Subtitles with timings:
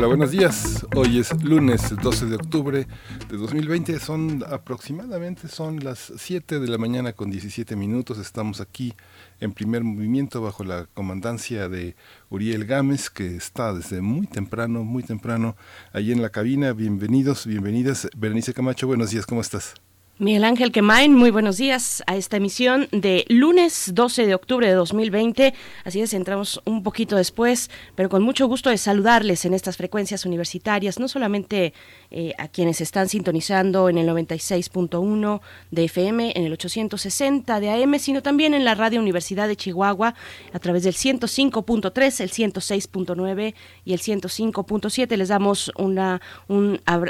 [0.00, 0.86] Hola, buenos días.
[0.96, 2.86] Hoy es lunes 12 de octubre
[3.28, 4.00] de 2020.
[4.00, 8.16] Son aproximadamente son las 7 de la mañana con 17 minutos.
[8.16, 8.94] Estamos aquí
[9.40, 11.96] en primer movimiento bajo la comandancia de
[12.30, 15.54] Uriel Gámez, que está desde muy temprano, muy temprano,
[15.92, 16.72] ahí en la cabina.
[16.72, 18.08] Bienvenidos, bienvenidas.
[18.16, 19.74] Berenice Camacho, buenos días, ¿cómo estás?
[20.20, 24.74] Miguel Ángel Quemain, muy buenos días a esta emisión de lunes 12 de octubre de
[24.74, 25.54] 2020.
[25.82, 30.26] Así es, entramos un poquito después, pero con mucho gusto de saludarles en estas frecuencias
[30.26, 31.72] universitarias, no solamente
[32.10, 37.98] eh, a quienes están sintonizando en el 96.1 de FM, en el 860 de AM,
[37.98, 40.14] sino también en la Radio Universidad de Chihuahua
[40.52, 43.54] a través del 105.3, el 106.9
[43.86, 45.16] y el 105.7.
[45.16, 45.98] Les damos un,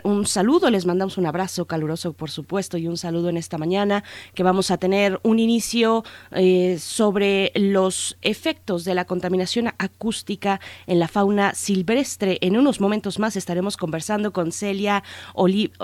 [0.05, 4.05] un saludo, les mandamos un abrazo caluroso, por supuesto, y un saludo en esta mañana,
[4.35, 10.99] que vamos a tener un inicio eh, sobre los efectos de la contaminación acústica en
[10.99, 12.39] la fauna silvestre.
[12.41, 15.03] En unos momentos más estaremos conversando con Celia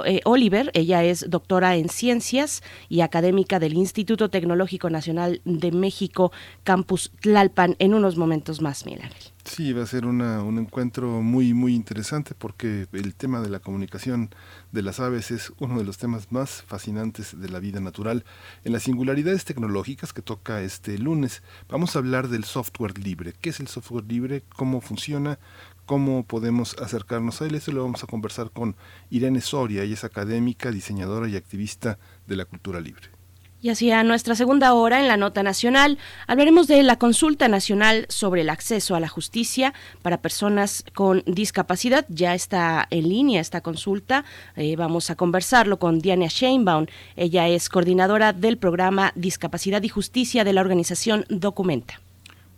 [0.04, 0.70] eh, Oliver.
[0.74, 7.76] Ella es doctora en ciencias y académica del Instituto Tecnológico Nacional de México, Campus Tlalpan.
[7.78, 12.34] En unos momentos más, Miguel Sí, va a ser una, un encuentro muy, muy interesante
[12.34, 14.28] porque el tema de la comunicación
[14.72, 18.24] de las aves es uno de los temas más fascinantes de la vida natural.
[18.64, 23.34] En las singularidades tecnológicas que toca este lunes, vamos a hablar del software libre.
[23.40, 24.42] ¿Qué es el software libre?
[24.56, 25.38] ¿Cómo funciona?
[25.86, 27.54] ¿Cómo podemos acercarnos a él?
[27.54, 28.76] Eso lo vamos a conversar con
[29.10, 29.84] Irene Soria.
[29.84, 33.15] Ella es académica, diseñadora y activista de la cultura libre.
[33.62, 38.42] Y hacia nuestra segunda hora en la Nota Nacional hablaremos de la consulta nacional sobre
[38.42, 39.72] el acceso a la justicia
[40.02, 42.04] para personas con discapacidad.
[42.10, 44.24] Ya está en línea esta consulta.
[44.56, 46.86] Eh, vamos a conversarlo con Diana Sheinbaum.
[47.16, 52.00] Ella es coordinadora del programa Discapacidad y Justicia de la organización Documenta.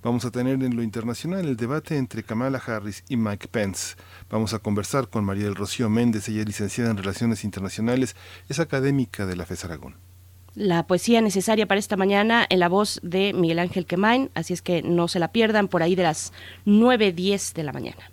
[0.02, 3.94] Vamos a tener en lo internacional el debate entre Kamala Harris y Mike Pence.
[4.30, 8.16] Vamos a conversar con María del Rocío Méndez, ella es licenciada en Relaciones Internacionales,
[8.48, 10.07] es académica de la FES Aragón
[10.54, 14.62] la poesía necesaria para esta mañana en la voz de Miguel Ángel Quemain, así es
[14.62, 16.32] que no se la pierdan por ahí de las
[16.66, 18.10] 9.10 de la mañana.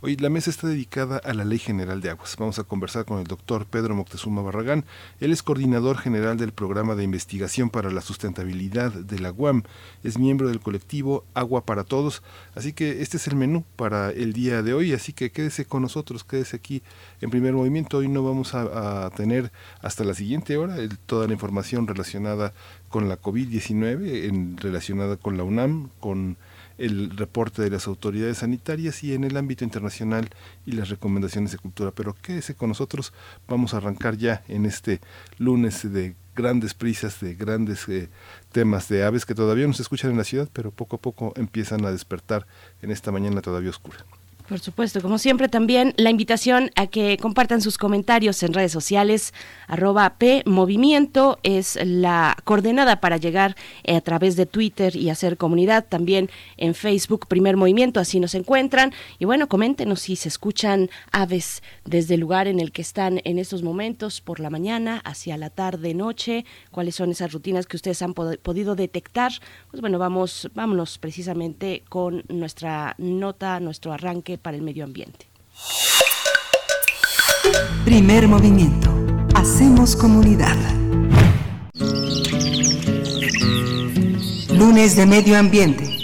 [0.00, 2.36] Hoy la mesa está dedicada a la Ley General de Aguas.
[2.36, 4.84] Vamos a conversar con el doctor Pedro Moctezuma Barragán.
[5.20, 9.62] Él es coordinador general del Programa de Investigación para la Sustentabilidad de la UAM.
[10.02, 12.22] Es miembro del colectivo Agua para Todos.
[12.54, 14.92] Así que este es el menú para el día de hoy.
[14.92, 16.82] Así que quédese con nosotros, quédese aquí
[17.20, 17.98] en primer movimiento.
[17.98, 20.76] Hoy no vamos a, tener hasta la siguiente hora
[21.06, 22.52] toda la información relacionada
[22.88, 26.36] con la COVID-19, relacionada con la UNAM, con
[26.78, 30.30] el reporte de las autoridades sanitarias y en el ámbito internacional
[30.64, 31.90] y las recomendaciones de cultura.
[31.90, 33.12] Pero quédese con nosotros,
[33.46, 35.00] vamos a arrancar ya en este
[35.38, 38.08] lunes de grandes prisas, de grandes eh,
[38.52, 41.32] temas de aves que todavía no se escuchan en la ciudad, pero poco a poco
[41.36, 42.46] empiezan a despertar
[42.80, 44.06] en esta mañana todavía oscura.
[44.48, 49.34] Por supuesto, como siempre también la invitación a que compartan sus comentarios en redes sociales,
[49.66, 55.36] arroba P Movimiento es la coordenada para llegar eh, a través de Twitter y hacer
[55.36, 58.94] comunidad, también en Facebook Primer Movimiento, así nos encuentran.
[59.18, 63.38] Y bueno, coméntenos si se escuchan aves desde el lugar en el que están en
[63.38, 68.00] estos momentos, por la mañana, hacia la tarde, noche, cuáles son esas rutinas que ustedes
[68.00, 69.32] han podido detectar.
[69.70, 75.26] Pues bueno, vamos, vámonos precisamente con nuestra nota, nuestro arranque para el medio ambiente.
[77.84, 78.90] Primer movimiento.
[79.34, 80.56] Hacemos comunidad.
[84.52, 85.97] Lunes de Medio Ambiente.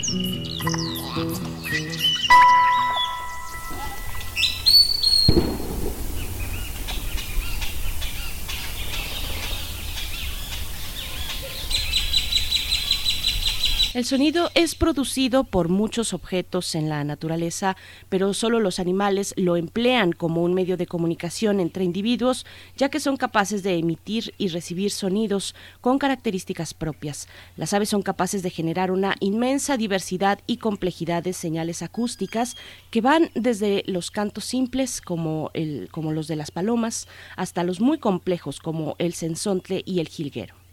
[13.94, 17.76] El sonido es producido por muchos objetos en la naturaleza,
[18.08, 22.44] pero solo los animales lo emplean como un medio de comunicación entre individuos,
[22.76, 27.28] ya que son capaces de emitir y recibir sonidos con características propias.
[27.56, 32.56] Las aves son capaces de generar una inmensa diversidad y complejidad de señales acústicas
[32.90, 37.06] que van desde los cantos simples como, los de las palomas
[37.36, 40.63] hasta los muy complejos como el sensontle y el jilguero.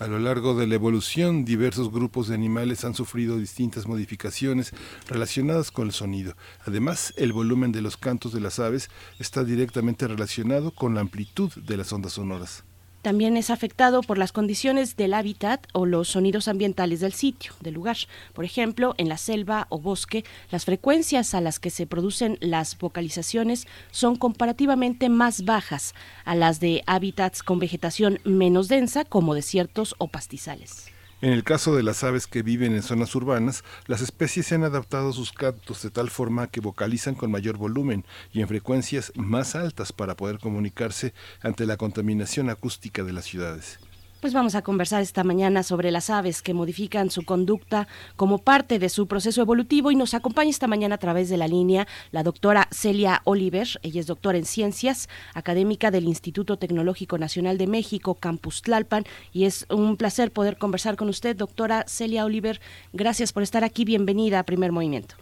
[0.00, 4.72] A lo largo de la evolución, diversos grupos de animales han sufrido distintas modificaciones
[5.06, 6.36] relacionadas con el sonido.
[6.66, 11.52] Además, el volumen de los cantos de las aves está directamente relacionado con la amplitud
[11.54, 12.64] de las ondas sonoras.
[13.04, 17.74] También es afectado por las condiciones del hábitat o los sonidos ambientales del sitio, del
[17.74, 17.98] lugar.
[18.32, 22.78] Por ejemplo, en la selva o bosque, las frecuencias a las que se producen las
[22.78, 29.94] vocalizaciones son comparativamente más bajas a las de hábitats con vegetación menos densa, como desiertos
[29.98, 30.93] o pastizales.
[31.24, 34.62] En el caso de las aves que viven en zonas urbanas, las especies se han
[34.62, 38.04] adaptado a sus cantos de tal forma que vocalizan con mayor volumen
[38.34, 43.78] y en frecuencias más altas para poder comunicarse ante la contaminación acústica de las ciudades.
[44.24, 47.86] Pues vamos a conversar esta mañana sobre las aves que modifican su conducta
[48.16, 51.46] como parte de su proceso evolutivo y nos acompaña esta mañana a través de la
[51.46, 53.66] línea la doctora Celia Oliver.
[53.82, 59.44] Ella es doctora en ciencias, académica del Instituto Tecnológico Nacional de México, Campus Tlalpan, y
[59.44, 62.60] es un placer poder conversar con usted, doctora Celia Oliver.
[62.94, 63.84] Gracias por estar aquí.
[63.84, 65.16] Bienvenida a Primer Movimiento.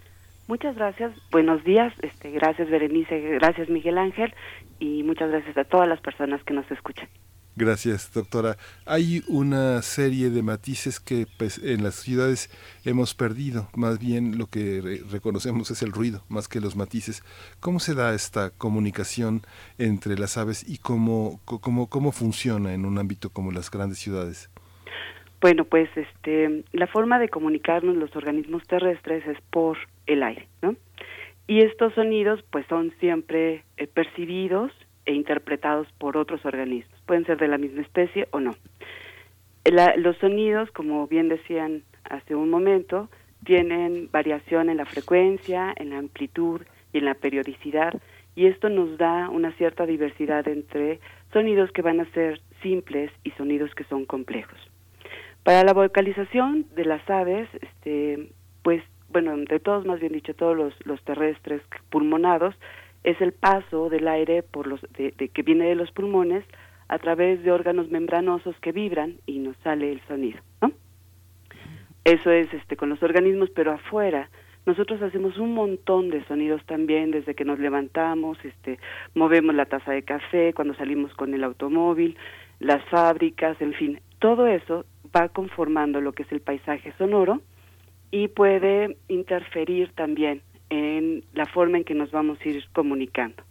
[0.46, 4.32] Muchas gracias, buenos días, este, gracias Berenice, gracias Miguel Ángel
[4.78, 7.08] y muchas gracias a todas las personas que nos escuchan.
[7.54, 8.56] Gracias, doctora.
[8.86, 12.48] Hay una serie de matices que pues, en las ciudades
[12.84, 13.68] hemos perdido.
[13.76, 17.22] Más bien lo que reconocemos es el ruido, más que los matices.
[17.60, 19.42] ¿Cómo se da esta comunicación
[19.76, 24.48] entre las aves y cómo, cómo, cómo funciona en un ámbito como las grandes ciudades?
[25.42, 29.76] Bueno, pues este, la forma de comunicarnos los organismos terrestres es por
[30.06, 30.76] el aire, ¿no?
[31.48, 34.72] Y estos sonidos pues son siempre eh, percibidos
[35.04, 36.91] e interpretados por otros organismos.
[37.06, 38.54] Pueden ser de la misma especie o no.
[39.96, 43.08] los sonidos, como bien decían hace un momento,
[43.44, 46.62] tienen variación en la frecuencia, en la amplitud
[46.92, 47.94] y en la periodicidad,
[48.34, 51.00] y esto nos da una cierta diversidad entre
[51.32, 54.58] sonidos que van a ser simples y sonidos que son complejos.
[55.42, 58.30] Para la vocalización de las aves, este,
[58.62, 61.60] pues, bueno, de todos, más bien dicho, todos los, terrestres
[61.90, 62.54] pulmonados,
[63.02, 66.44] es el paso del aire por los de, que viene de los pulmones
[66.92, 70.72] a través de órganos membranosos que vibran y nos sale el sonido, ¿no?
[72.04, 74.28] Eso es este con los organismos, pero afuera
[74.66, 78.78] nosotros hacemos un montón de sonidos también desde que nos levantamos, este
[79.14, 82.18] movemos la taza de café, cuando salimos con el automóvil,
[82.60, 84.84] las fábricas, en fin, todo eso
[85.16, 87.40] va conformando lo que es el paisaje sonoro
[88.10, 93.42] y puede interferir también en la forma en que nos vamos a ir comunicando.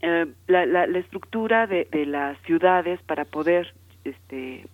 [0.00, 3.74] Eh, la, la, estructura de, de, las ciudades para poder
[4.04, 4.64] este,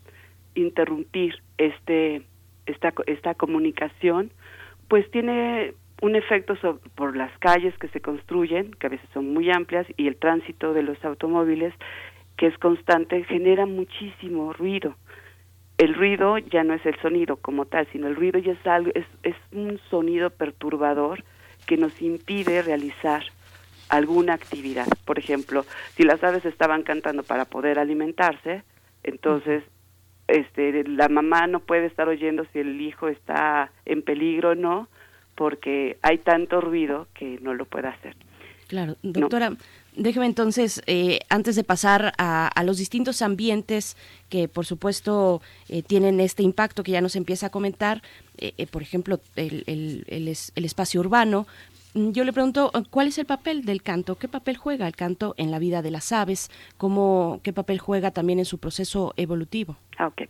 [0.54, 2.22] interrumpir este,
[2.66, 4.30] esta, esta comunicación,
[4.88, 5.72] pues tiene
[6.02, 6.54] un efecto
[6.94, 10.74] por las calles que se construyen, que a veces son muy amplias, y el tránsito
[10.74, 11.72] de los automóviles,
[12.36, 14.94] que es constante, genera muchísimo ruido.
[15.78, 18.90] El ruido ya no es el sonido como tal, sino el ruido ya es algo,
[18.94, 21.24] es, es un sonido perturbador
[21.66, 23.24] que nos impide realizar
[23.88, 24.86] alguna actividad.
[25.04, 25.64] Por ejemplo,
[25.96, 28.62] si las aves estaban cantando para poder alimentarse,
[29.02, 29.62] entonces
[30.26, 34.88] este la mamá no puede estar oyendo si el hijo está en peligro o no,
[35.34, 38.16] porque hay tanto ruido que no lo puede hacer.
[38.68, 39.52] Claro, doctora,
[39.96, 43.96] Déjeme entonces, eh, antes de pasar a, los distintos ambientes
[44.28, 48.02] que por supuesto eh, tienen este impacto que ya nos empieza a comentar,
[48.38, 51.46] eh, por ejemplo, el, el, el, espacio urbano,
[51.94, 54.16] yo le pregunto, ¿cuál es el papel del canto?
[54.16, 56.50] ¿Qué papel juega el canto en la vida de las aves?
[56.76, 59.76] ¿Cómo, ¿Qué papel juega también en su proceso evolutivo?
[59.96, 60.22] Ah, ok.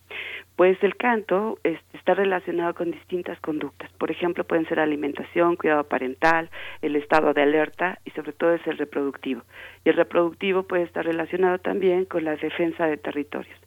[0.56, 3.90] Pues el canto este, está relacionado con distintas conductas.
[3.92, 6.50] Por ejemplo, pueden ser alimentación, cuidado parental,
[6.83, 9.42] el estado de alerta y sobre todo es el reproductivo.
[9.85, 13.59] Y el reproductivo puede estar relacionado también con la defensa de territorios.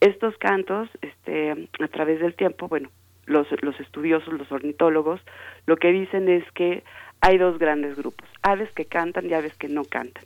[0.00, 2.90] Estos cantos, este, a través del tiempo, bueno,
[3.26, 5.20] los, los estudiosos, los ornitólogos,
[5.66, 6.82] lo que dicen es que
[7.20, 10.24] hay dos grandes grupos, aves que cantan y aves que no cantan.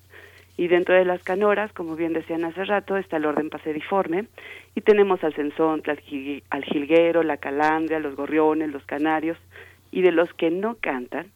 [0.56, 4.26] Y dentro de las canoras, como bien decían hace rato, está el orden paseriforme
[4.76, 5.82] y tenemos al censón,
[6.50, 9.36] al jilguero, la calandria, los gorriones, los canarios
[9.90, 11.32] y de los que no cantan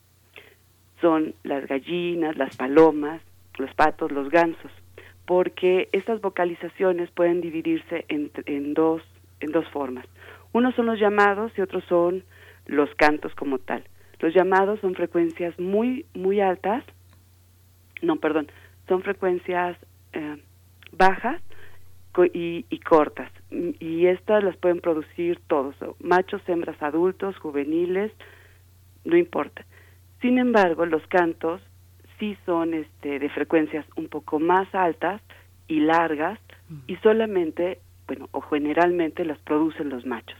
[1.01, 3.21] son las gallinas, las palomas,
[3.57, 4.71] los patos, los gansos,
[5.25, 9.01] porque estas vocalizaciones pueden dividirse en, en, dos,
[9.41, 10.05] en dos formas.
[10.53, 12.23] Unos son los llamados y otros son
[12.65, 13.83] los cantos como tal.
[14.19, 16.83] Los llamados son frecuencias muy, muy altas,
[18.01, 18.47] no, perdón,
[18.87, 19.77] son frecuencias
[20.13, 20.37] eh,
[20.91, 21.41] bajas
[22.33, 23.31] y, y, cortas.
[23.51, 28.11] Y estas las pueden producir todos, machos, hembras, adultos, juveniles,
[29.05, 29.65] no importa.
[30.21, 31.61] Sin embargo, los cantos
[32.19, 35.21] sí son este, de frecuencias un poco más altas
[35.67, 36.39] y largas
[36.87, 40.37] y solamente, bueno, o generalmente las producen los machos.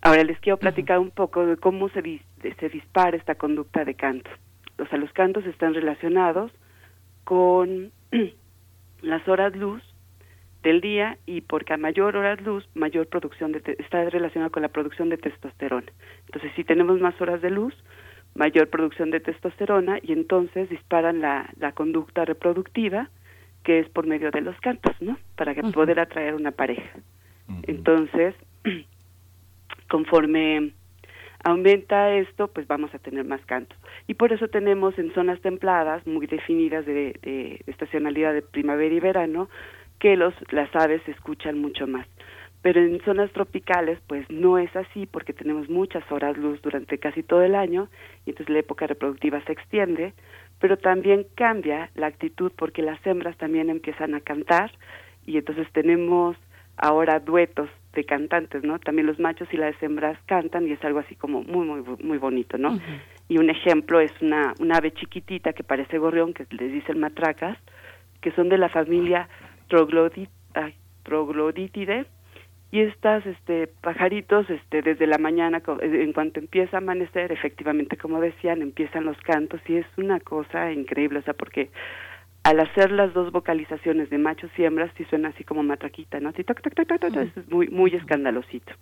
[0.00, 2.02] Ahora les quiero platicar un poco de cómo se,
[2.58, 4.30] se dispara esta conducta de canto.
[4.78, 6.52] O sea, los cantos están relacionados
[7.24, 7.92] con
[9.02, 9.82] las horas luz
[10.62, 14.68] del día y porque a mayor horas luz, mayor producción de está relacionado con la
[14.68, 15.92] producción de testosterona.
[16.26, 17.74] Entonces, si tenemos más horas de luz,
[18.34, 23.10] mayor producción de testosterona y entonces disparan la, la conducta reproductiva
[23.62, 25.18] que es por medio de los cantos, ¿no?
[25.36, 26.98] Para que poder atraer una pareja.
[27.62, 28.34] Entonces,
[29.88, 30.72] conforme
[31.44, 33.78] aumenta esto, pues vamos a tener más cantos.
[34.08, 39.00] Y por eso tenemos en zonas templadas, muy definidas de, de estacionalidad de primavera y
[39.00, 39.48] verano,
[39.98, 42.06] que los, las aves se escuchan mucho más.
[42.62, 47.22] Pero en zonas tropicales, pues no es así porque tenemos muchas horas luz durante casi
[47.22, 47.88] todo el año
[48.24, 50.14] y entonces la época reproductiva se extiende,
[50.60, 54.72] pero también cambia la actitud porque las hembras también empiezan a cantar
[55.26, 56.38] y entonces tenemos
[56.78, 58.78] ahora duetos de cantantes, ¿no?
[58.78, 62.18] También los machos y las hembras cantan y es algo así como muy, muy, muy
[62.18, 62.78] bonito, ¿no?
[63.28, 67.56] Y un ejemplo es una, una ave chiquitita que parece gorrión, que les dicen matracas,
[68.20, 69.28] que son de la familia
[69.68, 70.74] Trogloditidae,
[72.74, 78.20] y estas este pajaritos este desde la mañana en cuanto empieza a amanecer efectivamente como
[78.20, 81.70] decían empiezan los cantos y es una cosa increíble o sea porque
[82.44, 86.28] al hacer las dos vocalizaciones de machos y hembras sí suena así como matraquita, ¿no?
[86.28, 86.44] Así,
[87.36, 88.72] es muy, muy escandalosito.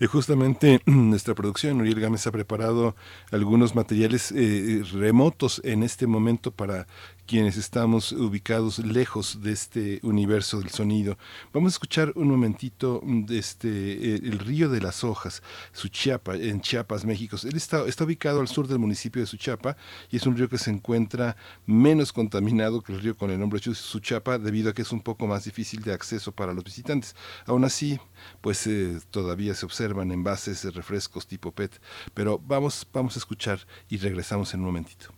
[0.00, 2.94] Y justamente nuestra producción, Uriel Gámez, ha preparado
[3.30, 6.86] algunos materiales eh, remotos en este momento para
[7.32, 11.16] quienes estamos ubicados lejos de este universo del sonido.
[11.54, 16.60] Vamos a escuchar un momentito de este eh, el río de las hojas, Suchiapa, en
[16.60, 17.38] Chiapas, México.
[17.44, 19.78] Él está, está ubicado al sur del municipio de Suchiapa
[20.10, 23.62] y es un río que se encuentra menos contaminado que el río con el nombre
[23.62, 27.16] Suchiapa debido a que es un poco más difícil de acceso para los visitantes.
[27.46, 27.98] Aún así,
[28.42, 31.80] pues eh, todavía se observan envases de refrescos tipo PET,
[32.12, 35.14] pero vamos, vamos a escuchar y regresamos en un momentito.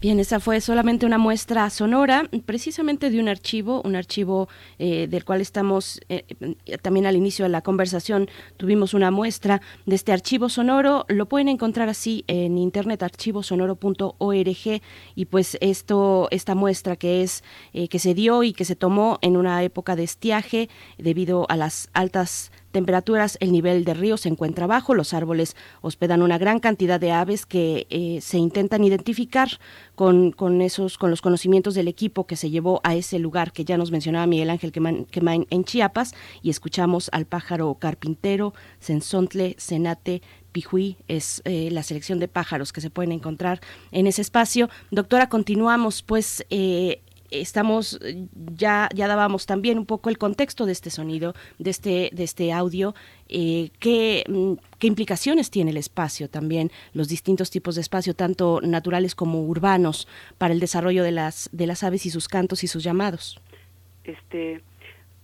[0.00, 5.24] Bien, esa fue solamente una muestra sonora, precisamente de un archivo, un archivo eh, del
[5.24, 6.24] cual estamos eh,
[6.82, 11.04] también al inicio de la conversación tuvimos una muestra de este archivo sonoro.
[11.08, 14.80] Lo pueden encontrar así en internet archivosonoro.org
[15.16, 19.18] y pues esto, esta muestra que es eh, que se dio y que se tomó
[19.20, 24.28] en una época de estiaje debido a las altas temperaturas, el nivel del río se
[24.28, 29.48] encuentra bajo, los árboles hospedan una gran cantidad de aves que eh, se intentan identificar
[29.94, 33.64] con, con, esos, con los conocimientos del equipo que se llevó a ese lugar que
[33.64, 40.22] ya nos mencionaba Miguel Ángel Quemain en Chiapas y escuchamos al pájaro carpintero, Sensontle, Senate,
[40.52, 43.60] Pijuí es eh, la selección de pájaros que se pueden encontrar
[43.92, 44.68] en ese espacio.
[44.90, 47.98] Doctora, continuamos pues eh, estamos
[48.56, 52.52] ya ya dábamos también un poco el contexto de este sonido de este de este
[52.52, 52.94] audio
[53.28, 58.60] eh, qué, mm, qué implicaciones tiene el espacio también los distintos tipos de espacio tanto
[58.62, 60.08] naturales como urbanos
[60.38, 63.40] para el desarrollo de las de las aves y sus cantos y sus llamados.
[64.04, 64.62] Este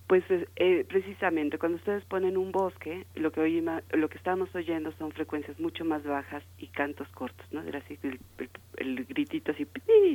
[0.07, 4.91] pues eh, precisamente cuando ustedes ponen un bosque, lo que oímos, lo que estamos oyendo
[4.99, 7.61] son frecuencias mucho más bajas y cantos cortos, ¿no?
[7.63, 7.97] Era así
[8.77, 9.67] el, gritito así,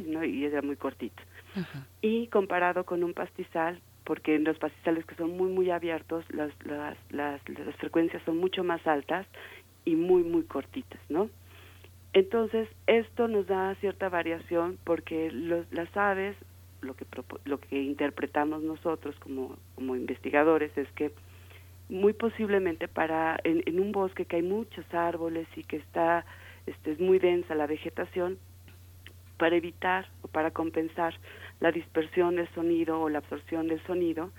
[0.07, 0.25] ¿no?
[0.25, 1.23] Y era muy cortito.
[2.01, 6.53] Y comparado con un pastizal, porque en los pastizales que son muy muy abiertos, las,
[6.65, 9.27] las, las, las frecuencias son mucho más altas
[9.85, 11.29] y muy muy cortitas, ¿no?
[12.13, 16.37] Entonces, esto nos da cierta variación porque los, las aves
[16.83, 17.07] lo que
[17.45, 21.13] lo que interpretamos nosotros como, como investigadores es que
[21.91, 26.25] muy posiblemente para en, un bosque que hay muchos árboles y que está
[26.67, 28.39] este, es muy densa la vegetación
[29.37, 31.15] para evitar o para compensar
[31.61, 34.31] la dispersión del sonido o la absorción del sonido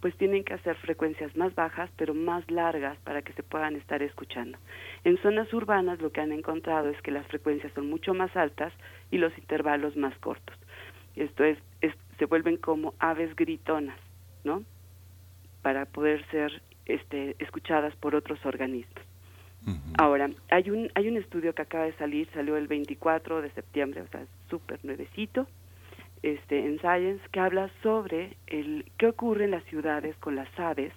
[0.00, 4.02] pues tienen que hacer frecuencias más bajas pero más largas para que se puedan estar
[4.02, 4.58] escuchando.
[5.04, 8.72] En zonas urbanas lo que han encontrado es que las frecuencias son mucho más altas
[9.10, 10.56] y los intervalos más cortos.
[11.16, 11.58] Esto es,
[12.20, 13.98] se vuelven como aves gritonas,
[14.44, 14.62] ¿no?
[15.62, 19.02] Para poder ser este, escuchadas por otros organismos.
[19.98, 24.02] Ahora, hay un, hay un estudio que acaba de salir, salió el 24 de septiembre,
[24.02, 25.46] o sea, súper nuevecito,
[26.22, 30.92] este, en Science, que habla sobre el qué ocurre en las ciudades con las aves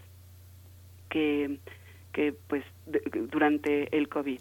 [1.10, 1.58] que,
[2.12, 2.64] que pues,
[3.32, 4.40] durante el COVID.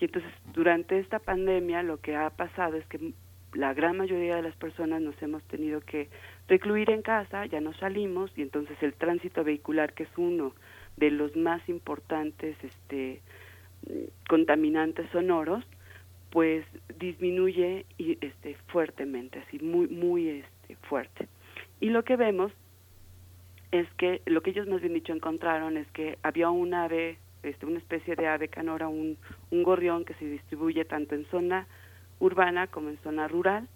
[0.00, 3.12] Y entonces, durante esta pandemia, lo que ha pasado es que
[3.54, 6.08] la gran mayoría de las personas nos hemos tenido que
[6.48, 10.52] recluir en casa, ya no salimos, y entonces el tránsito vehicular, que es uno
[10.96, 13.20] de los más importantes este,
[14.28, 15.64] contaminantes sonoros,
[16.30, 16.64] pues
[16.98, 21.28] disminuye y, este, fuertemente, así muy, muy este, fuerte.
[21.80, 22.52] Y lo que vemos
[23.70, 27.66] es que lo que ellos más bien dicho encontraron es que había un ave, este,
[27.66, 29.16] una especie de ave canora, un,
[29.50, 31.66] un gorrión que se distribuye tanto en zona
[32.20, 33.68] urbana como en zona rural,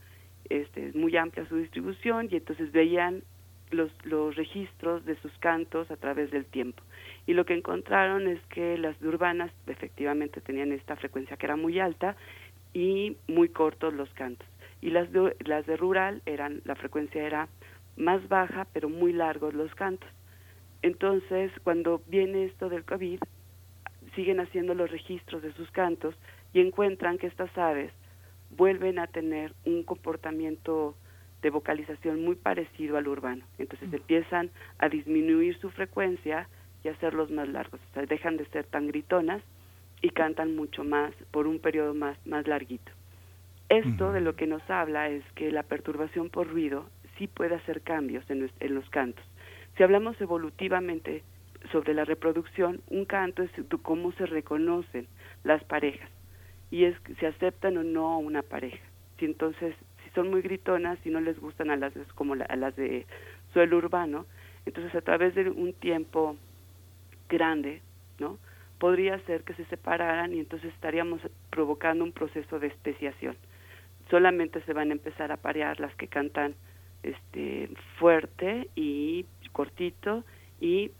[0.49, 3.23] este, es muy amplia su distribución y entonces veían
[3.71, 6.83] los, los registros de sus cantos a través del tiempo.
[7.27, 11.79] Y lo que encontraron es que las urbanas efectivamente tenían esta frecuencia que era muy
[11.79, 12.17] alta
[12.75, 14.47] y muy cortos los cantos.
[14.81, 17.49] Y las de, las de rural eran, la frecuencia era
[17.97, 20.09] más baja, pero muy largos los cantos.
[20.83, 23.21] Entonces, cuando viene esto del COVID,
[24.17, 26.15] siguen haciendo los registros de sus cantos
[26.53, 27.93] y encuentran que estas aves
[28.57, 30.95] vuelven a tener un comportamiento
[31.43, 33.45] de vocalización muy parecido al urbano.
[33.59, 36.49] Entonces empiezan a disminuir su frecuencia
[36.85, 37.81] y hacerlos más largos.
[37.91, 39.43] O sea, dejan de ser tan gritonas
[40.01, 42.93] y cantan mucho más por un periodo más, más larguito.
[43.69, 47.81] Esto de lo que nos habla es que la perturbación por ruido sí puede hacer
[47.81, 49.25] cambios en, en los cantos.
[49.77, 51.23] Si hablamos evolutivamente
[51.71, 53.51] sobre la reproducción, un canto es
[53.83, 55.07] cómo se reconocen
[55.43, 56.12] las parejas
[56.73, 58.83] y es si aceptan o no una pareja.
[59.19, 62.75] Si entonces, si son muy gritonas, si no les gustan a las como a las
[62.75, 63.07] de
[63.53, 64.27] suelo urbano,
[64.67, 66.35] entonces a través de un tiempo
[67.29, 67.83] grande,
[68.19, 68.39] ¿no?
[68.79, 73.37] podría ser que se separaran y entonces estaríamos provocando un proceso de especiación.
[74.11, 76.57] Solamente se van a empezar a parear las que cantan
[77.05, 80.25] este fuerte y cortito
[80.61, 80.91] y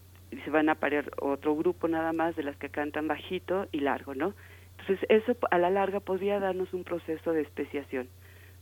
[0.45, 4.15] se van a parear otro grupo nada más de las que cantan bajito y largo,
[4.15, 4.35] ¿no?
[4.83, 8.09] Entonces eso a la larga podría darnos un proceso de especiación.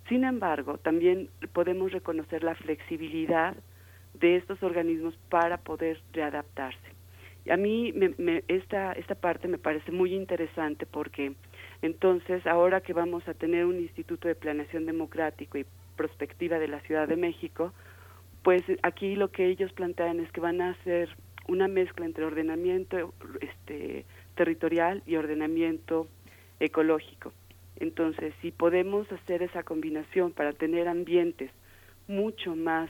[0.08, 3.56] Sin embargo, también podemos reconocer la flexibilidad
[4.14, 6.78] de estos organismos para poder readaptarse.
[7.50, 11.32] A mí me, esta, esta parte me parece muy interesante porque
[11.80, 15.64] entonces ahora que vamos a tener un Instituto de Planeación Democrático y
[15.96, 17.72] Prospectiva de la Ciudad de México,
[18.42, 21.08] pues aquí lo que ellos plantean es que van a hacer
[21.48, 24.04] una mezcla entre ordenamiento este,
[24.40, 26.08] territorial y ordenamiento
[26.60, 27.30] ecológico.
[27.76, 31.50] Entonces, si podemos hacer esa combinación para tener ambientes
[32.08, 32.88] mucho más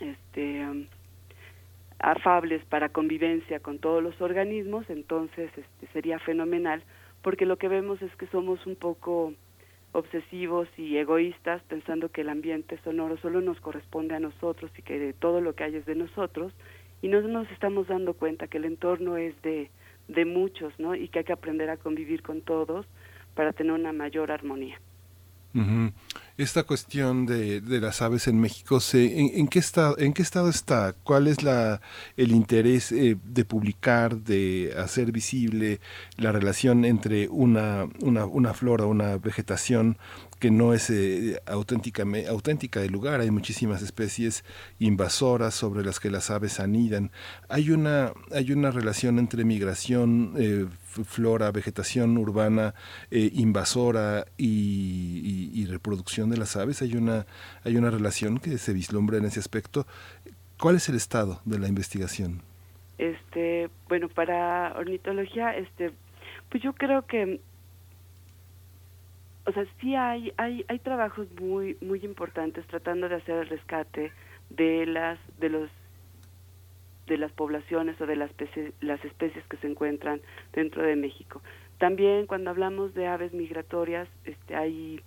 [0.00, 0.66] este,
[2.00, 6.82] afables para convivencia con todos los organismos, entonces este, sería fenomenal,
[7.22, 9.32] porque lo que vemos es que somos un poco
[9.92, 15.12] obsesivos y egoístas, pensando que el ambiente sonoro solo nos corresponde a nosotros y que
[15.12, 16.52] todo lo que hay es de nosotros,
[17.02, 19.70] y no nos estamos dando cuenta que el entorno es de,
[20.10, 20.94] de muchos, ¿no?
[20.94, 22.86] Y que hay que aprender a convivir con todos
[23.34, 24.80] para tener una mayor armonía.
[26.36, 30.48] Esta cuestión de, de, las aves en México, se, en, qué estado, ¿en qué estado
[30.48, 30.94] está?
[31.02, 31.80] ¿Cuál es la,
[32.16, 35.80] el interés eh, de publicar, de hacer visible
[36.16, 39.98] la relación entre una, una, una flora, una vegetación
[40.40, 42.02] que no es eh, auténtica,
[42.80, 43.20] del lugar.
[43.20, 44.42] Hay muchísimas especies
[44.78, 47.12] invasoras sobre las que las aves anidan.
[47.48, 50.66] Hay una, hay una relación entre migración, eh,
[51.04, 52.74] flora, vegetación urbana
[53.10, 56.82] eh, invasora y, reproducción de las aves.
[56.82, 57.26] Hay una,
[57.62, 59.86] hay una relación que se vislumbra en ese aspecto.
[60.58, 62.42] ¿Cuál es el estado de la investigación?
[62.98, 65.92] Este, bueno, para ornitología, este,
[66.48, 67.40] pues yo creo que
[69.46, 74.12] o sea, sí hay, hay, hay trabajos muy, muy importantes tratando de hacer el rescate
[74.50, 75.70] de las, de los
[77.06, 80.20] de las poblaciones o de las especies, las especies que se encuentran
[80.52, 81.42] dentro de México.
[81.78, 85.00] También cuando hablamos de aves migratorias, este, hay,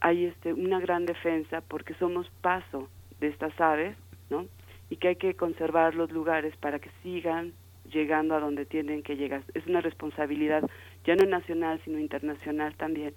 [0.00, 3.96] hay este, una gran defensa porque somos paso de estas aves,
[4.28, 4.46] ¿no?
[4.90, 7.54] Y que hay que conservar los lugares para que sigan
[7.90, 9.42] llegando a donde tienen que llegar.
[9.54, 10.68] Es una responsabilidad
[11.04, 13.14] ya no nacional, sino internacional también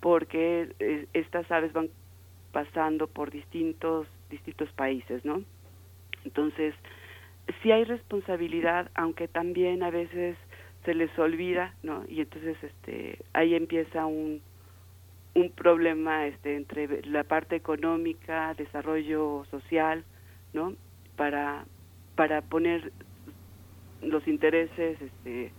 [0.00, 1.88] porque eh, estas aves van
[2.52, 5.42] pasando por distintos distintos países, ¿no?
[6.24, 6.74] Entonces,
[7.62, 10.36] sí hay responsabilidad, aunque también a veces
[10.84, 12.04] se les olvida, ¿no?
[12.08, 14.40] Y entonces este ahí empieza un
[15.34, 20.04] un problema este entre la parte económica, desarrollo social,
[20.52, 20.74] ¿no?
[21.16, 21.64] Para
[22.16, 22.92] para poner
[24.02, 25.52] los intereses este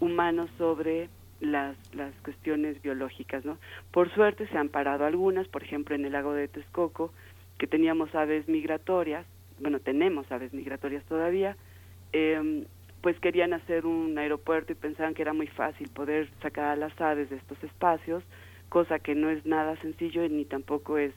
[0.00, 1.08] humanos sobre
[1.42, 3.58] las, las cuestiones biológicas, ¿no?
[3.90, 7.12] Por suerte se han parado algunas, por ejemplo en el lago de Texcoco,
[7.58, 9.26] que teníamos aves migratorias,
[9.60, 11.56] bueno, tenemos aves migratorias todavía,
[12.12, 12.64] eh,
[13.02, 16.98] pues querían hacer un aeropuerto y pensaban que era muy fácil poder sacar a las
[17.00, 18.22] aves de estos espacios,
[18.68, 21.12] cosa que no es nada sencillo ni tampoco es,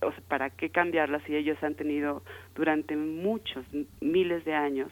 [0.00, 2.22] o sea, ¿para qué cambiarlas si ellos han tenido
[2.54, 3.64] durante muchos,
[4.00, 4.90] miles de años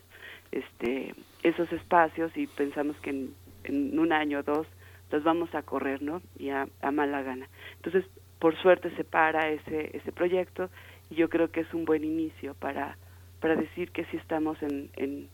[0.53, 3.29] este esos espacios y pensamos que
[3.69, 4.67] en, un año o dos
[5.11, 6.21] los vamos a correr, ¿no?
[6.39, 7.49] Y a, a mala gana.
[7.77, 8.05] Entonces,
[8.39, 10.71] por suerte se para ese, ese proyecto
[11.11, 12.99] y yo creo que es un buen inicio para,
[13.41, 15.29] para decir que sí estamos en, en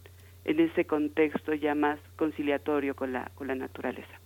[0.45, 4.21] en ese contexto ya más conciliatorio con la, con la naturaleza.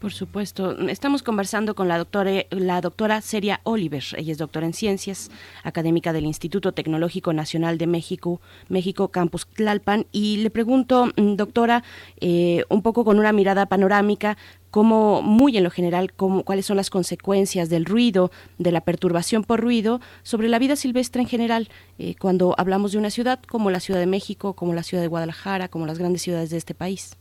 [0.00, 0.78] Por supuesto.
[0.88, 4.02] Estamos conversando con la doctora, la doctora Seria Oliver.
[4.16, 5.30] Ella es doctora en ciencias,
[5.62, 10.06] académica del Instituto Tecnológico Nacional de México, México Campus Tlalpan.
[10.10, 11.84] Y le pregunto, mm, doctora,
[12.18, 14.38] eh, un poco con una mirada panorámica,
[14.70, 19.44] cómo, muy en lo general, cómo, cuáles son las consecuencias del ruido, de la perturbación
[19.44, 23.70] por ruido sobre la vida silvestre en general, eh, cuando hablamos de una ciudad como
[23.70, 26.72] la Ciudad de México, como la Ciudad de Guadalajara, como las grandes ciudades de este
[26.72, 27.19] país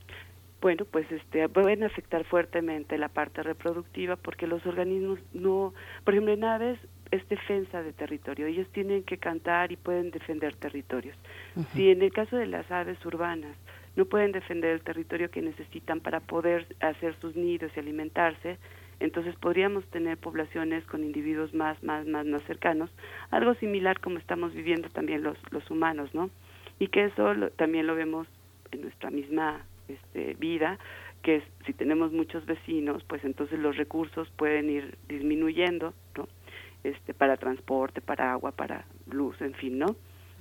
[0.62, 6.34] bueno, pues este, pueden afectar fuertemente la parte reproductiva porque los organismos no, por ejemplo,
[6.34, 6.80] en aves
[7.12, 11.18] es defensa de territorio, ellos tienen que cantar y pueden defender territorios.
[11.74, 13.56] Si en el caso de las aves urbanas
[13.96, 18.58] no pueden defender el territorio que necesitan para poder hacer sus nidos y alimentarse,
[19.00, 22.92] entonces podríamos tener poblaciones con individuos más, más, más, más cercanos,
[23.32, 26.30] algo similar como estamos viviendo también los, los humanos, ¿no?
[26.80, 28.28] Y que eso también lo vemos
[28.72, 30.80] en nuestra misma este, vida,
[31.22, 36.28] que es, si tenemos muchos vecinos, pues entonces los recursos pueden ir disminuyendo, ¿no?
[36.84, 39.96] Este, para transporte, para agua, para luz, en fin, ¿no?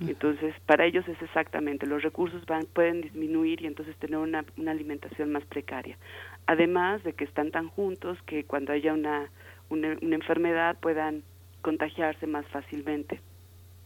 [0.07, 4.71] Entonces, para ellos es exactamente, los recursos van, pueden disminuir y entonces tener una, una
[4.71, 5.97] alimentación más precaria.
[6.45, 9.29] Además de que están tan juntos que cuando haya una,
[9.69, 11.23] una, enfermedad puedan
[11.61, 13.19] contagiarse más fácilmente,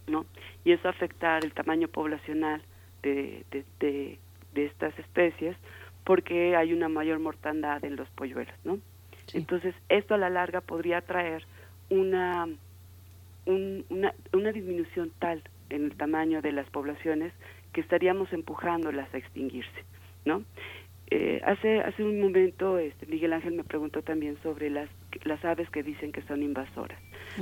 [0.06, 0.28] ¿no?
[0.64, 2.62] Y eso afectar el tamaño poblacional
[3.02, 4.20] de, de, de
[4.56, 5.56] estas especies
[6.04, 8.80] porque hay una mayor mortandad en los polluelos, ¿no?
[9.34, 11.46] Entonces, esto a la larga podría traer
[11.90, 12.48] una,
[13.46, 17.34] una, una disminución tal en el tamaño de las poblaciones
[17.72, 19.84] que estaríamos empujándolas a extinguirse,
[20.26, 20.44] ¿no?
[21.10, 24.90] Eh, hace hace un momento este, Miguel Ángel me preguntó también sobre las
[25.26, 27.00] las aves que dicen que son invasoras.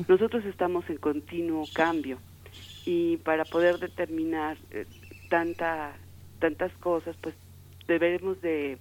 [0.07, 2.17] Nosotros estamos en continuo cambio
[2.85, 4.85] y para poder determinar eh,
[5.29, 5.93] tanta
[6.41, 7.35] tantas cosas, pues
[7.87, 8.77] debemos de,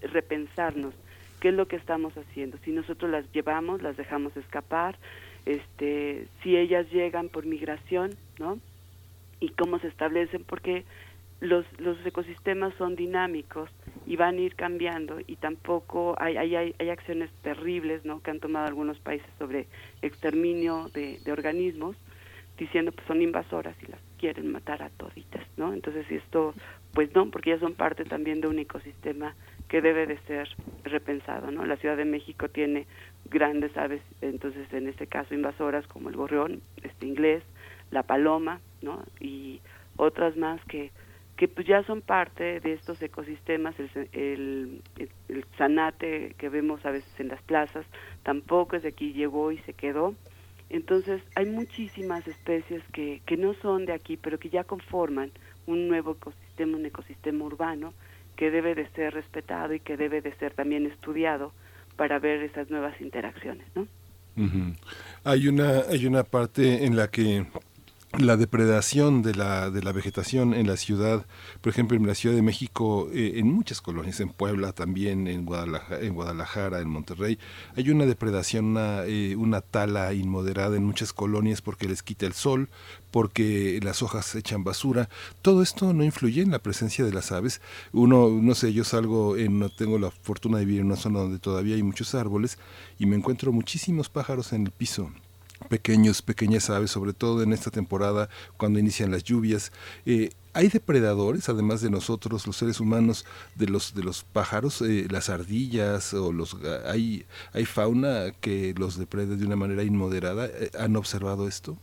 [0.00, 0.94] repensarnos
[1.40, 2.56] qué es lo que estamos haciendo.
[2.64, 4.96] Si nosotros las llevamos, las dejamos escapar,
[5.44, 8.58] este, si ellas llegan por migración, ¿no?
[9.40, 10.84] Y cómo se establecen, porque
[11.40, 13.70] los, los ecosistemas son dinámicos
[14.06, 18.20] y van a ir cambiando y tampoco hay, hay, hay, acciones terribles ¿no?
[18.20, 19.68] que han tomado algunos países sobre
[20.02, 21.94] exterminio de, de organismos
[22.58, 25.72] diciendo pues son invasoras y las quieren matar a toditas, ¿no?
[25.72, 26.54] Entonces esto,
[26.92, 29.34] pues no, porque ya son parte también de un ecosistema
[29.68, 30.48] que debe de ser
[30.84, 31.64] repensado, ¿no?
[31.64, 32.86] La Ciudad de México tiene
[33.30, 37.42] grandes aves, entonces en este caso invasoras como el gorrión, este inglés,
[37.90, 39.04] la paloma, ¿no?
[39.20, 39.60] Y
[39.96, 40.90] otras más que
[41.38, 44.82] que pues ya son parte de estos ecosistemas, el, el,
[45.28, 47.86] el, zanate que vemos a veces en las plazas,
[48.24, 50.16] tampoco es de aquí, llegó y se quedó,
[50.70, 55.30] entonces hay muchísimas especies que, que no son de aquí, pero que ya conforman
[55.66, 57.94] un nuevo ecosistema, un ecosistema urbano
[58.36, 61.52] que debe de ser respetado y que debe de ser también estudiado
[61.96, 63.86] para ver esas nuevas interacciones, ¿no?
[65.24, 67.44] Hay una hay una parte en la que
[68.16, 71.26] la depredación de la, de la vegetación en la ciudad,
[71.60, 75.44] por ejemplo, en la Ciudad de México, eh, en muchas colonias, en Puebla también, en
[75.44, 77.38] Guadalajara, en, Guadalajara, en Monterrey,
[77.76, 82.32] hay una depredación, una, eh, una tala inmoderada en muchas colonias porque les quita el
[82.32, 82.70] sol,
[83.10, 85.10] porque las hojas echan basura.
[85.42, 87.60] Todo esto no influye en la presencia de las aves.
[87.92, 91.20] Uno, no sé, yo salgo, en, no tengo la fortuna de vivir en una zona
[91.20, 92.58] donde todavía hay muchos árboles
[92.98, 95.10] y me encuentro muchísimos pájaros en el piso
[95.68, 99.72] pequeños, pequeñas aves, sobre todo en esta temporada cuando inician las lluvias.
[100.06, 105.06] Eh, hay depredadores, además de nosotros, los seres humanos, de los de los pájaros, eh,
[105.10, 110.46] las ardillas o los hay hay fauna que los deprede de una manera inmoderada.
[110.46, 111.76] Eh, ¿Han observado esto?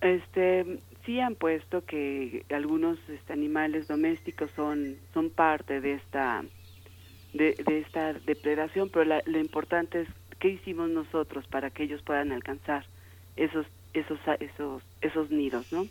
[0.00, 6.44] Este sí han puesto que algunos este, animales domésticos son son parte de esta
[7.34, 12.86] de, esta depredación, pero lo importante es qué hicimos nosotros para que ellos puedan alcanzar
[13.36, 15.86] esos esos esos esos nidos, ¿no?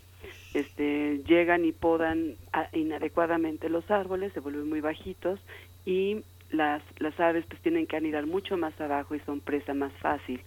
[0.54, 2.34] este, llegan y podan
[2.72, 5.38] inadecuadamente los árboles, se vuelven muy bajitos
[5.84, 9.92] y las, las aves pues tienen que anidar mucho más abajo y son presa más
[9.94, 10.40] fácil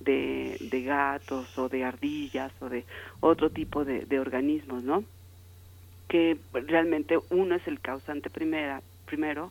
[0.00, 2.84] de, de gatos o de ardillas o de
[3.20, 5.04] otro tipo de, de organismos, ¿no?
[6.08, 9.50] Que realmente uno es el causante primera, primero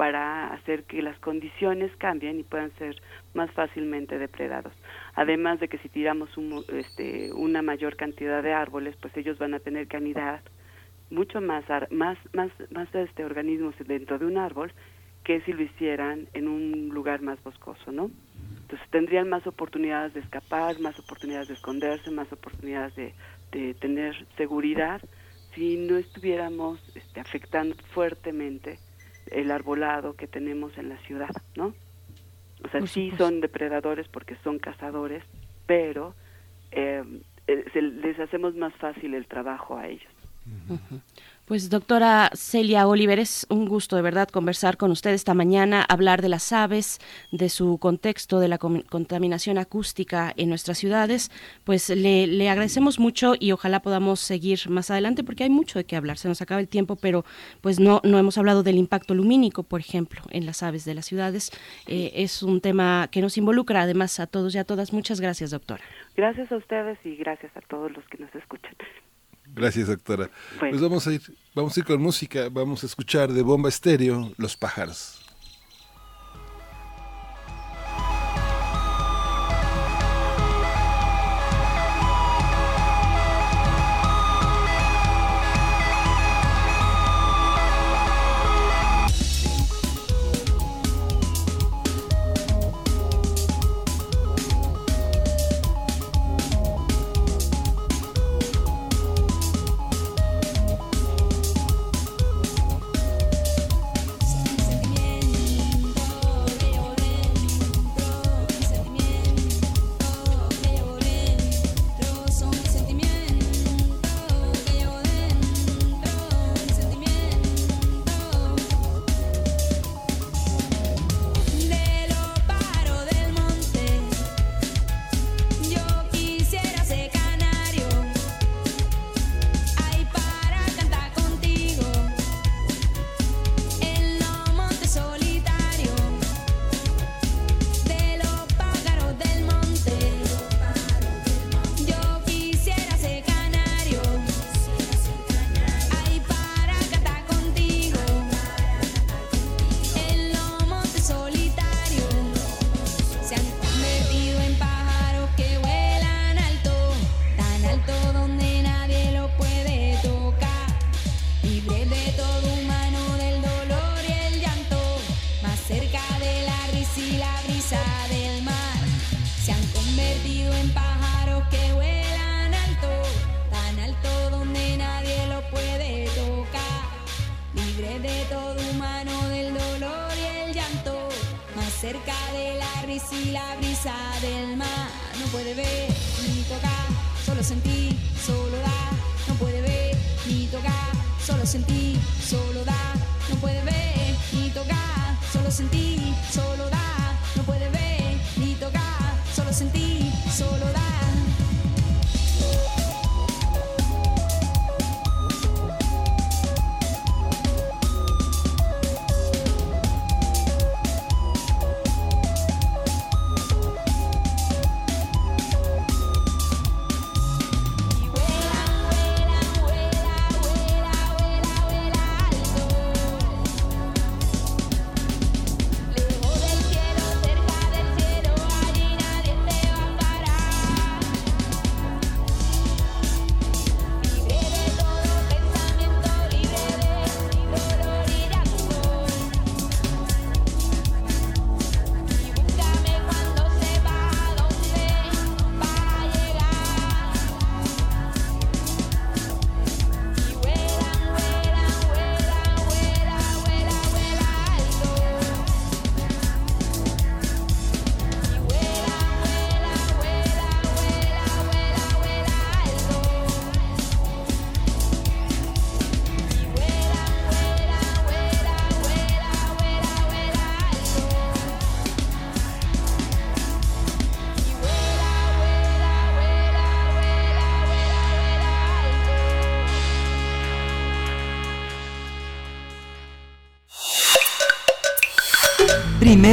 [0.00, 2.96] para hacer que las condiciones cambien y puedan ser
[3.34, 4.72] más fácilmente depredados.
[5.14, 9.52] Además de que si tiramos un, este, una mayor cantidad de árboles, pues ellos van
[9.52, 10.40] a tener que anidar
[11.10, 14.72] mucho más más más más este organismos dentro de un árbol
[15.22, 18.10] que si lo hicieran en un lugar más boscoso, ¿no?
[18.62, 23.12] Entonces tendrían más oportunidades de escapar, más oportunidades de esconderse, más oportunidades de,
[23.52, 25.02] de tener seguridad
[25.54, 28.78] si no estuviéramos este, afectando fuertemente
[29.26, 31.74] el arbolado que tenemos en la ciudad, ¿no?
[32.64, 35.24] O sea, sí son depredadores porque son cazadores,
[35.66, 36.14] pero
[36.72, 37.02] eh,
[37.46, 40.12] eh, les hacemos más fácil el trabajo a ellos.
[41.50, 46.22] Pues doctora Celia Oliver, es un gusto de verdad conversar con usted esta mañana, hablar
[46.22, 47.00] de las aves,
[47.32, 51.32] de su contexto, de la contaminación acústica en nuestras ciudades.
[51.64, 55.96] Pues le, agradecemos mucho y ojalá podamos seguir más adelante porque hay mucho de qué
[55.96, 56.18] hablar.
[56.18, 57.24] Se nos acaba el tiempo, pero
[57.62, 61.06] pues no, no hemos hablado del impacto lumínico, por ejemplo, en las aves de las
[61.06, 61.50] ciudades.
[61.88, 64.92] Eh, es un tema que nos involucra además a todos y a todas.
[64.92, 65.82] Muchas gracias, doctora.
[66.14, 68.76] Gracias a ustedes y gracias a todos los que nos escuchan.
[69.54, 70.30] Gracias, doctora.
[70.58, 71.22] Pues vamos a ir,
[71.54, 75.19] vamos a ir con música, vamos a escuchar de bomba estéreo Los pájaros.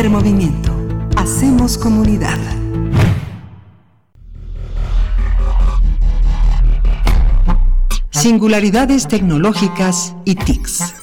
[0.09, 0.71] Movimiento.
[1.17, 2.37] Hacemos comunidad.
[8.11, 10.96] Singularidades tecnológicas y TICs.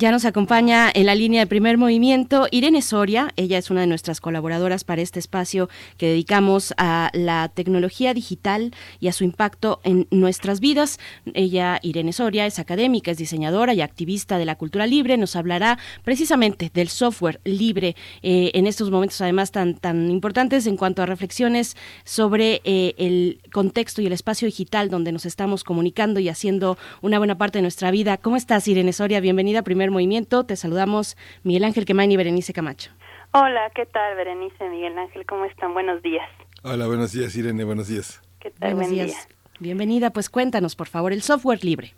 [0.00, 3.34] Ya nos acompaña en la línea de primer movimiento Irene Soria.
[3.36, 8.72] Ella es una de nuestras colaboradoras para este espacio que dedicamos a la tecnología digital
[8.98, 10.98] y a su impacto en nuestras vidas.
[11.34, 15.18] Ella, Irene Soria, es académica, es diseñadora y activista de la cultura libre.
[15.18, 20.78] Nos hablará precisamente del software libre eh, en estos momentos, además, tan, tan importantes en
[20.78, 26.20] cuanto a reflexiones sobre eh, el contexto y el espacio digital donde nos estamos comunicando
[26.20, 28.16] y haciendo una buena parte de nuestra vida.
[28.16, 29.20] ¿Cómo estás, Irene Soria?
[29.20, 30.44] Bienvenida a movimiento.
[30.44, 32.90] Te saludamos Miguel Ángel Quemain y Berenice Camacho.
[33.32, 35.24] Hola, ¿qué tal Berenice, Miguel Ángel?
[35.26, 35.72] ¿Cómo están?
[35.72, 36.28] Buenos días.
[36.62, 38.20] Hola, buenos días Irene, buenos días.
[38.40, 38.74] ¿Qué tal?
[38.74, 39.28] Buenos días.
[39.60, 41.94] Bienvenida, pues cuéntanos por favor el software libre.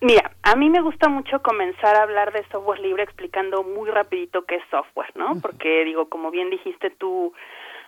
[0.00, 4.44] Mira, a mí me gusta mucho comenzar a hablar de software libre explicando muy rapidito
[4.44, 5.40] qué es software, ¿no?
[5.40, 7.32] Porque digo, como bien dijiste tú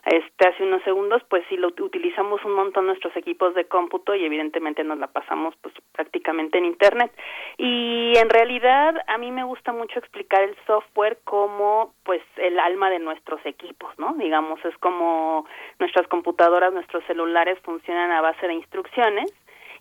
[0.06, 4.24] este hace unos segundos, pues sí lo utilizamos un montón nuestros equipos de cómputo y
[4.24, 7.12] evidentemente nos la pasamos pues prácticamente en internet.
[7.58, 12.88] Y en realidad a mí me gusta mucho explicar el software como pues el alma
[12.88, 14.14] de nuestros equipos, ¿no?
[14.14, 15.44] Digamos, es como
[15.80, 19.32] nuestras computadoras, nuestros celulares funcionan a base de instrucciones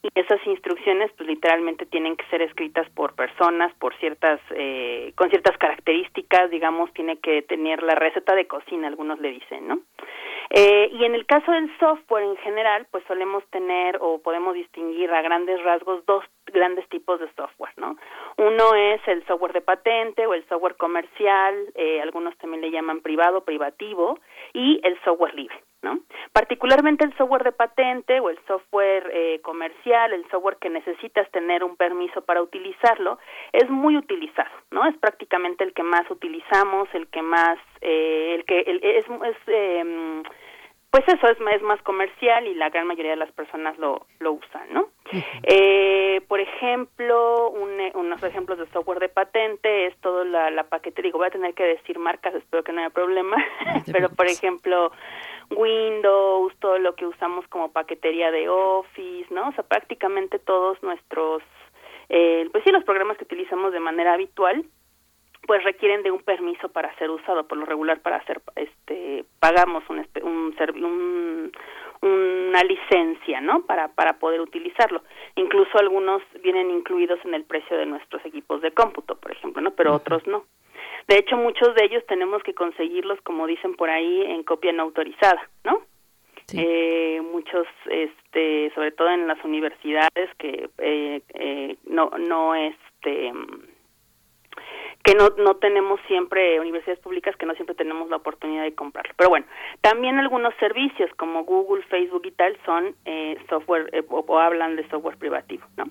[0.02, 5.30] y esas instrucciones pues literalmente tienen que ser escritas por personas por ciertas eh, con
[5.30, 9.80] ciertas características digamos tiene que tener la receta de cocina algunos le dicen no
[10.50, 15.12] eh, y en el caso del software en general pues solemos tener o podemos distinguir
[15.12, 16.24] a grandes rasgos dos
[16.56, 17.98] grandes tipos de software no
[18.38, 23.02] uno es el software de patente o el software comercial eh, algunos también le llaman
[23.02, 24.18] privado privativo
[24.54, 26.00] y el software libre ¿no?
[26.34, 31.64] Particularmente el software de patente o el software eh, comercial, el software que necesitas tener
[31.64, 33.20] un permiso para utilizarlo,
[33.54, 34.86] es muy utilizado, ¿no?
[34.88, 40.24] Es prácticamente el que más utilizamos, el que más, eh, el que es, es eh,
[40.96, 44.32] pues eso es, es más comercial y la gran mayoría de las personas lo, lo
[44.32, 44.88] usan, ¿no?
[45.44, 51.02] eh, por ejemplo, un, unos ejemplos de software de patente es todo la, la paquete,
[51.02, 53.36] digo, voy a tener que decir marcas, espero que no haya problema,
[53.92, 54.94] pero por ejemplo,
[55.50, 59.50] Windows, todo lo que usamos como paquetería de Office, ¿no?
[59.50, 61.44] O sea, prácticamente todos nuestros,
[62.08, 64.64] eh, pues sí, los programas que utilizamos de manera habitual,
[65.46, 69.84] pues requieren de un permiso para ser usado por lo regular para hacer este pagamos
[69.90, 71.52] un, un,
[72.02, 75.04] una licencia no para para poder utilizarlo.
[75.36, 79.72] Incluso algunos vienen incluidos en el precio de nuestros equipos de cómputo por ejemplo no
[79.72, 80.46] pero otros no.
[81.08, 84.84] De hecho muchos de ellos tenemos que conseguirlos como dicen por ahí en copia no
[84.84, 85.82] autorizada no
[86.54, 93.32] eh, muchos este sobre todo en las universidades que eh, eh, no no este
[95.06, 99.14] que no, no tenemos siempre, universidades públicas que no siempre tenemos la oportunidad de comprarlo.
[99.16, 99.46] Pero bueno,
[99.82, 104.90] también algunos servicios como Google, Facebook y tal son eh, software eh, o, hablan de
[104.90, 105.86] software privativo, ¿no?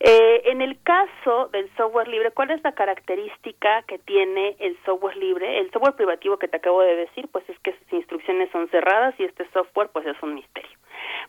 [0.00, 5.16] Eh, en el caso del software libre, ¿cuál es la característica que tiene el software
[5.16, 5.58] libre?
[5.58, 9.14] El software privativo que te acabo de decir, pues es que sus instrucciones son cerradas
[9.18, 10.78] y este software pues es un misterio.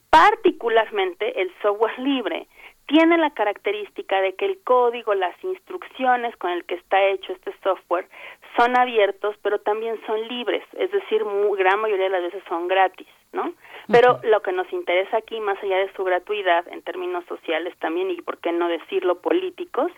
[0.10, 2.48] Particularmente el software libre
[2.88, 7.54] tiene la característica de que el código, las instrucciones con el que está hecho este
[7.62, 8.08] software
[8.56, 11.24] son abiertos, pero también son libres, es decir,
[11.58, 13.54] gran mayoría de las veces son gratis, ¿no?
[13.90, 18.10] Pero lo que nos interesa aquí, más allá de su gratuidad en términos sociales también,
[18.10, 19.92] y por qué no decirlo políticos,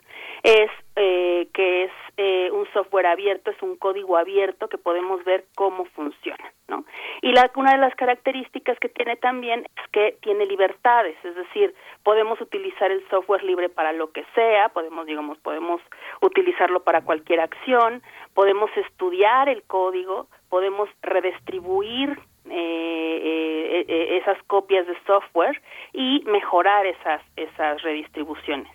[0.43, 5.45] es eh, que es eh, un software abierto, es un código abierto que podemos ver
[5.55, 6.83] cómo funciona, ¿no?
[7.21, 11.73] Y la, una de las características que tiene también es que tiene libertades, es decir,
[12.03, 15.81] podemos utilizar el software libre para lo que sea, podemos, digamos, podemos
[16.21, 22.19] utilizarlo para cualquier acción, podemos estudiar el código, podemos redistribuir
[22.51, 25.61] eh, eh, esas copias de software
[25.93, 28.71] y mejorar esas esas redistribuciones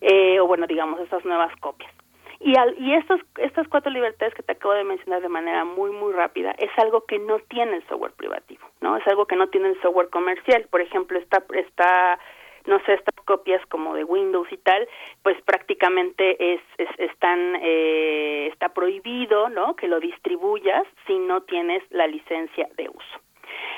[0.00, 1.92] eh, o bueno digamos esas nuevas copias
[2.38, 5.90] y, al, y estos, estas cuatro libertades que te acabo de mencionar de manera muy,
[5.90, 8.96] muy rápida es algo que no tiene el software privativo, ¿no?
[8.96, 10.66] Es algo que no tiene el software comercial.
[10.70, 12.18] Por ejemplo, está, está
[12.66, 14.88] no sé, estas copias como de Windows y tal,
[15.22, 16.60] pues prácticamente es,
[16.98, 19.76] están, eh, está prohibido, ¿no?
[19.76, 23.20] Que lo distribuyas si no tienes la licencia de uso.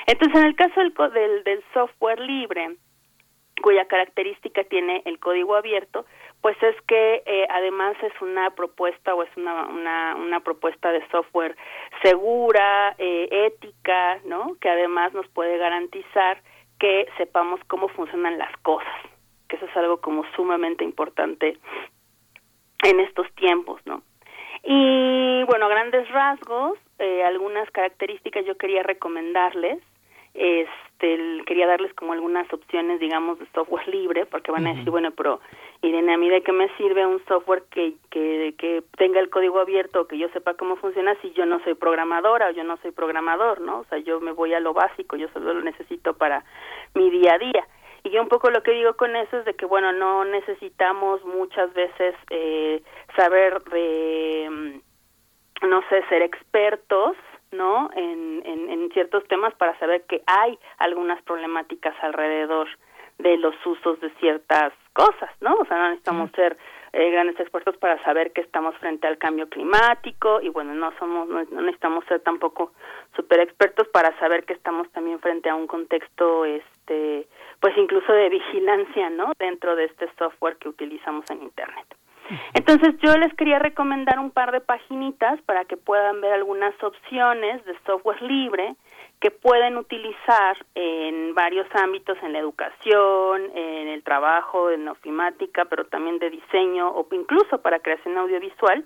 [0.07, 2.75] Entonces, en el caso del, del, del software libre,
[3.61, 6.05] cuya característica tiene el código abierto,
[6.41, 11.05] pues es que eh, además es una propuesta o es una, una, una propuesta de
[11.09, 11.55] software
[12.01, 14.55] segura, eh, ética, ¿no?
[14.61, 16.41] Que además nos puede garantizar
[16.79, 18.95] que sepamos cómo funcionan las cosas,
[19.47, 21.57] que eso es algo como sumamente importante
[22.83, 24.01] en estos tiempos, ¿no?
[24.63, 29.81] Y bueno, grandes rasgos, eh, algunas características yo quería recomendarles.
[30.33, 35.11] Este, quería darles como algunas opciones, digamos, de software libre, porque van a decir, bueno,
[35.11, 35.39] pero
[35.81, 39.59] Irene, ¿a mí de qué me sirve un software que, que, que tenga el código
[39.59, 42.91] abierto, que yo sepa cómo funciona si yo no soy programadora o yo no soy
[42.91, 43.79] programador, ¿no?
[43.79, 46.43] O sea, yo me voy a lo básico, yo solo lo necesito para
[46.93, 47.67] mi día a día.
[48.03, 51.23] Y yo un poco lo que digo con eso es de que, bueno, no necesitamos
[51.25, 52.81] muchas veces eh,
[53.15, 57.15] saber de, mm, no sé, ser expertos,
[57.51, 57.89] ¿no?
[57.95, 62.67] En, en, en ciertos temas para saber que hay algunas problemáticas alrededor
[63.19, 65.55] de los usos de ciertas cosas, ¿no?
[65.55, 66.57] O sea, no necesitamos ser
[66.93, 71.27] eh, grandes expertos para saber que estamos frente al cambio climático y bueno, no somos,
[71.27, 72.71] no, necesitamos ser tampoco
[73.15, 77.27] super expertos para saber que estamos también frente a un contexto, este,
[77.59, 79.33] pues incluso de vigilancia, ¿no?
[79.37, 81.98] Dentro de este software que utilizamos en Internet.
[82.53, 87.63] Entonces yo les quería recomendar un par de paginitas para que puedan ver algunas opciones
[87.65, 88.75] de software libre
[89.19, 95.85] que pueden utilizar en varios ámbitos, en la educación, en el trabajo, en ofimática, pero
[95.85, 98.85] también de diseño o incluso para creación audiovisual,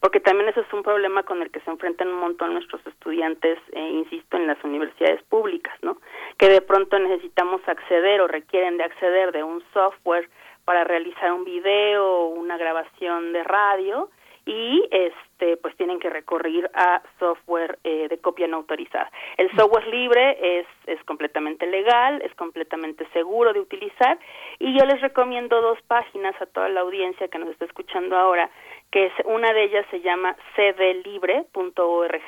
[0.00, 3.58] porque también eso es un problema con el que se enfrentan un montón nuestros estudiantes,
[3.72, 5.98] eh, insisto, en las universidades públicas, ¿no?
[6.38, 10.28] Que de pronto necesitamos acceder o requieren de acceder de un software
[10.64, 14.10] para realizar un video o una grabación de radio
[14.46, 19.10] y este pues tienen que recurrir a software eh, de copia no autorizada.
[19.38, 24.18] El software libre es es completamente legal, es completamente seguro de utilizar
[24.58, 28.50] y yo les recomiendo dos páginas a toda la audiencia que nos está escuchando ahora,
[28.90, 32.22] que es una de ellas se llama cdlibre.org,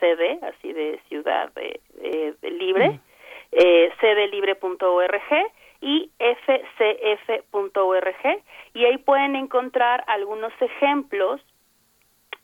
[0.00, 1.80] cd así de ciudad de,
[2.50, 2.98] libre,
[3.52, 5.22] eh, cdlibre.org
[5.80, 7.74] y fcf.org
[8.74, 11.40] y ahí pueden encontrar algunos ejemplos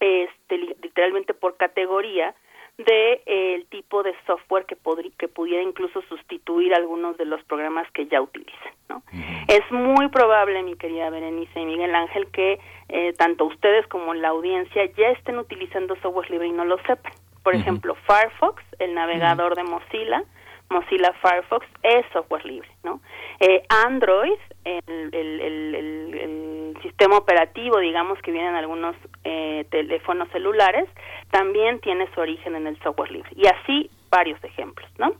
[0.01, 2.35] este, literalmente por categoría
[2.79, 4.77] de eh, el tipo de software que
[5.19, 9.03] que pudiera incluso sustituir algunos de los programas que ya utilizan no
[9.49, 14.29] es muy probable mi querida Berenice y Miguel Ángel que eh, tanto ustedes como la
[14.29, 17.13] audiencia ya estén utilizando software libre y no lo sepan.
[17.43, 20.25] Por ejemplo Firefox el navegador de Mozilla
[20.71, 23.01] Mozilla Firefox es software libre, ¿no?
[23.41, 25.41] Eh, Android, el, el,
[25.75, 28.95] el, sistema operativo, digamos, que viene en algunos
[29.25, 30.89] eh, teléfonos celulares,
[31.31, 33.31] también tiene su origen en el software libre.
[33.35, 35.13] Y así varios ejemplos, ¿no?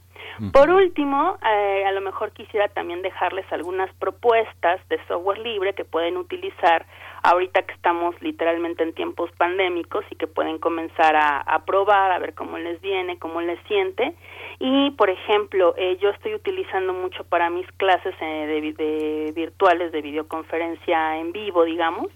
[0.53, 5.83] Por último, eh, a lo mejor quisiera también dejarles algunas propuestas de software libre que
[5.83, 6.85] pueden utilizar
[7.23, 12.33] ahorita que estamos literalmente en tiempos pandémicos y que pueden comenzar a, probar, a ver
[12.33, 14.13] cómo les viene, cómo les siente.
[14.59, 19.91] Y, por ejemplo, eh, yo estoy utilizando mucho para mis clases eh, de, de virtuales,
[19.91, 22.07] de videoconferencia en vivo, digamos,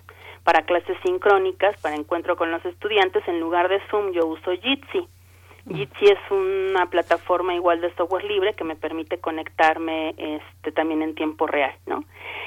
[0.43, 5.07] para clases sincrónicas, para encuentro con los estudiantes, en lugar de Zoom yo uso Jitsi
[5.69, 11.15] Jitsi es una plataforma igual de software libre que me permite conectarme este, también en
[11.15, 12.03] tiempo real, ¿no?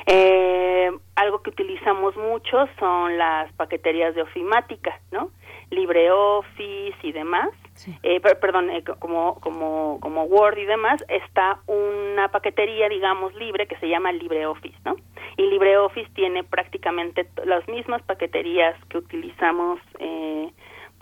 [0.06, 5.30] Eh, algo que utilizamos mucho son las paqueterías de ofimática, ¿no?
[5.70, 7.50] LibreOffice y demás.
[8.04, 13.76] Eh, perdón, eh, como, como, como Word y demás, está una paquetería, digamos, libre que
[13.78, 14.94] se llama LibreOffice, ¿no?
[15.36, 20.52] Y LibreOffice tiene prácticamente las mismas paqueterías que utilizamos eh,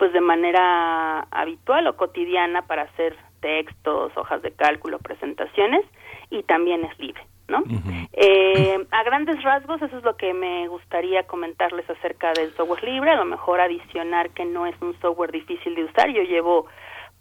[0.03, 5.85] pues de manera habitual o cotidiana para hacer textos, hojas de cálculo, presentaciones
[6.29, 7.25] y también es libre.
[7.47, 7.63] ¿no?
[8.11, 13.11] eh, a grandes rasgos eso es lo que me gustaría comentarles acerca del software libre,
[13.11, 16.67] a lo mejor adicionar que no es un software difícil de usar, yo llevo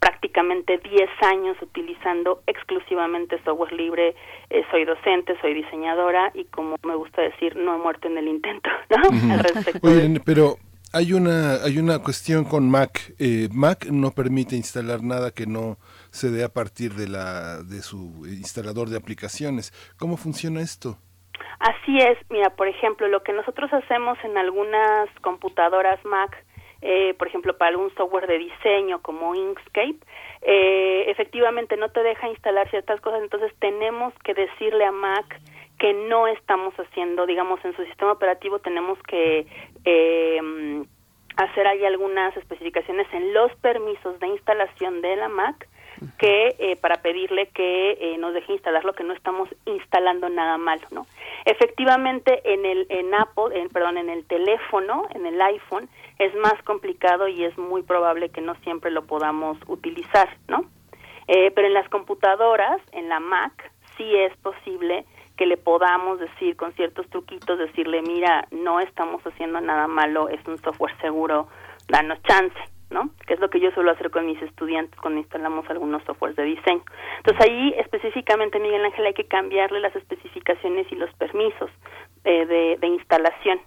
[0.01, 4.16] prácticamente 10 años utilizando exclusivamente software libre,
[4.51, 8.26] eh, soy docente, soy diseñadora y como me gusta decir, no he muerto en el
[8.26, 9.35] intento, ¿no?
[9.35, 9.89] Al respecto
[10.26, 10.57] pero
[10.93, 13.14] hay una, hay una cuestión con Mac.
[13.18, 15.78] Eh, Mac no permite instalar nada que no
[16.11, 19.72] se dé a partir de, la, de su instalador de aplicaciones.
[19.99, 20.99] ¿Cómo funciona esto?
[21.59, 22.18] Así es.
[22.28, 26.45] Mira, por ejemplo, lo que nosotros hacemos en algunas computadoras Mac,
[26.82, 29.99] eh, por ejemplo, para algún software de diseño como Inkscape,
[30.43, 35.40] eh, efectivamente no te deja instalar ciertas cosas, entonces tenemos que decirle a Mac
[35.83, 39.49] que no estamos haciendo, digamos, en su sistema operativo tenemos que
[39.85, 40.85] eh,
[41.37, 45.68] hacer ahí algunas especificaciones en los permisos de instalación de la Mac
[46.18, 50.57] que eh, para pedirle que eh, nos deje instalar lo que no estamos instalando nada
[50.57, 51.05] malo, ¿no?
[51.47, 55.89] Efectivamente en el en Apple, en, perdón, en el teléfono, en el iPhone
[56.20, 60.64] es más complicado y es muy probable que no siempre lo podamos utilizar, ¿no?
[61.26, 65.05] Eh, pero en las computadoras, en la Mac, sí es posible
[65.43, 70.38] que le podamos decir con ciertos truquitos, decirle, mira, no estamos haciendo nada malo, es
[70.47, 71.49] un software seguro
[71.88, 72.57] danos chance.
[72.90, 73.11] ¿no?
[73.26, 76.45] Que es lo que yo suelo hacer con mis estudiantes cuando instalamos algunos softwares de
[76.45, 76.84] diseño.
[77.16, 81.70] Entonces ahí específicamente, Miguel Ángel, hay que cambiarle las especificaciones y los permisos
[82.22, 82.47] eh,
[82.78, 83.59] de, instalación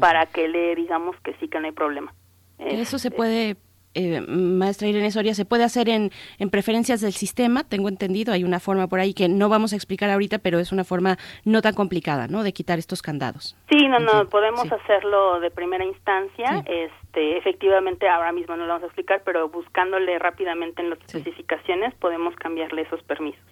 [0.00, 2.12] para que le digamos que sí que no hay problema.
[2.58, 3.56] Eso se puede
[3.96, 8.44] eh, maestra Irene Soria, se puede hacer en, en, preferencias del sistema, tengo entendido, hay
[8.44, 11.62] una forma por ahí que no vamos a explicar ahorita, pero es una forma no
[11.62, 13.56] tan complicada, ¿no?, de quitar estos candados.
[13.70, 18.82] Sí, no, no, podemos hacerlo de primera instancia, este, efectivamente ahora mismo no lo vamos
[18.82, 23.42] a explicar, pero buscándole rápidamente en las especificaciones podemos cambiarle esos permisos.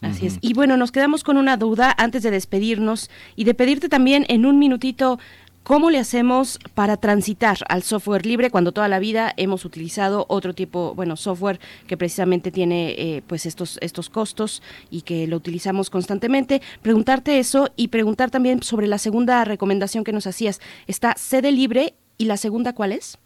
[0.00, 0.38] Así es.
[0.40, 4.46] Y bueno, nos quedamos con una duda antes de despedirnos y de pedirte también en
[4.46, 5.18] un minutito
[5.62, 10.54] ¿Cómo le hacemos para transitar al software libre cuando toda la vida hemos utilizado otro
[10.54, 15.90] tipo, bueno, software que precisamente tiene eh, pues estos, estos costos y que lo utilizamos
[15.90, 16.62] constantemente?
[16.80, 20.60] Preguntarte eso y preguntar también sobre la segunda recomendación que nos hacías.
[20.86, 23.18] Está sede libre y la segunda ¿cuál es?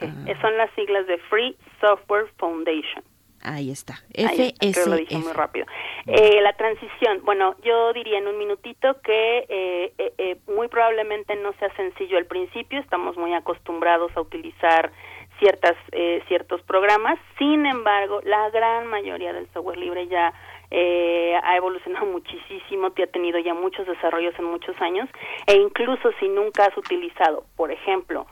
[0.01, 0.41] Ah.
[0.41, 3.03] Son las siglas de Free Software Foundation.
[3.43, 3.95] Ahí está.
[4.13, 4.87] FSF.
[4.87, 5.65] lo dije muy rápido.
[6.07, 11.53] Eh, la transición, bueno, yo diría en un minutito que eh, eh, muy probablemente no
[11.53, 14.91] sea sencillo al principio, estamos muy acostumbrados a utilizar
[15.39, 15.75] ciertas
[16.27, 20.31] ciertos programas, sin embargo, la gran mayoría del software libre ya
[20.71, 25.09] ha evolucionado muchísimo, te ha tenido ya muchos desarrollos en muchos años,
[25.47, 28.27] e incluso si nunca has utilizado, por ejemplo,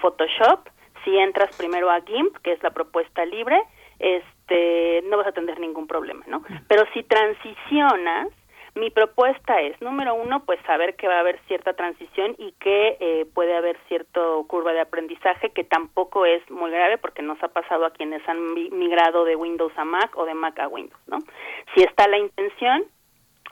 [0.00, 0.68] Photoshop,
[1.04, 3.60] si entras primero a GIMP, que es la propuesta libre,
[3.98, 6.42] es este, no vas a tener ningún problema, ¿no?
[6.68, 8.28] Pero si transicionas,
[8.74, 12.96] mi propuesta es, número uno, pues saber que va a haber cierta transición y que
[13.00, 17.48] eh, puede haber cierta curva de aprendizaje que tampoco es muy grave porque nos ha
[17.48, 21.18] pasado a quienes han migrado de Windows a Mac o de Mac a Windows, ¿no?
[21.74, 22.84] Si está la intención,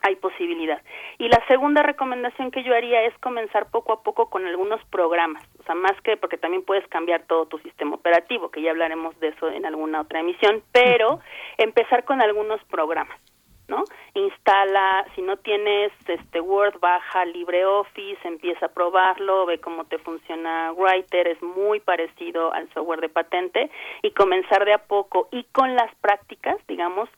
[0.05, 0.81] hay posibilidad.
[1.17, 5.43] Y la segunda recomendación que yo haría es comenzar poco a poco con algunos programas,
[5.59, 9.19] o sea, más que porque también puedes cambiar todo tu sistema operativo, que ya hablaremos
[9.19, 11.19] de eso en alguna otra emisión, pero
[11.57, 13.19] empezar con algunos programas.
[13.67, 13.83] ¿no?
[14.13, 20.71] Instala, si no tienes este Word, baja LibreOffice, empieza a probarlo, ve cómo te funciona
[20.73, 23.71] Writer, es muy parecido al software de patente
[24.03, 27.09] y comenzar de a poco y con las prácticas, digamos,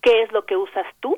[0.00, 1.16] qué es lo que usas tú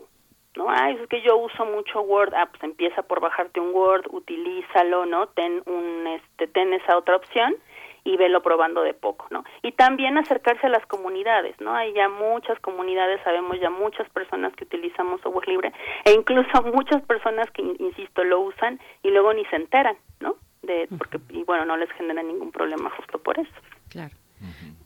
[0.56, 0.66] ¿no?
[0.68, 5.06] Ah, es que yo uso mucho Word, ah, pues empieza por bajarte un Word, utilízalo,
[5.06, 5.28] ¿no?
[5.28, 7.56] Ten un, este, ten esa otra opción
[8.04, 9.44] y velo probando de poco, ¿no?
[9.62, 11.74] Y también acercarse a las comunidades, ¿no?
[11.74, 15.72] Hay ya muchas comunidades, sabemos ya muchas personas que utilizamos software libre
[16.04, 20.36] e incluso muchas personas que, insisto, lo usan y luego ni se enteran, ¿no?
[20.62, 23.52] De, porque, y bueno, no les genera ningún problema justo por eso.
[23.90, 24.14] Claro.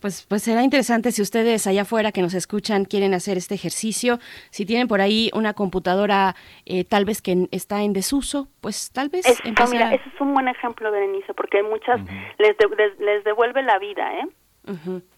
[0.01, 4.19] Pues, pues será interesante si ustedes allá afuera que nos escuchan quieren hacer este ejercicio.
[4.51, 6.37] Si tienen por ahí una computadora
[6.67, 9.27] eh, tal vez que está en desuso, pues tal vez...
[9.27, 12.01] Es, mira, ese es un buen ejemplo, Berenice, porque muchas
[12.39, 12.57] les,
[12.99, 14.29] les, devuelve la vida, ¿eh?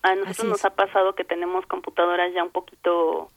[0.03, 3.29] A nosotros nos ha pasado que tenemos computadoras ya un poquito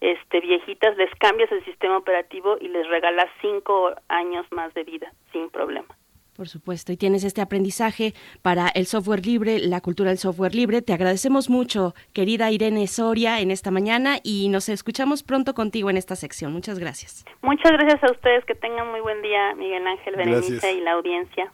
[0.00, 5.12] este viejitas, les cambias el sistema operativo y les regalas cinco años más de vida
[5.32, 5.94] sin problema.
[6.40, 10.80] Por supuesto, y tienes este aprendizaje para el software libre, la cultura del software libre.
[10.80, 15.98] Te agradecemos mucho, querida Irene Soria, en esta mañana y nos escuchamos pronto contigo en
[15.98, 16.54] esta sección.
[16.54, 17.26] Muchas gracias.
[17.42, 21.52] Muchas gracias a ustedes, que tengan muy buen día, Miguel Ángel, Berenice y la audiencia.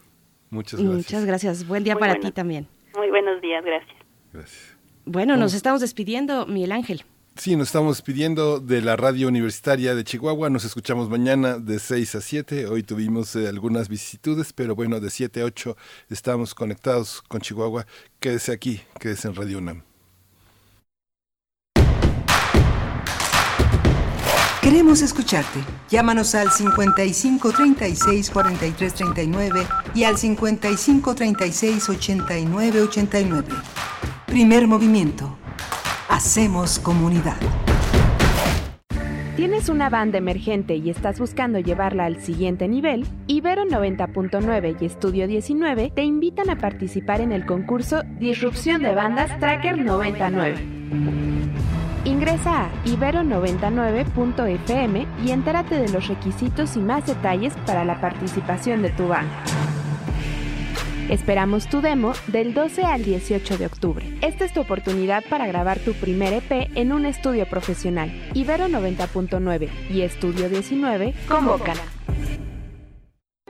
[0.51, 0.95] Muchas gracias.
[0.95, 1.67] Muchas gracias.
[1.67, 2.69] Buen día para ti también.
[2.95, 3.97] Muy buenos días, gracias.
[4.31, 4.77] Gracias.
[5.03, 7.03] Bueno, nos estamos despidiendo, Miguel Ángel.
[7.37, 10.49] Sí, nos estamos pidiendo de la radio universitaria de Chihuahua.
[10.49, 12.65] Nos escuchamos mañana de 6 a 7.
[12.65, 15.77] Hoy tuvimos eh, algunas vicisitudes, pero bueno, de 7 a 8
[16.09, 17.85] estamos conectados con Chihuahua.
[18.19, 19.83] Quédese aquí, quédese en Radio UNAM.
[24.63, 25.59] Queremos escucharte.
[25.91, 33.47] Llámanos al 55 36 43 39 y al 55 36 89 89.
[34.25, 35.37] Primer movimiento
[36.09, 37.35] Hacemos comunidad.
[39.35, 43.05] ¿Tienes una banda emergente y estás buscando llevarla al siguiente nivel?
[43.27, 49.37] Ibero 90.9 y Estudio 19 te invitan a participar en el concurso Disrupción de Bandas
[49.39, 50.55] Tracker 99.
[52.05, 58.91] Ingresa a ibero99.fm y entérate de los requisitos y más detalles para la participación de
[58.91, 59.43] tu banda.
[61.09, 64.05] Esperamos tu demo del 12 al 18 de octubre.
[64.21, 68.11] Esta es tu oportunidad para grabar tu primer EP en un estudio profesional.
[68.33, 71.77] Ibero 90.9 y Estudio 19 convocan.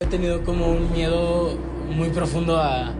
[0.00, 1.56] He tenido como un miedo
[1.88, 2.92] muy profundo a,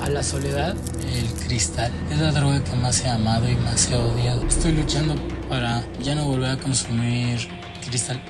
[0.00, 0.76] a, la soledad.
[1.12, 4.46] El cristal es la droga que más he amado y más he odiado.
[4.46, 5.16] Estoy luchando
[5.48, 7.40] para ya no volver a consumir
[7.84, 8.22] cristal.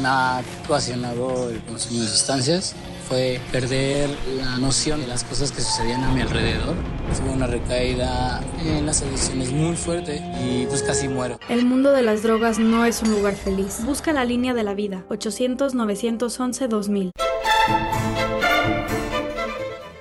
[0.00, 2.76] Me ha ocasionado el consumo de sustancias
[3.08, 6.74] fue perder la noción de las cosas que sucedían a mi alrededor.
[7.16, 11.38] Tuve una recaída en las adicciones muy fuerte y pues casi muero.
[11.48, 13.84] El mundo de las drogas no es un lugar feliz.
[13.84, 15.04] Busca la línea de la vida.
[15.10, 17.10] 800-911-2000.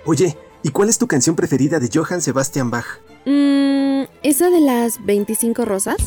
[0.05, 2.85] Oye, ¿y cuál es tu canción preferida de Johann Sebastian Bach?
[3.25, 5.97] Mmm, ¿esa de las 25 rosas?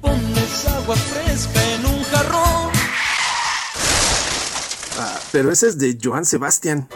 [0.00, 2.69] Pones agua fresca en un jarrón
[5.32, 6.88] pero ese es de Johann Sebastian.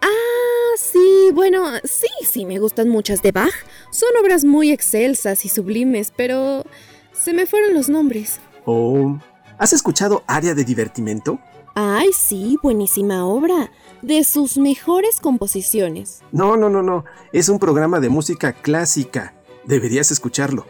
[0.00, 3.52] Ah, sí, bueno, sí, sí, me gustan muchas de Bach.
[3.90, 6.64] Son obras muy excelsas y sublimes, pero
[7.12, 8.40] se me fueron los nombres.
[8.64, 9.18] Oh,
[9.58, 11.38] ¿has escuchado Área de Divertimento?
[11.74, 13.70] Ay, sí, buenísima obra.
[14.02, 16.22] De sus mejores composiciones.
[16.32, 17.04] No, no, no, no.
[17.32, 19.34] Es un programa de música clásica.
[19.64, 20.66] Deberías escucharlo.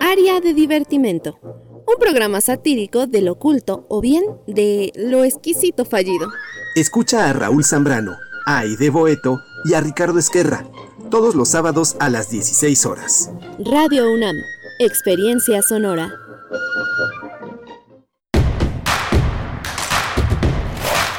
[0.00, 1.38] Área de Divertimento
[1.86, 6.28] un programa satírico de lo oculto o bien de lo exquisito fallido.
[6.74, 8.16] Escucha a Raúl Zambrano,
[8.46, 10.64] a Aide Boeto y a Ricardo Esquerra,
[11.10, 13.30] todos los sábados a las 16 horas.
[13.58, 14.36] Radio UNAM,
[14.78, 16.12] Experiencia Sonora.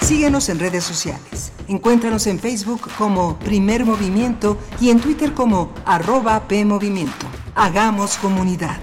[0.01, 1.51] Síguenos en redes sociales.
[1.67, 7.25] Encuéntranos en Facebook como Primer Movimiento y en Twitter como arroba PMovimiento.
[7.55, 8.77] Hagamos comunidad.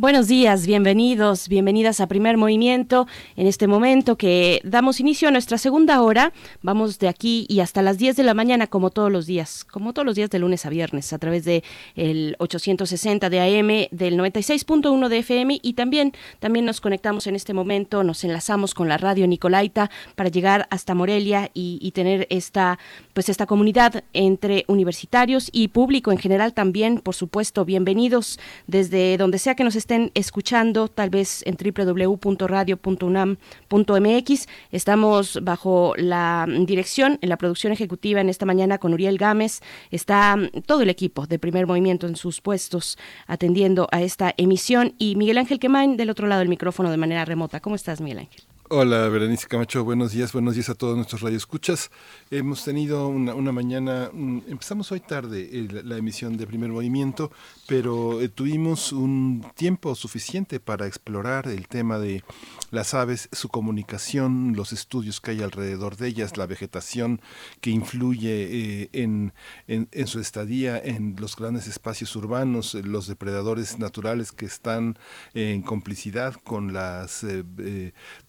[0.00, 3.08] Buenos días, bienvenidos, bienvenidas a Primer Movimiento.
[3.34, 6.32] En este momento que damos inicio a nuestra segunda hora,
[6.62, 9.92] vamos de aquí y hasta las 10 de la mañana como todos los días, como
[9.92, 11.64] todos los días de lunes a viernes a través de
[11.96, 17.52] el 860 de AM, del 96.1 de FM y también también nos conectamos en este
[17.52, 22.78] momento, nos enlazamos con la radio Nicolaita para llegar hasta Morelia y, tener esta
[23.14, 28.38] pues esta comunidad entre universitarios y público en general también, por supuesto, bienvenidos
[28.68, 34.46] desde donde sea que nos estén estén escuchando, tal vez en www.radio.unam.mx.
[34.70, 39.62] Estamos bajo la dirección, en la producción ejecutiva en esta mañana con Uriel Gámez.
[39.90, 40.36] Está
[40.66, 44.92] todo el equipo de primer movimiento en sus puestos atendiendo a esta emisión.
[44.98, 47.60] Y Miguel Ángel Quemain del otro lado del micrófono de manera remota.
[47.60, 48.42] ¿Cómo estás, Miguel Ángel?
[48.70, 51.90] Hola, Berenice Camacho, buenos días, buenos días a todos nuestros radioescuchas.
[52.30, 57.32] Hemos tenido una, mañana, empezamos hoy tarde eh, la, emisión de Primer Movimiento,
[57.68, 62.24] pero eh, tuvimos un tiempo suficiente para explorar el tema de
[62.72, 67.20] las aves, su comunicación, los estudios que hay alrededor de ellas, la vegetación
[67.60, 69.32] que influye eh, en,
[69.68, 74.98] en, su estadía en los grandes espacios urbanos, los depredadores naturales que están
[75.34, 77.24] en complicidad con las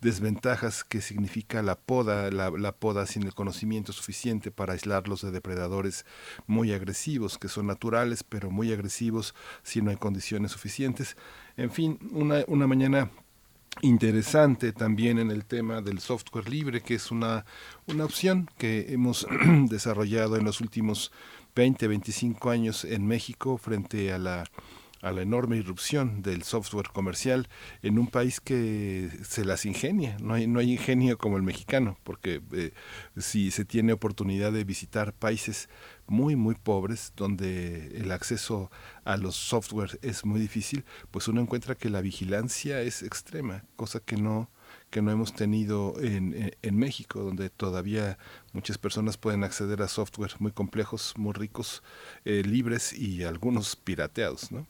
[0.01, 5.31] desventajas ventajas que significa la poda, la, poda sin el conocimiento suficiente para aislarlos de
[5.31, 6.05] depredadores
[6.45, 9.28] muy agresivos, que son naturales, pero muy agresivos
[9.63, 11.17] si no hay condiciones suficientes.
[11.57, 13.09] En fin, una, una mañana
[13.81, 17.45] interesante también en el tema del software libre, que es una,
[17.87, 19.27] una opción que hemos
[19.69, 21.11] desarrollado en los últimos
[21.55, 24.43] 20, 25 años en México frente a la
[25.01, 27.47] a la enorme irrupción del software comercial
[27.81, 30.17] en un país que se las ingenia.
[30.21, 32.71] No hay, no hay ingenio como el mexicano, porque eh,
[33.17, 35.69] si se tiene oportunidad de visitar países
[36.09, 38.71] muy, muy pobres, donde el acceso
[39.03, 43.99] a los software es muy difícil, pues uno encuentra que la vigilancia es extrema, cosa
[43.99, 44.49] que no
[44.89, 48.17] que no hemos tenido en, en, México, donde todavía
[48.53, 51.83] muchas personas pueden acceder a software muy complejos, muy ricos,
[52.25, 54.67] eh, libres y algunos pirateados, ¿no?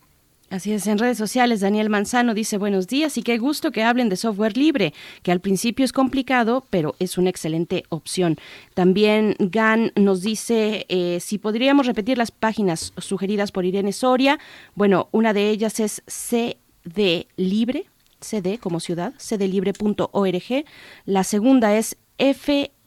[0.50, 4.10] Así es, en redes sociales Daniel Manzano dice buenos días y qué gusto que hablen
[4.10, 8.36] de software libre, que al principio es complicado, pero es una excelente opción.
[8.74, 14.40] También GAN nos dice eh, si podríamos repetir las páginas sugeridas por Irene Soria.
[14.74, 17.86] Bueno, una de ellas es CD Libre,
[18.20, 20.66] CD como ciudad, cdlibre.org.
[21.06, 22.80] La segunda es FSF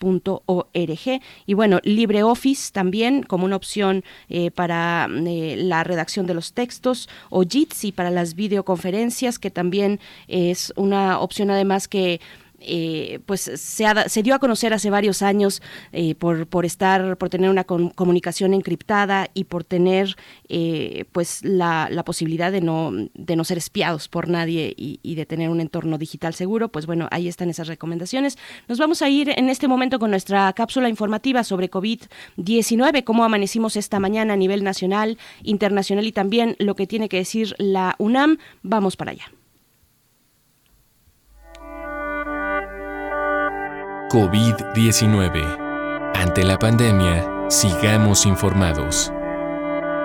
[0.00, 1.20] .org.
[1.46, 7.08] Y bueno LibreOffice también como una opción eh, para eh, la redacción de los textos
[7.30, 12.20] o Jitsi para las videoconferencias que también es una opción además que
[12.60, 17.30] eh, pues se, se, dio a conocer hace varios años eh, por, por estar, por
[17.30, 20.16] tener una comunicación encriptada y por tener
[20.48, 25.14] eh, pues la, la, posibilidad de no, de no ser espiados por nadie y, y,
[25.14, 28.36] de tener un entorno digital seguro, pues bueno, ahí están esas recomendaciones.
[28.68, 33.76] Nos vamos a ir en este momento con nuestra cápsula informativa sobre COVID-19, cómo amanecimos
[33.76, 38.38] esta mañana a nivel nacional, internacional y también lo que tiene que decir la UNAM.
[38.62, 39.39] Vamos para allá.
[44.10, 46.10] COVID-19.
[46.16, 49.12] Ante la pandemia, sigamos informados.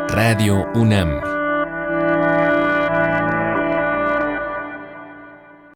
[0.09, 1.21] Radio UNAM.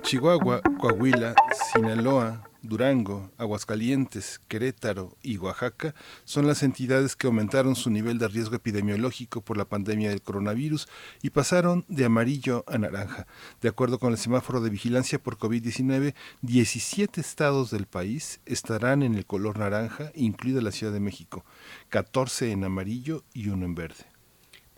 [0.04, 1.34] Chihuahua, Coahuila,
[1.74, 5.96] Sinaloa, Durango, Aguascalientes, Querétaro y Oaxaca
[6.26, 10.88] son las entidades que aumentaron su nivel de riesgo epidemiológico por la pandemia del coronavirus
[11.22, 13.28] y pasaron de amarillo a naranja.
[13.62, 19.16] De acuerdo con el semáforo de vigilancia por COVID-19, 17 estados del país estarán en
[19.16, 21.46] el color naranja, incluida la Ciudad de México,
[21.90, 24.19] 14 en amarillo y uno en verde.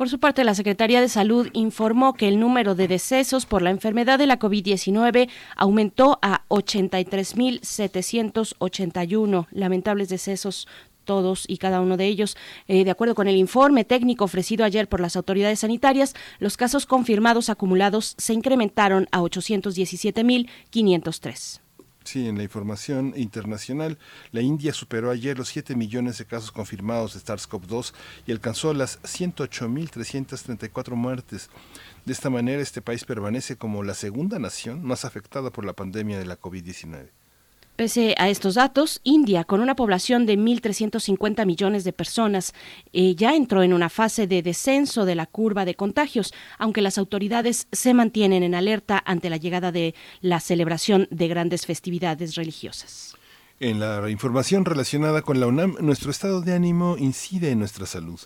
[0.01, 3.69] Por su parte, la Secretaría de Salud informó que el número de decesos por la
[3.69, 10.67] enfermedad de la COVID-19 aumentó a 83.781 lamentables decesos
[11.05, 12.35] todos y cada uno de ellos.
[12.67, 16.87] Eh, de acuerdo con el informe técnico ofrecido ayer por las autoridades sanitarias, los casos
[16.87, 21.61] confirmados acumulados se incrementaron a 817.503.
[22.03, 23.99] Sí, en la información internacional,
[24.31, 27.93] la India superó ayer los 7 millones de casos confirmados de SARS-CoV-2
[28.25, 31.49] y alcanzó las 108.334 muertes.
[32.05, 36.17] De esta manera, este país permanece como la segunda nación más afectada por la pandemia
[36.17, 37.20] de la COVID-19.
[37.81, 42.53] Pese a estos datos, India, con una población de 1.350 millones de personas,
[42.93, 46.99] eh, ya entró en una fase de descenso de la curva de contagios, aunque las
[46.99, 53.15] autoridades se mantienen en alerta ante la llegada de la celebración de grandes festividades religiosas.
[53.63, 58.19] En la información relacionada con la UNAM, nuestro estado de ánimo incide en nuestra salud.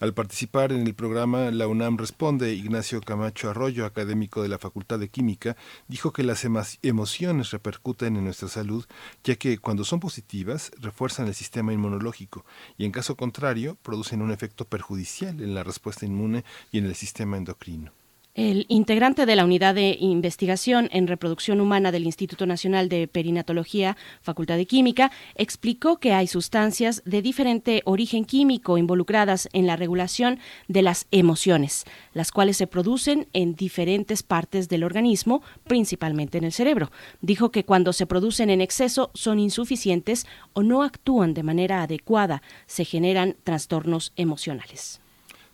[0.00, 4.98] Al participar en el programa La UNAM Responde, Ignacio Camacho Arroyo, académico de la Facultad
[4.98, 5.56] de Química,
[5.88, 6.46] dijo que las
[6.82, 8.84] emociones repercuten en nuestra salud,
[9.24, 12.44] ya que cuando son positivas refuerzan el sistema inmunológico
[12.76, 16.96] y en caso contrario producen un efecto perjudicial en la respuesta inmune y en el
[16.96, 17.92] sistema endocrino.
[18.34, 23.98] El integrante de la Unidad de Investigación en Reproducción Humana del Instituto Nacional de Perinatología,
[24.22, 30.38] Facultad de Química, explicó que hay sustancias de diferente origen químico involucradas en la regulación
[30.66, 36.52] de las emociones, las cuales se producen en diferentes partes del organismo, principalmente en el
[36.52, 36.90] cerebro.
[37.20, 42.40] Dijo que cuando se producen en exceso son insuficientes o no actúan de manera adecuada,
[42.64, 45.02] se generan trastornos emocionales.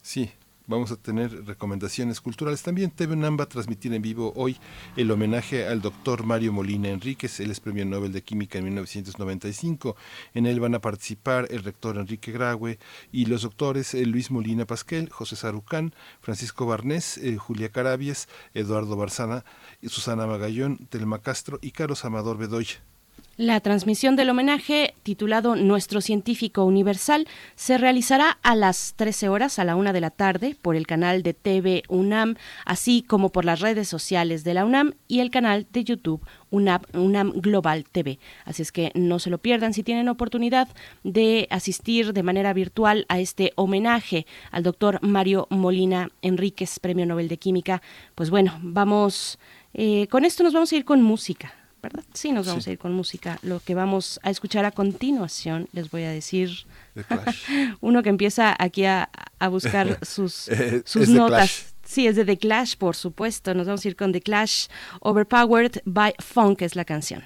[0.01, 0.31] Sí,
[0.69, 2.62] vamos a tener recomendaciones culturales.
[2.62, 4.57] También TV UNAM va a transmitir en vivo hoy
[4.97, 9.97] el homenaje al doctor Mario Molina Enríquez, él es premio Nobel de Química en 1995.
[10.35, 12.79] En él van a participar el rector Enrique Graue
[13.11, 18.97] y los doctores eh, Luis Molina Pasquel, José Sarucán, Francisco Barnés, eh, Julia Carabias, Eduardo
[18.97, 19.45] Barzana,
[19.83, 22.83] Susana Magallón, Telma Castro y Carlos Amador Bedoya.
[23.39, 29.64] La transmisión del homenaje, titulado Nuestro Científico Universal, se realizará a las 13 horas a
[29.64, 32.34] la una de la tarde por el canal de TV UNAM,
[32.64, 36.20] así como por las redes sociales de la UNAM y el canal de YouTube
[36.51, 38.18] UNAM, UNAM Global TV.
[38.45, 40.66] Así es que no se lo pierdan si tienen oportunidad
[41.05, 47.28] de asistir de manera virtual a este homenaje al doctor Mario Molina Enríquez, Premio Nobel
[47.28, 47.82] de Química.
[48.16, 49.39] Pues bueno, vamos,
[49.74, 51.57] eh, con esto nos vamos a ir con música.
[51.83, 52.05] ¿Verdad?
[52.12, 53.39] Sí, nos vamos a ir con música.
[53.43, 56.51] Lo que vamos a escuchar a continuación, les voy a decir,
[57.81, 59.09] uno que empieza aquí a,
[59.51, 61.74] buscar sus, eh, sus notas.
[61.85, 63.55] Sí, es de The Clash, por supuesto.
[63.55, 64.66] Nos vamos a ir con The Clash,
[65.01, 67.24] Overpowered by Funk es la canción.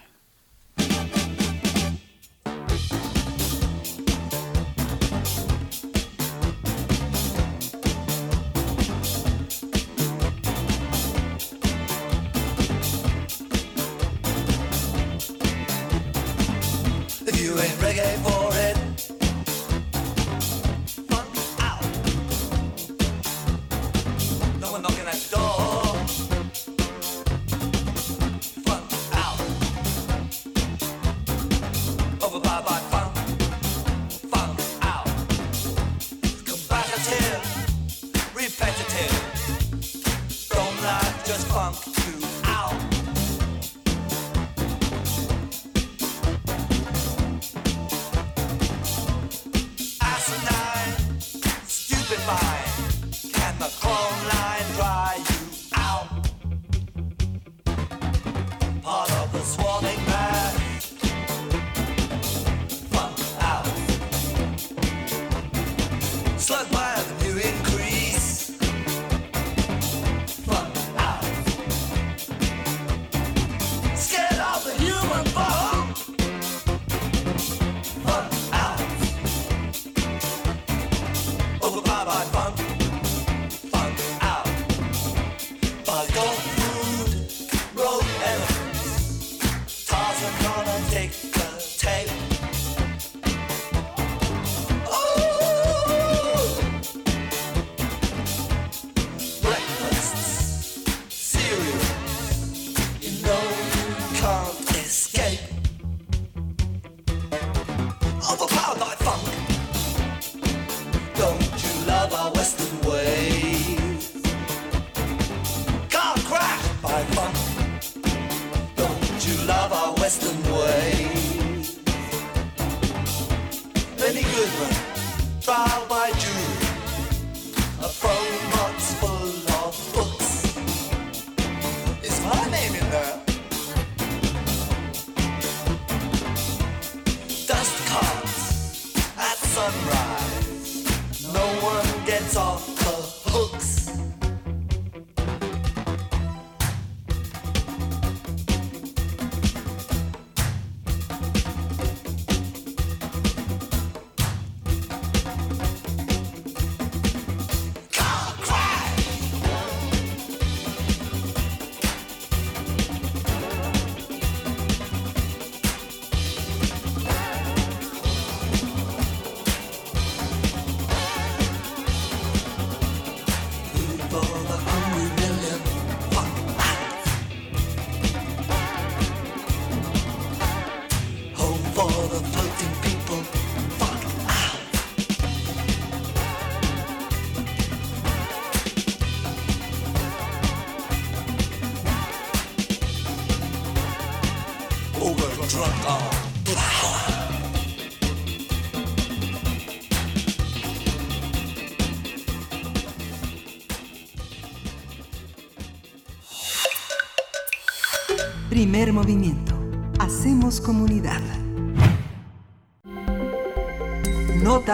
[125.44, 126.51] Primer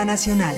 [0.09, 0.56] Nacional.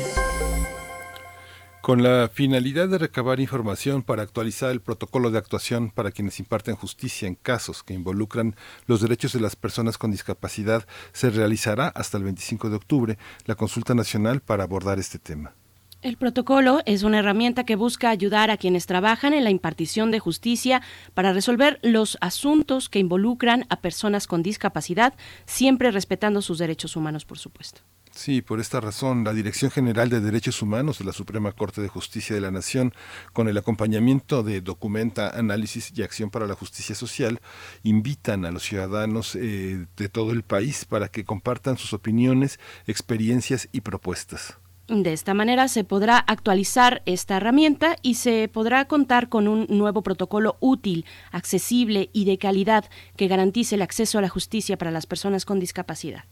[1.83, 6.77] Con la finalidad de recabar información para actualizar el protocolo de actuación para quienes imparten
[6.77, 8.55] justicia en casos que involucran
[8.87, 13.57] los derechos de las personas con discapacidad, se realizará hasta el 25 de octubre la
[13.57, 15.53] consulta nacional para abordar este tema.
[16.01, 20.21] El protocolo es una herramienta que busca ayudar a quienes trabajan en la impartición de
[20.21, 20.81] justicia
[21.13, 27.25] para resolver los asuntos que involucran a personas con discapacidad, siempre respetando sus derechos humanos,
[27.25, 27.83] por supuesto.
[28.13, 31.89] Sí, por esta razón, la Dirección General de Derechos Humanos de la Suprema Corte de
[31.89, 32.93] Justicia de la Nación,
[33.33, 37.41] con el acompañamiento de Documenta Análisis y Acción para la Justicia Social,
[37.85, 43.69] invitan a los ciudadanos eh, de todo el país para que compartan sus opiniones, experiencias
[43.71, 44.59] y propuestas.
[44.89, 50.03] De esta manera se podrá actualizar esta herramienta y se podrá contar con un nuevo
[50.03, 55.07] protocolo útil, accesible y de calidad que garantice el acceso a la justicia para las
[55.07, 56.25] personas con discapacidad.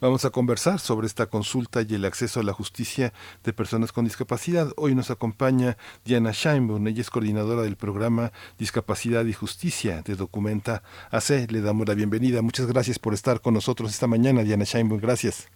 [0.00, 4.04] Vamos a conversar sobre esta consulta y el acceso a la justicia de personas con
[4.04, 4.68] discapacidad.
[4.76, 10.84] Hoy nos acompaña Diana Scheinborn, ella es coordinadora del programa Discapacidad y Justicia de Documenta
[11.10, 11.50] AC.
[11.50, 12.42] Le damos la bienvenida.
[12.42, 15.00] Muchas gracias por estar con nosotros esta mañana, Diana Scheinborn.
[15.00, 15.50] Gracias.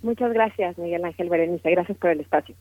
[0.00, 1.68] Muchas gracias, Miguel Ángel Berenice.
[1.68, 2.54] Gracias por el espacio.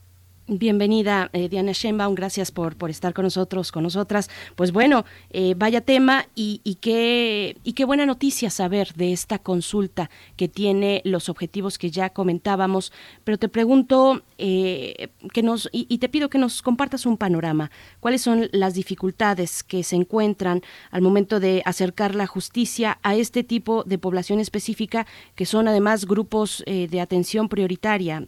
[0.48, 4.30] Bienvenida, eh, Diana Schenbaum, gracias por, por estar con nosotros, con nosotras.
[4.56, 10.12] Pues bueno, eh, vaya tema y, qué, y qué buena noticia saber de esta consulta
[10.36, 12.94] que tiene los objetivos que ya comentábamos.
[13.24, 17.72] Pero te pregunto, eh, que nos, y, y, te pido que nos compartas un panorama.
[18.00, 23.44] ¿Cuáles son las dificultades que se encuentran al momento de acercar la justicia a este
[23.44, 28.28] tipo de población específica, que son además grupos de atención prioritaria?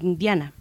[0.00, 0.52] Diana.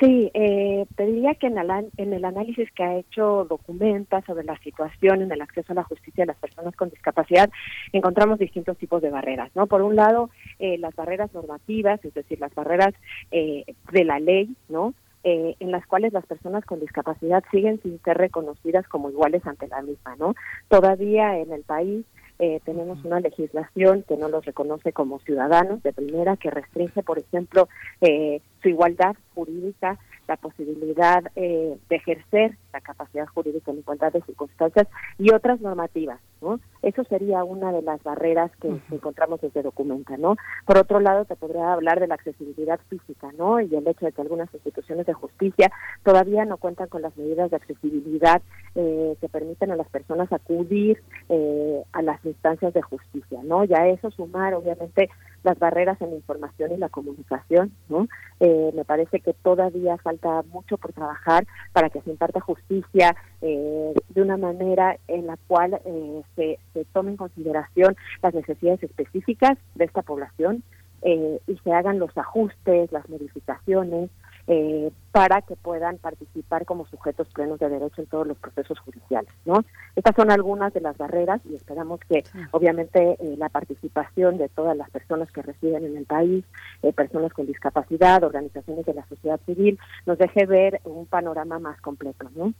[0.00, 4.56] Sí, eh, pediría que en el, en el análisis que ha hecho Documenta sobre la
[4.58, 7.50] situación en el acceso a la justicia de las personas con discapacidad,
[7.92, 9.66] encontramos distintos tipos de barreras, ¿no?
[9.66, 10.30] Por un lado,
[10.60, 12.94] eh, las barreras normativas, es decir, las barreras
[13.32, 14.94] eh, de la ley, ¿no?
[15.24, 19.66] Eh, en las cuales las personas con discapacidad siguen sin ser reconocidas como iguales ante
[19.66, 20.34] la misma, ¿no?
[20.68, 22.06] Todavía en el país
[22.38, 27.18] eh, tenemos una legislación que no los reconoce como ciudadanos de primera, que restringe, por
[27.18, 27.68] ejemplo,
[28.00, 34.22] eh, su igualdad jurídica, la posibilidad eh, de ejercer la capacidad jurídica en igualdad de
[34.22, 34.86] circunstancias
[35.18, 36.60] y otras normativas, ¿no?
[36.82, 40.36] Eso sería una de las barreras que, encontramos desde Documenta, ¿no?
[40.66, 43.60] Por otro lado, te podría hablar de la accesibilidad física, ¿no?
[43.60, 45.72] Y el hecho de que algunas instituciones de justicia
[46.04, 48.42] todavía no cuentan con las medidas de accesibilidad
[48.74, 53.64] eh, que permiten a las personas acudir eh, a las instancias de justicia, ¿no?
[53.64, 55.10] Y a eso sumar, obviamente,
[55.42, 58.08] las barreras en la información y la comunicación, ¿no?
[58.40, 63.94] Eh, me parece que todavía falta mucho por trabajar para que se imparta justicia eh,
[64.08, 69.56] de una manera en la cual eh, se, se tome en consideración las necesidades específicas
[69.74, 70.62] de esta población
[71.00, 74.10] y se hagan los ajustes, las modificaciones,
[74.50, 79.30] eh, para que puedan participar como sujetos plenos de derecho en todos los procesos judiciales.
[79.44, 79.62] ¿no?
[79.94, 84.74] Estas son algunas de las barreras y esperamos que obviamente eh, la participación de todas
[84.74, 86.46] las personas que residen en el país,
[86.82, 91.78] eh, personas con discapacidad, organizaciones de la sociedad civil, nos deje ver un panorama más
[91.82, 92.30] completo.
[92.34, 92.54] ¿no?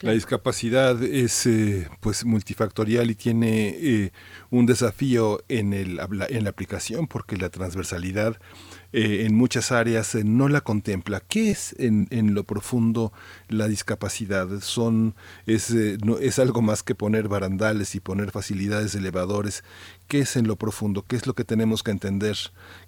[0.00, 1.48] La discapacidad es
[2.00, 4.10] pues multifactorial y tiene
[4.50, 8.36] un desafío en, el, en la aplicación porque la transversalidad
[8.92, 11.20] eh, en muchas áreas eh, no la contempla.
[11.20, 13.12] ¿Qué es en, en lo profundo
[13.48, 14.48] la discapacidad?
[14.60, 15.14] Son,
[15.46, 19.64] es, eh, no, es algo más que poner barandales y poner facilidades elevadores.
[20.08, 21.04] ¿Qué es en lo profundo?
[21.06, 22.36] ¿Qué es lo que tenemos que entender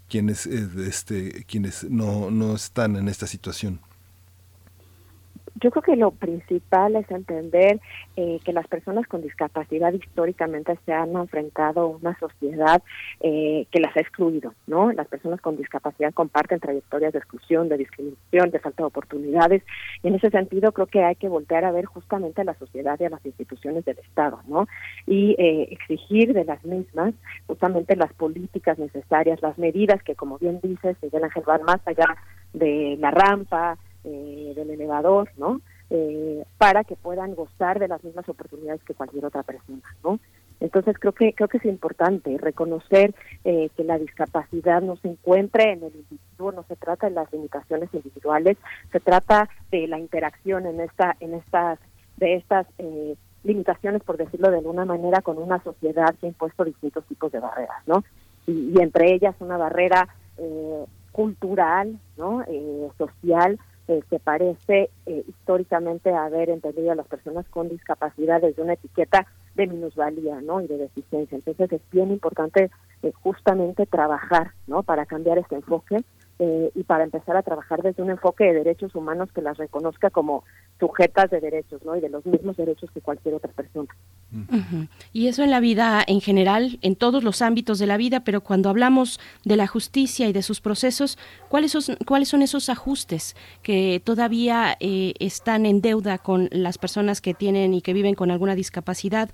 [0.08, 3.80] quienes, este, quienes no, no están en esta situación?
[5.60, 7.80] Yo creo que lo principal es entender
[8.16, 12.82] eh, que las personas con discapacidad históricamente se han enfrentado a una sociedad
[13.20, 14.92] eh, que las ha excluido, ¿no?
[14.92, 19.62] Las personas con discapacidad comparten trayectorias de exclusión, de discriminación, de falta de oportunidades,
[20.02, 22.98] y en ese sentido creo que hay que voltear a ver justamente a la sociedad
[22.98, 24.66] y a las instituciones del Estado, ¿no?
[25.06, 27.14] Y eh, exigir de las mismas
[27.46, 32.16] justamente las políticas necesarias, las medidas que, como bien dices, Miguel Ángel, van más allá
[32.52, 35.62] de la rampa, eh, del elevador, ¿no?
[35.88, 40.20] Eh, para que puedan gozar de las mismas oportunidades que cualquier otra persona, ¿no?
[40.60, 45.72] Entonces creo que creo que es importante reconocer eh, que la discapacidad no se encuentre
[45.72, 48.58] en el individuo, no se trata de las limitaciones individuales,
[48.92, 51.78] se trata de la interacción en esta en estas
[52.18, 52.66] de estas
[53.42, 57.40] limitaciones, por decirlo de alguna manera, con una sociedad que ha impuesto distintos tipos de
[57.40, 58.04] barreras, ¿no?
[58.46, 60.08] Y, y entre ellas una barrera
[61.10, 62.44] cultural, ¿no?
[62.98, 68.72] social, eh, que parece eh, históricamente haber entendido a las personas con discapacidad desde una
[68.72, 70.62] etiqueta de minusvalía ¿no?
[70.62, 71.36] y de deficiencia.
[71.36, 72.70] Entonces es bien importante
[73.02, 74.82] eh, justamente trabajar ¿no?
[74.82, 76.02] para cambiar este enfoque
[76.40, 80.10] eh, y para empezar a trabajar desde un enfoque de derechos humanos que las reconozca
[80.10, 80.42] como
[80.80, 81.96] sujetas de derechos, ¿no?
[81.96, 83.94] Y de los mismos derechos que cualquier otra persona.
[85.12, 88.40] Y eso en la vida en general, en todos los ámbitos de la vida, pero
[88.40, 91.18] cuando hablamos de la justicia y de sus procesos,
[91.48, 97.20] ¿cuáles son, cuáles son esos ajustes que todavía eh, están en deuda con las personas
[97.20, 99.30] que tienen y que viven con alguna discapacidad?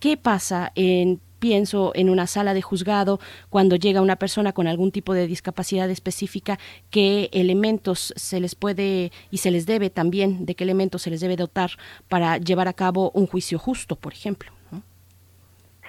[0.00, 3.18] ¿Qué pasa en pienso en una sala de juzgado
[3.50, 9.10] cuando llega una persona con algún tipo de discapacidad específica, qué elementos se les puede
[9.32, 11.72] y se les debe también, de qué elementos se les debe dotar
[12.08, 14.52] para llevar a cabo un juicio justo, por ejemplo.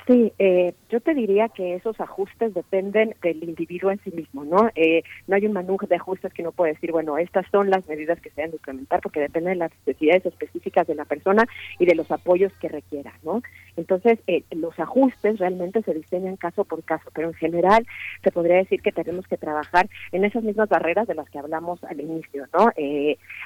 [0.05, 4.69] Sí, eh, yo te diría que esos ajustes dependen del individuo en sí mismo, ¿no?
[4.75, 7.87] Eh, no hay un manual de ajustes que no puede decir, bueno, estas son las
[7.87, 11.45] medidas que se deben implementar porque dependen de las necesidades específicas de la persona
[11.79, 13.41] y de los apoyos que requiera, ¿no?
[13.77, 17.87] Entonces, eh, los ajustes realmente se diseñan caso por caso, pero en general
[18.23, 21.81] se podría decir que tenemos que trabajar en esas mismas barreras de las que hablamos
[21.85, 22.71] al inicio, ¿no?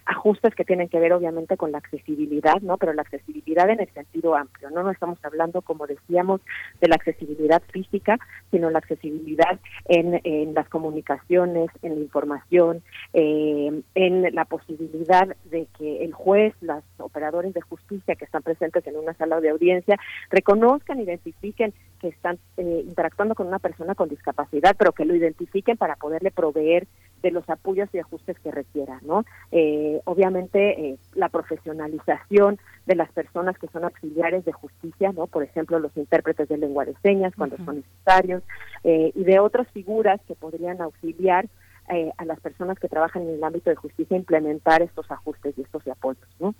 [0.05, 2.77] ajustes que tienen que ver obviamente con la accesibilidad, ¿no?
[2.77, 4.83] Pero la accesibilidad en el sentido amplio, ¿no?
[4.83, 6.41] No estamos hablando, como decíamos,
[6.81, 8.19] de la accesibilidad física,
[8.51, 12.81] sino la accesibilidad en, en las comunicaciones, en la información,
[13.13, 18.85] eh, en la posibilidad de que el juez, los operadores de justicia que están presentes
[18.87, 19.97] en una sala de audiencia,
[20.29, 25.77] reconozcan, identifiquen que están eh, interactuando con una persona con discapacidad, pero que lo identifiquen
[25.77, 26.87] para poderle proveer
[27.21, 29.25] de los apoyos y ajustes que requiera, ¿no?
[29.51, 35.27] Eh, obviamente la profesionalización de las personas que son auxiliares de justicia, ¿no?
[35.27, 38.43] Por ejemplo, los intérpretes de lengua de señas cuando son necesarios
[38.83, 41.47] eh, y de otras figuras que podrían auxiliar
[41.89, 45.53] eh, a las personas que trabajan en el ámbito de justicia a implementar estos ajustes
[45.57, 46.55] y estos apoyos, ¿no?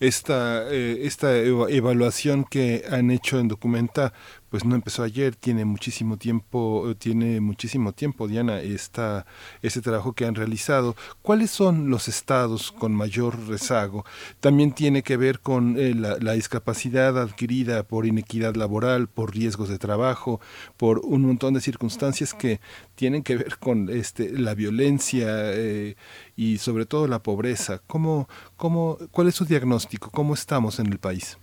[0.00, 4.12] Esta, eh, esta evaluación que han hecho en Documenta
[4.52, 9.24] pues no empezó ayer, tiene muchísimo tiempo, tiene muchísimo tiempo, Diana, esta,
[9.62, 10.94] este trabajo que han realizado.
[11.22, 14.04] ¿Cuáles son los estados con mayor rezago?
[14.40, 19.78] También tiene que ver con eh, la, discapacidad adquirida por inequidad laboral, por riesgos de
[19.78, 20.38] trabajo,
[20.76, 22.60] por un montón de circunstancias que
[22.94, 25.96] tienen que ver con este, la violencia eh,
[26.36, 27.80] y sobre todo la pobreza.
[27.86, 28.28] ¿Cómo,
[28.58, 30.10] cómo, ¿Cuál es su diagnóstico?
[30.10, 31.38] ¿Cómo estamos en el país?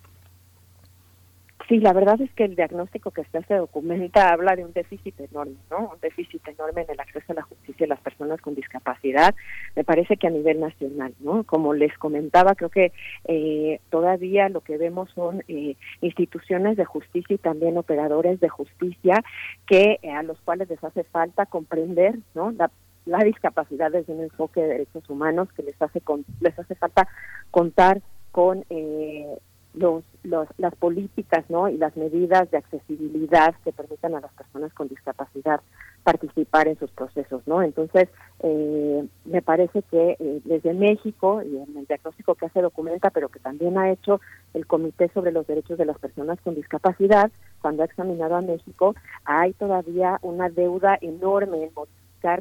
[1.69, 5.53] Sí, la verdad es que el diagnóstico que se documenta habla de un déficit enorme,
[5.69, 5.91] ¿no?
[5.93, 9.35] Un déficit enorme en el acceso a la justicia de las personas con discapacidad.
[9.75, 11.43] Me parece que a nivel nacional, ¿no?
[11.43, 12.91] Como les comentaba, creo que
[13.25, 19.23] eh, todavía lo que vemos son eh, instituciones de justicia y también operadores de justicia
[19.67, 22.49] que eh, a los cuales les hace falta comprender, ¿no?
[22.49, 22.71] La,
[23.05, 27.07] la discapacidad desde un enfoque de derechos humanos que les hace con, les hace falta
[27.51, 28.01] contar
[28.31, 29.37] con eh,
[29.73, 31.69] los, las políticas ¿no?
[31.69, 35.61] y las medidas de accesibilidad que permitan a las personas con discapacidad
[36.03, 37.41] participar en sus procesos.
[37.45, 37.61] ¿no?
[37.61, 38.09] Entonces,
[38.41, 43.29] eh, me parece que eh, desde México, y en el diagnóstico que hace documenta, pero
[43.29, 44.19] que también ha hecho
[44.53, 48.95] el Comité sobre los Derechos de las Personas con Discapacidad, cuando ha examinado a México,
[49.25, 51.71] hay todavía una deuda enorme en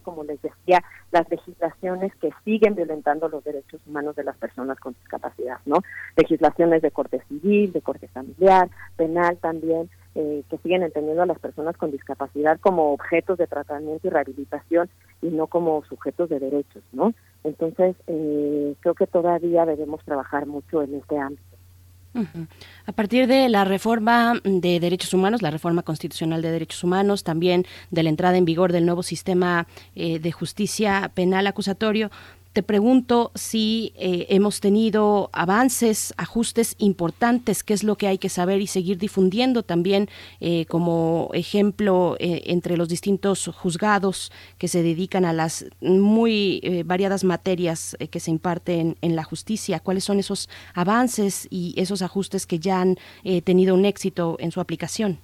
[0.02, 4.94] como les decía, las legislaciones que siguen violentando los derechos humanos de las personas con
[4.94, 5.78] discapacidad, ¿no?
[6.16, 11.38] Legislaciones de corte civil, de corte familiar, penal también, eh, que siguen entendiendo a las
[11.38, 14.90] personas con discapacidad como objetos de tratamiento y rehabilitación
[15.22, 17.14] y no como sujetos de derechos, ¿no?
[17.44, 21.47] Entonces, eh, creo que todavía debemos trabajar mucho en este ámbito.
[22.86, 27.66] A partir de la reforma de derechos humanos, la reforma constitucional de derechos humanos, también
[27.90, 32.10] de la entrada en vigor del nuevo sistema eh, de justicia penal acusatorio,
[32.58, 38.28] te pregunto si eh, hemos tenido avances, ajustes importantes, qué es lo que hay que
[38.28, 40.08] saber y seguir difundiendo también
[40.40, 47.22] eh, como ejemplo eh, entre los distintos juzgados que se dedican a las muy variadas
[47.22, 49.78] materias que se imparten en la justicia.
[49.78, 52.96] ¿Cuáles son esos avances y esos ajustes que ya han
[53.44, 55.20] tenido un éxito en su aplicación?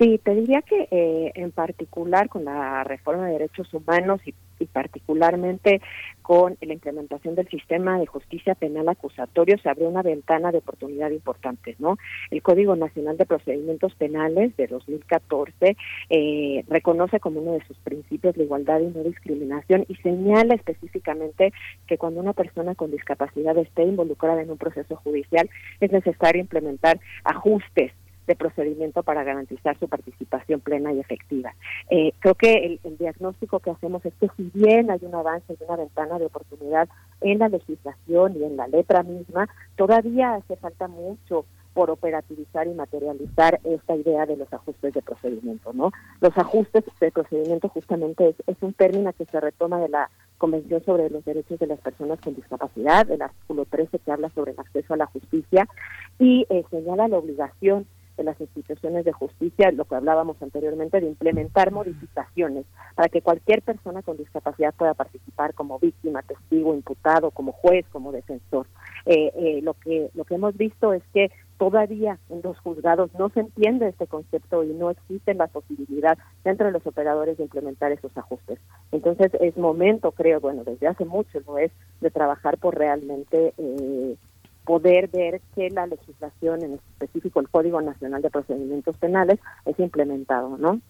[0.00, 0.88] Sí, te diría que
[1.34, 5.80] en particular con la reforma de derechos humanos y y particularmente
[6.22, 11.10] con la implementación del sistema de justicia penal acusatorio se abrió una ventana de oportunidad
[11.10, 11.98] importante, ¿no?
[12.30, 15.76] El Código Nacional de Procedimientos Penales de 2014
[16.10, 21.52] eh, reconoce como uno de sus principios la igualdad y no discriminación y señala específicamente
[21.86, 27.00] que cuando una persona con discapacidad esté involucrada en un proceso judicial es necesario implementar
[27.24, 27.92] ajustes
[28.30, 31.52] de procedimiento para garantizar su participación plena y efectiva.
[31.90, 35.64] Eh, creo que el, diagnóstico que hacemos es que si bien hay un avance y
[35.64, 36.88] una ventana de oportunidad
[37.22, 42.74] en la legislación y en la letra misma, todavía hace falta mucho por operativizar y
[42.74, 45.90] materializar esta idea de los ajustes de procedimiento, ¿no?
[46.20, 50.08] Los ajustes de procedimiento justamente es, es un término que se retoma de la
[50.38, 54.52] Convención sobre los Derechos de las Personas con Discapacidad, del artículo 13 que habla sobre
[54.52, 55.68] el acceso a la justicia
[56.18, 57.86] y eh, señala la obligación
[58.20, 63.62] de las instituciones de justicia, lo que hablábamos anteriormente, de implementar modificaciones para que cualquier
[63.62, 68.66] persona con discapacidad pueda participar como víctima, testigo, imputado, como juez, como defensor.
[69.06, 73.30] Eh, eh, lo que lo que hemos visto es que todavía en los juzgados no
[73.30, 77.90] se entiende este concepto y no existe la posibilidad dentro de los operadores de implementar
[77.92, 78.58] esos ajustes.
[78.92, 81.70] Entonces es momento, creo, bueno, desde hace mucho lo es,
[82.00, 84.16] de trabajar por realmente eh,
[84.64, 90.56] poder ver que la legislación, en específico el Código Nacional de Procedimientos Penales, es implementado,
[90.58, 90.80] ¿no?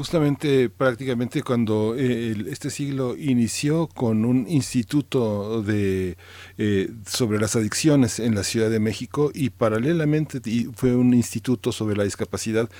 [0.00, 6.16] justamente prácticamente cuando eh, este siglo inició con un instituto de
[6.56, 10.40] eh, sobre las adicciones en la Ciudad de México y paralelamente
[10.74, 12.70] fue un instituto sobre la discapacidad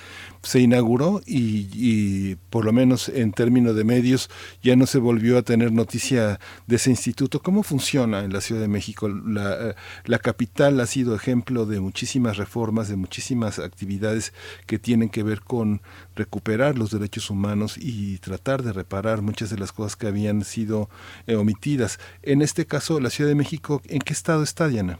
[0.42, 4.30] se inauguró y, por lo menos en términos de medios
[4.62, 7.40] ya no se volvió a tener noticia de ese instituto.
[7.40, 9.08] ¿Cómo funciona en la Ciudad de México?
[9.08, 14.32] La, la capital ha sido ejemplo de muchísimas reformas, de muchísimas actividades
[14.66, 15.82] que tienen que ver con
[16.16, 20.88] recuperar los derechos humanos y tratar de reparar muchas de las cosas que habían sido
[21.26, 21.98] eh, omitidas.
[22.22, 24.98] En este caso, la Ciudad de México, ¿en qué estado está, Diana?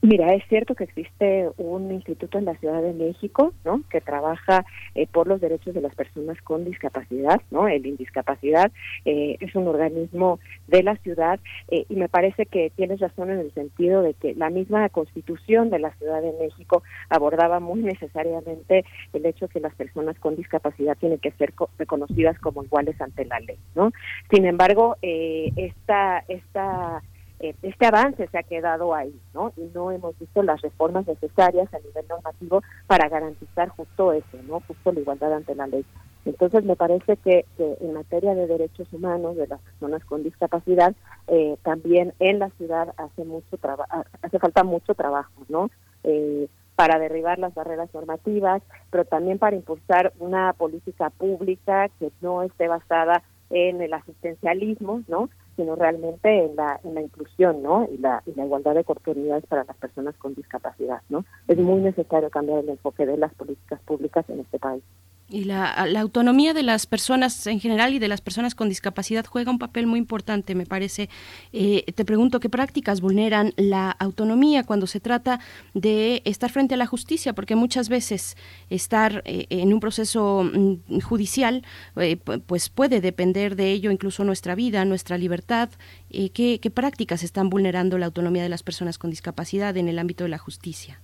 [0.00, 3.82] Mira, es cierto que existe un instituto en la Ciudad de México, ¿no?
[3.90, 4.64] Que trabaja
[4.94, 7.66] eh, por los derechos de las personas con discapacidad, ¿no?
[7.66, 8.70] El Indiscapacidad
[9.04, 10.38] eh, es un organismo
[10.68, 14.34] de la ciudad eh, y me parece que tienes razón en el sentido de que
[14.34, 19.74] la misma Constitución de la Ciudad de México abordaba muy necesariamente el hecho que las
[19.74, 23.90] personas con discapacidad tienen que ser reconocidas como iguales ante la ley, ¿no?
[24.30, 27.11] Sin embargo, esta esta eh,
[27.42, 29.52] este avance se ha quedado ahí, ¿no?
[29.56, 34.60] Y no hemos visto las reformas necesarias a nivel normativo para garantizar justo eso, ¿no?
[34.60, 35.84] Justo la igualdad ante la ley.
[36.24, 40.94] Entonces me parece que, en materia de derechos humanos de las personas con discapacidad,
[41.26, 43.58] eh, también en la ciudad hace mucho
[44.22, 45.68] hace falta mucho trabajo, ¿no?
[46.04, 52.42] Eh, para derribar las barreras normativas, pero también para impulsar una política pública que no
[52.42, 55.28] esté basada en el asistencialismo, ¿no?
[55.56, 57.88] Sino realmente en la, en la inclusión ¿no?
[57.90, 61.02] y, la, y la igualdad de oportunidades para las personas con discapacidad.
[61.08, 61.24] ¿no?
[61.48, 64.82] Es muy necesario cambiar el enfoque de las políticas públicas en este país.
[65.32, 69.50] Y la, autonomía de las personas en general y de las personas con discapacidad juega
[69.50, 71.08] un papel muy importante, me parece.
[71.54, 75.40] Eh, te pregunto, ¿qué prácticas vulneran la autonomía cuando se trata
[75.72, 77.32] de estar frente a la justicia?
[77.32, 78.36] Porque muchas veces
[78.68, 81.64] estar eh, en un proceso mm, judicial
[81.96, 85.70] eh, pues puede depender de ello incluso nuestra vida, nuestra libertad.
[86.10, 90.24] ¿qué, ¿Qué prácticas están vulnerando la autonomía de las personas con discapacidad en el ámbito
[90.24, 91.00] de la justicia?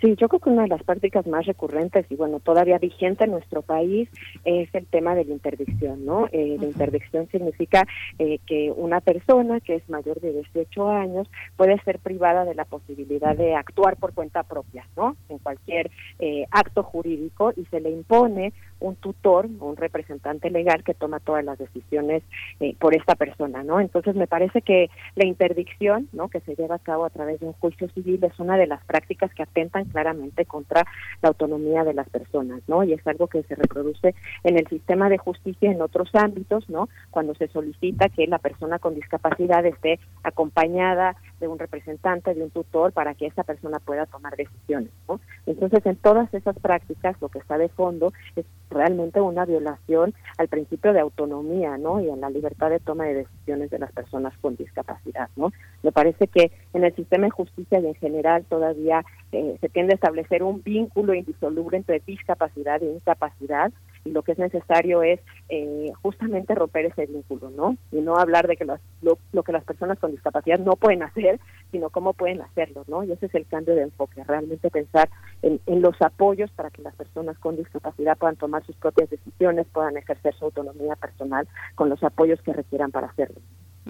[0.00, 3.32] Sí, yo creo que una de las prácticas más recurrentes y bueno, todavía vigente en
[3.32, 4.08] nuestro país
[4.44, 6.28] es el tema de la interdicción, ¿no?
[6.30, 7.84] Eh, la interdicción significa
[8.18, 12.64] eh, que una persona que es mayor de 18 años puede ser privada de la
[12.64, 15.16] posibilidad de actuar por cuenta propia, ¿no?
[15.28, 20.94] En cualquier eh, acto jurídico y se le impone un tutor, un representante legal que
[20.94, 22.22] toma todas las decisiones
[22.60, 23.80] eh, por esta persona, ¿no?
[23.80, 26.28] Entonces me parece que la interdicción, ¿no?
[26.28, 28.84] Que se lleva a cabo a través de un juicio civil es una de las
[28.84, 30.84] prácticas que atentan claramente contra
[31.22, 32.84] la autonomía de las personas, ¿no?
[32.84, 34.14] Y es algo que se reproduce
[34.44, 36.88] en el sistema de justicia en otros ámbitos, ¿no?
[37.10, 42.50] Cuando se solicita que la persona con discapacidad esté acompañada de un representante, de un
[42.50, 45.20] tutor, para que esa persona pueda tomar decisiones, ¿no?
[45.46, 50.48] Entonces, en todas esas prácticas, lo que está de fondo es realmente una violación al
[50.48, 52.00] principio de autonomía, ¿no?
[52.00, 55.52] Y en la libertad de toma de decisiones de las personas con discapacidad, ¿no?
[55.82, 59.94] Me parece que en el sistema de justicia y en general todavía eh, se tiende
[59.94, 63.72] a establecer un vínculo indisoluble entre discapacidad e incapacidad
[64.04, 67.76] y lo que es necesario es eh, justamente romper ese vínculo, ¿no?
[67.92, 71.40] Y no hablar de que lo, lo, que las personas con discapacidad no pueden hacer,
[71.70, 73.04] sino cómo pueden hacerlo, ¿no?
[73.04, 75.08] Y ese es el cambio de enfoque, realmente pensar
[75.42, 79.66] en, en los apoyos para que las personas con discapacidad puedan tomar sus propias decisiones,
[79.72, 83.40] puedan ejercer su autonomía personal con los apoyos que requieran para hacerlo.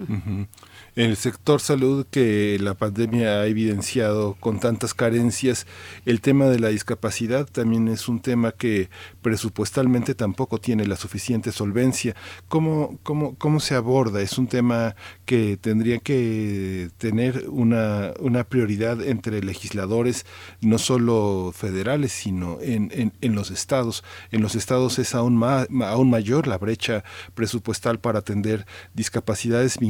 [0.07, 0.47] En
[0.95, 5.67] el sector salud que la pandemia ha evidenciado con tantas carencias,
[6.05, 8.89] el tema de la discapacidad también es un tema que
[9.21, 12.15] presupuestalmente tampoco tiene la suficiente solvencia.
[12.47, 14.21] ¿Cómo, cómo, cómo se aborda?
[14.21, 14.95] Es un tema
[15.25, 20.25] que tendría que tener una, una prioridad entre legisladores,
[20.61, 24.03] no solo federales, sino en, en, en los estados.
[24.31, 27.03] En los estados es aún, más, aún mayor la brecha
[27.35, 29.88] presupuestal para atender discapacidades vinculadas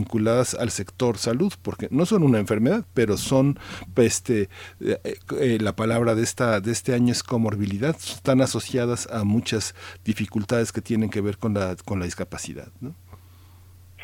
[0.59, 3.57] al sector salud, porque no son una enfermedad, pero son,
[3.95, 4.49] este,
[4.79, 4.97] eh,
[5.39, 10.71] eh, la palabra de, esta, de este año es comorbilidad, están asociadas a muchas dificultades
[10.71, 12.69] que tienen que ver con la, con la discapacidad.
[12.81, 12.93] ¿no?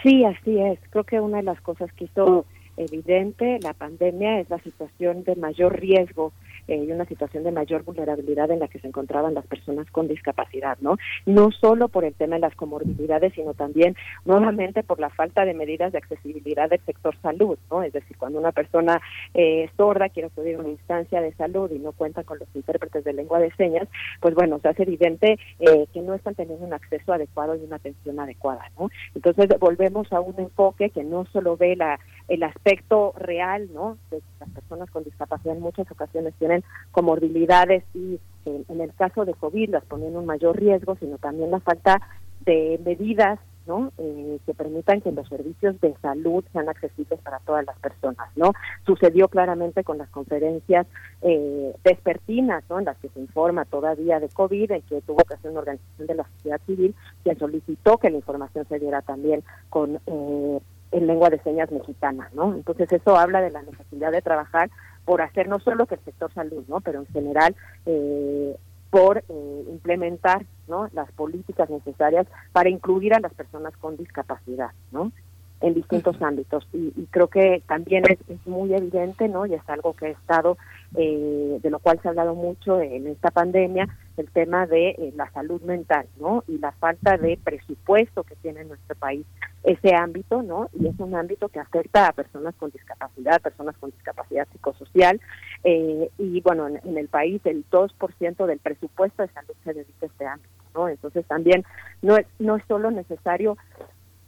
[0.04, 0.80] Sí, así es.
[0.90, 2.46] Creo que una de las cosas que hizo
[2.78, 6.34] evidente la pandemia es la situación de mayor riesgo
[6.68, 10.08] eh, y una situación de mayor vulnerabilidad en la que se encontraban las personas con
[10.08, 10.98] discapacidad, ¿no?
[11.26, 15.54] No solo por el tema de las comorbilidades, sino también nuevamente por la falta de
[15.54, 17.84] medidas de accesibilidad del sector salud, ¿no?
[17.84, 19.02] Es decir, cuando una persona
[19.34, 23.04] eh, sorda quiere acudir a una instancia de salud y no cuenta con los intérpretes
[23.04, 23.88] de lengua de señas,
[24.20, 27.78] pues bueno, se hace evidente eh, que no están teniendo un acceso adecuado y una
[27.78, 28.90] atención adecuada, ¿no?
[29.14, 33.98] Entonces volvemos a un enfoque que no solo ve la el aspecto real, ¿no?
[34.10, 39.34] De las personas con discapacidad en muchas ocasiones tienen comorbilidades y en, el caso de
[39.34, 42.02] COVID las ponen en un mayor riesgo, sino también la falta
[42.46, 43.92] de medidas ¿no?
[43.98, 48.54] Eh, que permitan que los servicios de salud sean accesibles para todas las personas, ¿no?
[48.86, 50.86] Sucedió claramente con las conferencias
[51.24, 52.78] eh, vespertinas, ¿no?
[52.78, 56.08] En las que se informa todavía de COVID, en que tuvo que hacer una organización
[56.08, 60.60] de la sociedad civil, quien solicitó que la información se diera también con eh,
[60.96, 62.54] en lengua de señas mexicana, ¿no?
[62.54, 64.70] Entonces eso habla de la necesidad de trabajar
[65.04, 66.80] por hacer no solo que el sector salud, ¿no?
[66.80, 67.54] Pero en general
[67.86, 68.56] eh,
[68.90, 70.88] por eh, implementar, ¿no?
[70.94, 75.12] Las políticas necesarias para incluir a las personas con discapacidad, ¿no?
[75.60, 79.46] En distintos ámbitos y, creo que también es, muy evidente, ¿no?
[79.46, 80.58] Y es algo que ha estado
[80.98, 85.14] eh, de lo cual se ha hablado mucho en esta pandemia, el tema de eh,
[85.16, 86.44] la salud mental, ¿no?
[86.48, 89.26] Y la falta de presupuesto que tiene nuestro país
[89.64, 90.70] ese ámbito, ¿no?
[90.80, 95.20] Y es un ámbito que afecta a personas con discapacidad, personas con discapacidad psicosocial,
[95.64, 100.06] eh, y bueno, en, el país el 2% del presupuesto de salud se dedica a
[100.06, 100.88] este ámbito, ¿no?
[100.88, 101.66] Entonces también
[102.02, 103.58] no es, no es solo necesario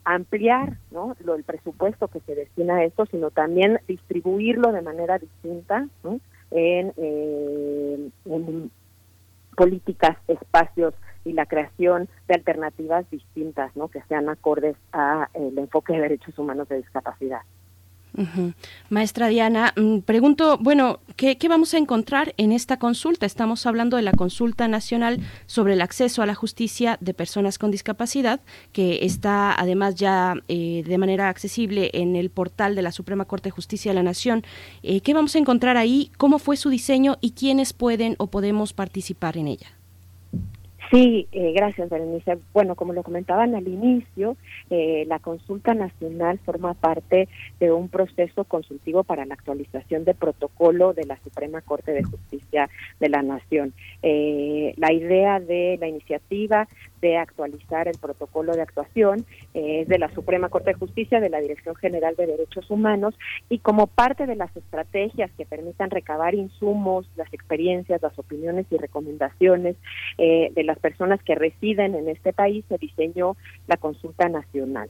[0.03, 1.15] ampliar ¿no?
[1.23, 5.87] Lo, el presupuesto que se destina a esto, sino también distribuirlo de manera distinta
[6.51, 8.09] en, eh,
[9.55, 10.93] políticas, espacios
[11.25, 13.87] y la creación de alternativas distintas, ¿no?
[13.89, 17.41] Que sean acordes a el enfoque de derechos humanos de discapacidad.
[18.89, 23.25] Maestra Diana, mm, pregunto, bueno, ¿qué, vamos a encontrar en esta consulta?
[23.25, 27.69] Estamos hablando de la consulta nacional sobre el acceso a la justicia de personas con
[27.69, 28.41] discapacidad,
[28.71, 33.49] que está además ya eh, de manera accesible en el portal de la Suprema Corte
[33.49, 34.43] de Justicia de la Nación.
[34.81, 36.11] Eh, ¿Qué vamos a encontrar ahí?
[36.17, 39.76] ¿Cómo fue su diseño y quiénes pueden o podemos participar en ella?
[40.89, 42.37] Sí, eh, gracias, Berenice.
[42.53, 44.37] Bueno, como lo comentaban al inicio,
[44.69, 47.27] eh, la consulta nacional forma parte
[47.59, 52.69] de un proceso consultivo para la actualización de protocolo de la Suprema Corte de Justicia
[53.01, 53.73] de la Nación.
[54.01, 56.69] Eh, la idea de la iniciativa
[57.01, 61.39] de actualizar el protocolo de actuación eh, de la Suprema Corte de Justicia, de la
[61.39, 63.17] Dirección General de Derechos Humanos
[63.49, 68.77] y como parte de las estrategias que permitan recabar insumos, las experiencias, las opiniones y
[68.77, 69.75] recomendaciones
[70.17, 73.35] eh, de las personas que residen en este país, se diseñó
[73.67, 74.89] la consulta nacional.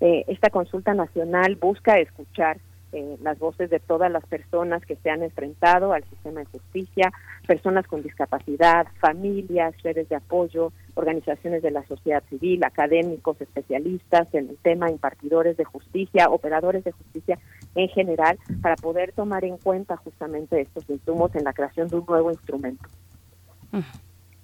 [0.00, 2.58] Eh, esta consulta nacional busca escuchar
[2.92, 7.12] eh, las voces de todas las personas que se han enfrentado al sistema de justicia,
[7.46, 14.48] personas con discapacidad, familias, redes de apoyo, organizaciones de la sociedad civil, académicos, especialistas en
[14.48, 17.38] el tema, impartidores de justicia, operadores de justicia
[17.74, 22.06] en general, para poder tomar en cuenta justamente estos insumos en la creación de un
[22.06, 22.88] nuevo instrumento.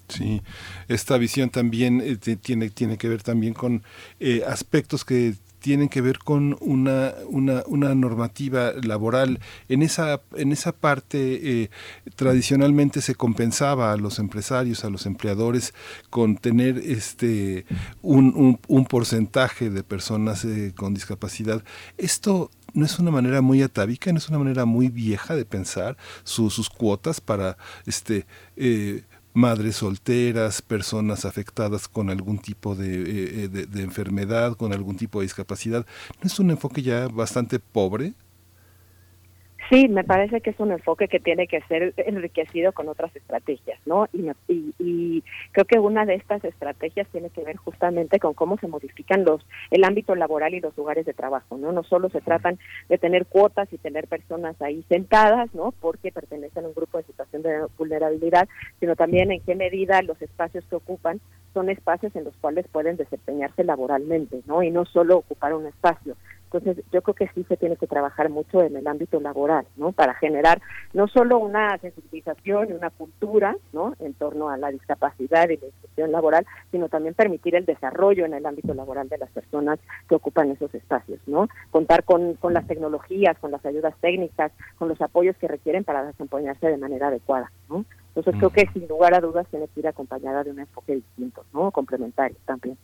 [0.08, 0.40] Sí,
[0.88, 3.82] esta visión también eh, tiene, tiene que ver también con
[4.20, 9.40] eh, aspectos que tienen que ver con una, una, una normativa laboral.
[9.68, 11.70] En esa, en esa parte eh,
[12.14, 15.74] tradicionalmente se compensaba a los empresarios, a los empleadores,
[16.10, 17.66] con tener este
[18.02, 21.62] un, un, porcentaje de personas eh, con discapacidad.
[21.98, 25.96] Esto no es una manera muy atávica, no es una manera muy vieja de pensar
[26.24, 27.56] sus cuotas para
[27.86, 28.26] este
[28.56, 29.02] eh,
[29.36, 35.20] madres solteras, personas afectadas con algún tipo eh, eh, de, de, enfermedad, con algún tipo
[35.20, 35.84] de discapacidad.
[36.22, 38.14] ¿No es un enfoque ya bastante pobre?
[39.68, 43.80] Sí, me parece que es un enfoque que tiene que ser enriquecido con otras estrategias,
[43.84, 44.06] ¿no?
[44.12, 44.30] Y,
[44.78, 49.24] y, creo que una de estas estrategias tiene que ver justamente con cómo se modifican
[49.24, 51.72] los el ámbito laboral y los lugares de trabajo, ¿no?
[51.72, 55.72] No solo se tratan de tener cuotas y tener personas ahí sentadas, ¿no?
[55.80, 58.48] Porque pertenecen a un grupo de situación de vulnerabilidad,
[58.78, 61.20] sino también en qué medida los espacios que ocupan
[61.54, 64.62] son espacios en los cuales pueden desempeñarse laboralmente, ¿no?
[64.62, 66.14] Y no solo ocupar un espacio.
[66.52, 69.92] Entonces, yo creo que sí se tiene que trabajar mucho en el ámbito laboral, ¿no?
[69.92, 70.62] Para generar
[70.92, 73.94] no solo una sensibilización y una cultura, ¿no?
[73.98, 78.34] En torno a la discapacidad y la inclusión laboral, sino también permitir el desarrollo en
[78.34, 81.48] el ámbito laboral de las personas que ocupan esos espacios, ¿no?
[81.70, 86.04] Contar con, con las tecnologías, con las ayudas técnicas, con los apoyos que requieren para
[86.04, 87.84] desempeñarse de manera adecuada, ¿no?
[88.14, 91.44] Entonces, creo que sin lugar a dudas tiene que ir acompañada de un enfoque distinto,
[91.52, 91.70] ¿no?
[91.70, 92.78] Complementario también.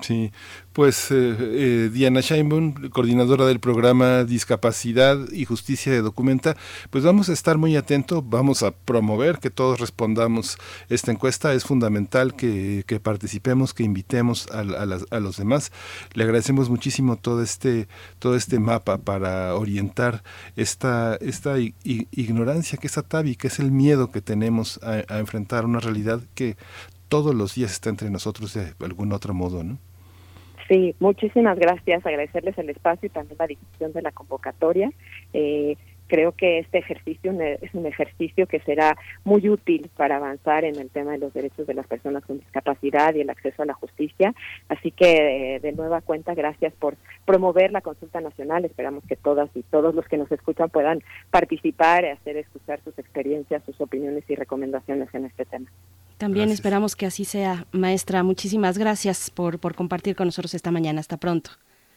[0.00, 0.32] Sí,
[0.72, 6.56] pues eh, eh, Diana Scheinbaum, coordinadora del programa Discapacidad y Justicia de Documenta,
[6.90, 10.58] pues vamos a estar muy atentos, vamos a promover que todos respondamos
[10.88, 15.70] esta encuesta, es fundamental que, participemos, que invitemos a, a, los demás.
[16.12, 17.86] Le agradecemos muchísimo todo este,
[18.18, 20.24] todo este mapa para orientar
[20.56, 25.64] esta, esta ignorancia que es atavi, que es el miedo que tenemos a, a enfrentar
[25.66, 26.56] una realidad que
[27.14, 29.78] todos los días está entre nosotros de algún otro modo, ¿no?
[30.66, 32.04] Sí, muchísimas gracias.
[32.04, 34.90] Agradecerles el espacio y también la difusión de la convocatoria.
[35.32, 35.76] Eh,
[36.08, 40.90] creo que este ejercicio es un ejercicio que será muy útil para avanzar en el
[40.90, 44.34] tema de los derechos de las personas con discapacidad y el acceso a la justicia.
[44.68, 46.96] Así que, eh, de nueva cuenta, gracias por
[47.26, 48.64] promover la consulta nacional.
[48.64, 51.00] Esperamos que todas y todos los que nos escuchan puedan
[51.30, 55.70] participar, hacer escuchar sus experiencias, sus opiniones y recomendaciones en este tema.
[56.18, 58.22] También esperamos que así sea, maestra.
[58.22, 61.00] Muchísimas gracias por, por compartir con nosotros esta mañana.
[61.00, 61.50] Hasta pronto.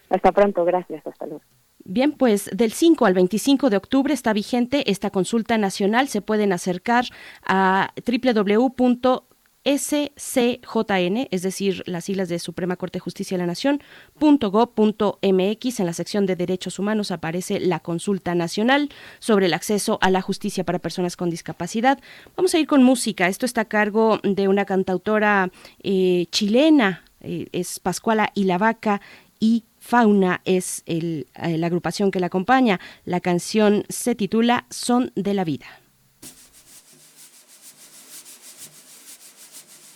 [0.10, 1.06] Hasta pronto, gracias.
[1.06, 1.42] Hasta luego.
[1.90, 6.10] Bien, pues del 5 al 25 de octubre está vigente esta consulta nacional.
[6.10, 7.06] Se pueden acercar
[7.46, 9.27] a www
[9.68, 13.82] SCJN, es decir, las siglas de Suprema Corte de Justicia de la Nación,
[14.18, 18.90] .go.mx, en la sección de Derechos Humanos aparece la consulta nacional
[19.20, 22.00] sobre el acceso a la justicia para personas con discapacidad.
[22.38, 23.28] Vamos a ir con música.
[23.28, 25.52] Esto está a cargo de una cantautora
[25.84, 29.02] eh, chilena, eh, es Pascuala y la Vaca
[29.40, 32.80] y Fauna es el, eh, la agrupación que la acompaña.
[33.04, 35.68] La canción se titula Son de la Vida.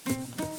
[0.03, 0.50] Primer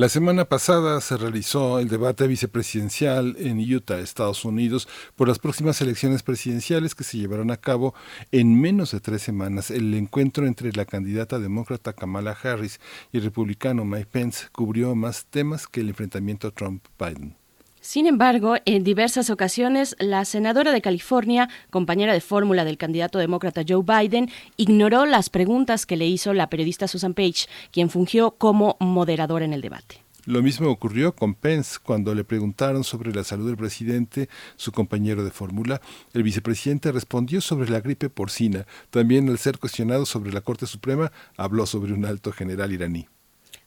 [0.00, 5.78] La semana pasada se realizó el debate vicepresidencial en Utah, Estados Unidos, por las próximas
[5.82, 7.92] elecciones presidenciales que se llevarán a cabo
[8.32, 9.70] en menos de tres semanas.
[9.70, 12.80] El encuentro entre la candidata demócrata Kamala Harris
[13.12, 17.39] y el republicano Mike Pence cubrió más temas que el enfrentamiento Trump-Biden.
[17.80, 23.64] Sin embargo, en diversas ocasiones, la senadora de California, compañera de fórmula del candidato demócrata
[23.66, 28.76] Joe Biden, ignoró las preguntas que le hizo la periodista Susan Page, quien fungió como
[28.80, 30.04] moderadora en el debate.
[30.26, 35.24] Lo mismo ocurrió con Pence cuando le preguntaron sobre la salud del presidente, su compañero
[35.24, 35.80] de fórmula.
[36.12, 38.66] El vicepresidente respondió sobre la gripe porcina.
[38.90, 43.08] También al ser cuestionado sobre la Corte Suprema, habló sobre un alto general iraní.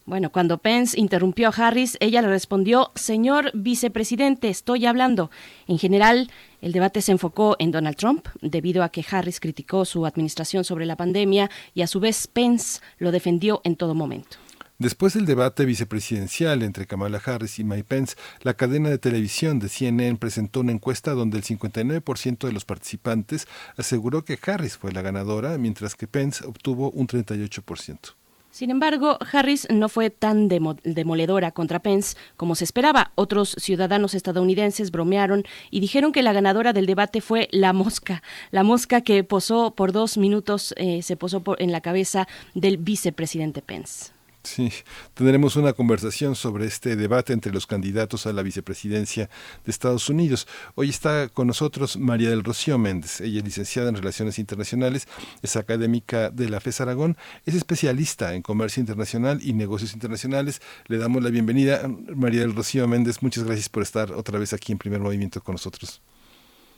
[0.06, 5.32] Bueno, cuando Pence interrumpió a Harris, ella le respondió, Señor vicepresidente, estoy hablando.
[5.66, 6.30] En general,
[6.62, 10.86] el debate se enfocó en Donald Trump, debido a que Harris criticó su administración sobre
[10.86, 14.38] la pandemia y a su vez Pence lo defendió en todo momento.
[14.78, 19.70] Después del debate vicepresidencial entre Kamala Harris y Mike Pence, la cadena de televisión de
[19.70, 23.48] CNN presentó una encuesta donde el 59% de los participantes
[23.78, 28.16] aseguró que Harris fue la ganadora, mientras que Pence obtuvo un 38%.
[28.54, 33.12] Sin embargo, Harris no fue tan demoledora contra Pence como se esperaba.
[33.16, 38.22] Otros ciudadanos estadounidenses bromearon y dijeron que la ganadora del debate fue la mosca,
[38.52, 43.64] la mosca que posó por dos minutos, eh, se posó en la cabeza del vicepresidente
[43.64, 44.13] Pence.
[44.44, 44.70] Sí,
[45.14, 49.30] tendremos una conversación sobre este debate entre los candidatos a la vicepresidencia
[49.64, 50.50] de Estados Unidos.
[50.76, 53.22] Hoy está con nosotros María del Rocío Méndez.
[53.22, 55.08] Ella es licenciada en Relaciones Internacionales,
[55.42, 57.16] es académica de la FES Aragón,
[57.46, 60.62] es especialista en comercio internacional y negocios internacionales.
[60.88, 61.88] Le damos la bienvenida.
[62.14, 65.54] María del Rocío Méndez, muchas gracias por estar otra vez aquí en Primer Movimiento con
[65.54, 66.02] nosotros.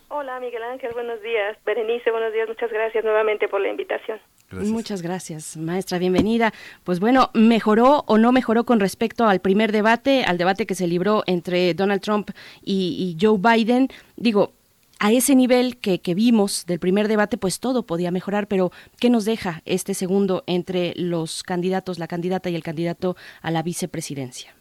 [0.10, 1.58] Hola Miguel Ángel, buenos días.
[1.66, 2.48] Berenice, buenos días.
[2.48, 4.20] Muchas gracias nuevamente por la invitación.
[4.52, 6.52] Muchas gracias, maestra, bienvenida.
[6.84, 10.88] Pues bueno, ¿mejoró o no mejoró con respecto al primer debate, al debate que se
[10.88, 12.30] libró entre Donald Trump
[12.62, 13.88] y, Joe Biden?
[14.16, 14.54] Digo,
[15.00, 18.70] a ese nivel que, que, vimos del primer debate, pues todo podía mejorar, pero
[19.00, 23.64] ¿qué nos deja este segundo entre los candidatos, la candidata y el candidato a la
[23.64, 24.54] vicepresidencia?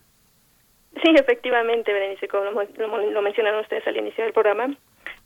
[1.02, 4.74] Sí, efectivamente, Berenice, como lo mencionaron ustedes al inicio del programa,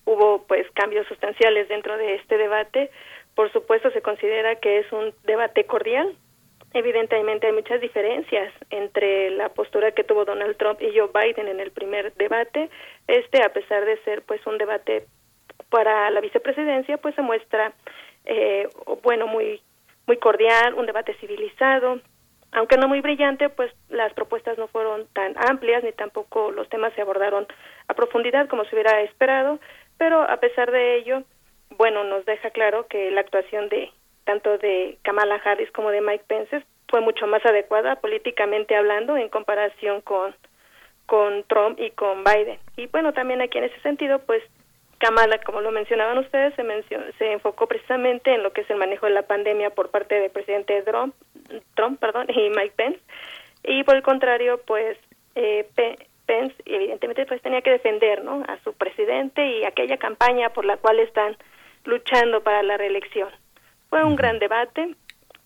[0.05, 2.91] hubo pues cambios sustanciales dentro de este debate
[3.39, 6.13] por supuesto, se considera que es un debate cordial.
[6.75, 11.61] Evidentemente hay muchas diferencias entre la postura que tuvo Donald Trump y Joe Biden en
[11.61, 12.69] el primer debate.
[13.07, 15.07] Este, a pesar de ser pues un debate
[15.71, 17.75] para la vicepresidencia, pues se muestra
[18.25, 18.67] eh,
[19.05, 19.63] bueno muy
[20.09, 22.01] muy cordial, un debate civilizado,
[22.51, 26.93] aunque no muy brillante, pues las propuestas no fueron tan amplias ni tampoco los temas
[26.95, 27.47] se abordaron
[27.87, 29.61] a profundidad como se hubiera esperado,
[29.97, 31.23] pero a pesar de ello,
[31.77, 33.91] bueno, nos deja claro que la actuación de
[34.25, 39.29] tanto de Kamala Harris como de Mike Pence fue mucho más adecuada políticamente hablando en
[39.29, 40.35] comparación con
[41.09, 42.59] con Trump y con Biden.
[42.77, 44.43] Y bueno, también aquí en ese sentido, pues
[44.99, 48.77] Kamala, como lo mencionaban ustedes, se, mencionó, se enfocó precisamente en lo que es el
[48.77, 51.15] manejo de la pandemia por parte del presidente Trump,
[51.75, 53.01] Trump perdón, y Mike Pence.
[53.65, 54.99] Y por el contrario, pues
[55.35, 55.67] eh,
[56.27, 58.45] Pence evidentemente pues tenía que defender ¿no?
[58.47, 61.39] a su presidente y aquella campaña por la cual están
[61.85, 63.29] luchando para la reelección.
[63.89, 64.95] Fue un gran debate,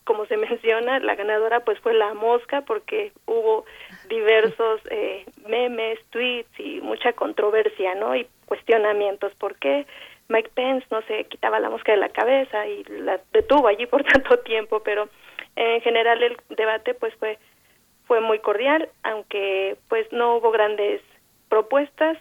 [0.04, 3.64] como se menciona, la ganadora pues fue la mosca porque hubo
[4.08, 8.14] diversos eh, memes, tweets y mucha controversia, ¿no?
[8.16, 9.34] Y cuestionamientos.
[9.36, 9.86] ¿Por qué
[10.28, 14.04] Mike Pence no se quitaba la mosca de la cabeza y la detuvo allí por
[14.12, 14.82] tanto tiempo?
[14.82, 15.08] Pero
[15.56, 17.38] en general el debate pues fue
[18.06, 21.00] fue muy cordial, aunque pues no hubo grandes
[21.48, 22.18] propuestas,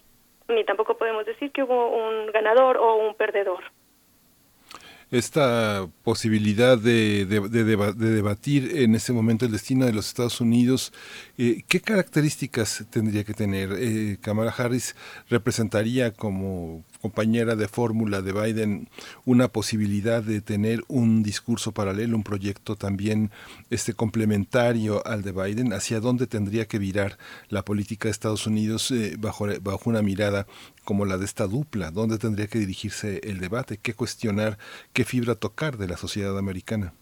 [0.48, 3.64] ni tampoco podemos decir que hubo un ganador o un perdedor
[5.12, 7.64] esta posibilidad de, de,
[7.94, 10.94] debatir en ese momento el destino de los Estados Unidos,
[11.38, 13.74] eh, ¿qué características tendría que tener?
[13.78, 14.96] Eh, Kamala Harris
[15.30, 18.88] representaría como compañera de fórmula de Biden
[19.26, 23.32] una posibilidad de tener un discurso paralelo, un proyecto también
[23.70, 27.18] este complementario al de Biden, hacia dónde tendría que virar
[27.50, 30.46] la política de Estados Unidos eh, bajo, bajo una mirada
[30.86, 34.58] como la de esta dupla, dónde tendría que dirigirse el debate, qué cuestionar,
[34.94, 36.94] qué fibra tocar de la sociedad americana.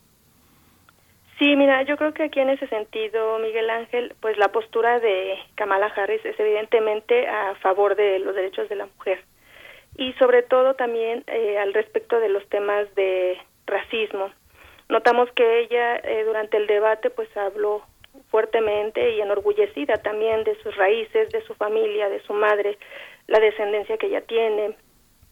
[1.38, 5.36] Sí, mira, yo creo que aquí en ese sentido, Miguel Ángel, pues la postura de
[5.56, 9.24] Kamala Harris es evidentemente a favor de los derechos de la mujer
[9.98, 14.32] y sobre todo también eh, al respecto de los temas de racismo.
[14.88, 17.84] Notamos que ella eh, durante el debate pues habló
[18.32, 22.78] fuertemente y enorgullecida también de sus raíces, de su familia, de su madre,
[23.28, 24.76] la descendencia que ella tiene,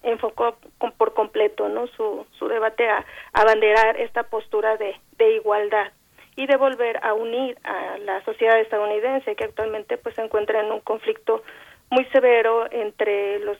[0.03, 0.57] enfocó
[0.97, 5.91] por completo no su, su debate a abanderar esta postura de, de igualdad
[6.35, 10.71] y de volver a unir a la sociedad estadounidense que actualmente pues se encuentra en
[10.71, 11.43] un conflicto
[11.89, 13.57] muy severo entre los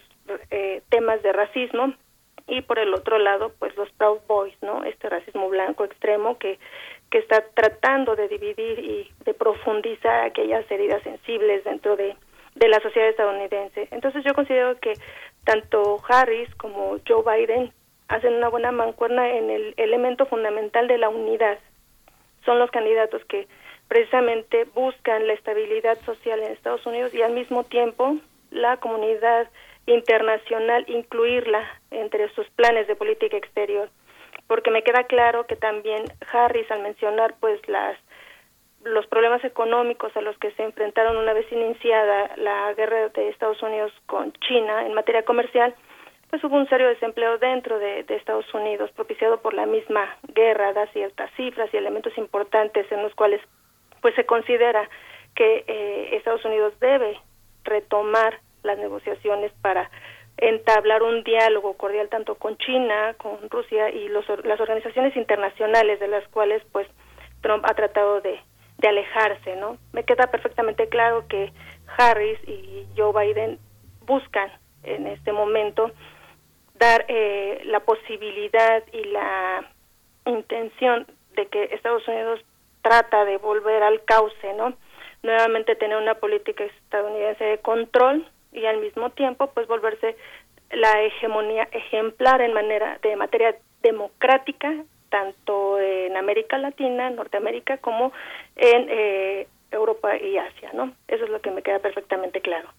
[0.52, 1.94] eh, temas de racismo.
[2.50, 6.58] Y por el otro lado pues los Proud Boys no este racismo blanco extremo que
[7.10, 12.16] que está tratando de dividir y de profundizar aquellas heridas sensibles dentro de,
[12.56, 13.88] de la sociedad estadounidense.
[13.92, 14.94] Entonces yo considero que
[15.46, 17.72] tanto Harris como Joe Biden
[18.10, 21.60] hacen una buena mancuerna en el elemento fundamental de la unidad.
[22.46, 23.48] Son los candidatos que
[23.88, 28.18] precisamente buscan la estabilidad social en Estados Unidos y al mismo tiempo
[28.52, 29.50] la comunidad
[29.88, 33.90] internacional incluirla entre sus planes de política exterior.
[34.46, 37.98] Porque me queda claro que también Harris al mencionar pues las
[38.84, 43.62] los problemas económicos a los que se enfrentaron una vez iniciada la guerra de Estados
[43.62, 45.76] Unidos con China en materia comercial
[46.30, 50.88] pues hubo un serio desempleo dentro de, Estados Unidos, propiciado por la misma guerra, da
[50.88, 53.42] ciertas cifras y elementos importantes en los cuales
[54.02, 54.90] pues se considera
[55.36, 57.20] que eh, Estados Unidos debe
[57.64, 59.90] retomar las negociaciones para
[60.38, 66.08] entablar un diálogo cordial tanto con China, con Rusia y los, las organizaciones internacionales de
[66.08, 66.88] las cuales pues
[67.42, 68.40] Trump ha tratado de,
[68.88, 69.78] alejarse, ¿no?
[69.92, 71.52] Me queda perfectamente claro que
[71.98, 73.58] Harris y Joe Biden
[74.06, 74.52] buscan
[74.84, 75.92] en este momento
[76.76, 79.68] dar eh, la posibilidad y la
[80.26, 82.40] intención de que Estados Unidos
[82.84, 84.78] trata de volver al cauce, ¿no?
[85.24, 90.18] Nuevamente tener una política estadounidense de control y al mismo tiempo pues volverse
[90.72, 94.74] la hegemonía ejemplar en manera de materia democrática
[95.10, 98.12] tanto en América Latina, Norteamérica como
[98.56, 100.94] en eh, Europa y Asia, ¿no?
[101.08, 102.70] Eso es lo que me queda perfectamente claro.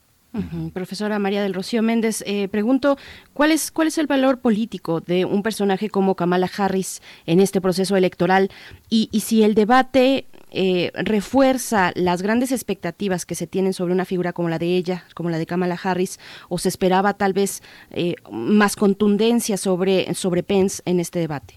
[0.75, 2.97] Profesora María del Rocío Méndez, eh, pregunto,
[3.33, 7.61] ¿cuál es, ¿cuál es el valor político de un personaje como Kamala Harris en este
[7.61, 8.51] proceso electoral?
[8.91, 14.05] Y, y si el debate eh, refuerza las grandes expectativas que se tienen sobre una
[14.05, 16.19] figura como la de ella, como la de Kamala Harris,
[16.49, 21.55] o se esperaba tal vez eh, más contundencia sobre, sobre Pence en este debate?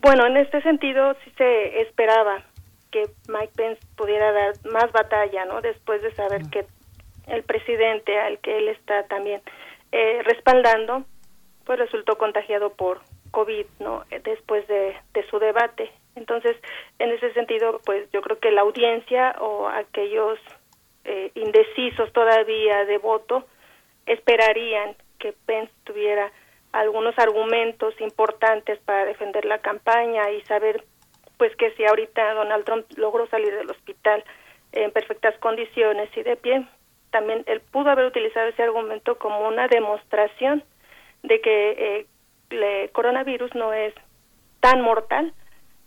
[0.00, 2.44] Bueno, en este sentido sí se esperaba
[2.92, 5.60] que Mike Pence pudiera dar más batalla, ¿no?
[5.60, 6.66] Después de saber que
[7.26, 9.40] el presidente al que él está también
[9.92, 11.04] eh, respaldando,
[11.64, 14.04] pues resultó contagiado por COVID, ¿no?
[14.10, 14.96] Eh, después de,
[15.30, 15.90] su debate.
[16.16, 16.56] Entonces,
[16.98, 20.38] en ese sentido, pues yo creo que la audiencia o aquellos
[21.04, 23.44] eh, indecisos todavía de voto
[24.06, 26.30] esperarían que Pence tuviera
[26.72, 30.84] algunos argumentos importantes para defender la campaña y saber
[31.38, 34.24] pues que si ahorita Donald Trump logró salir del hospital
[34.72, 36.66] en perfectas condiciones y de pie,
[37.14, 40.64] también él pudo haber utilizado ese argumento como una demostración
[41.22, 42.06] de que eh,
[42.50, 43.94] el coronavirus no es
[44.58, 45.32] tan mortal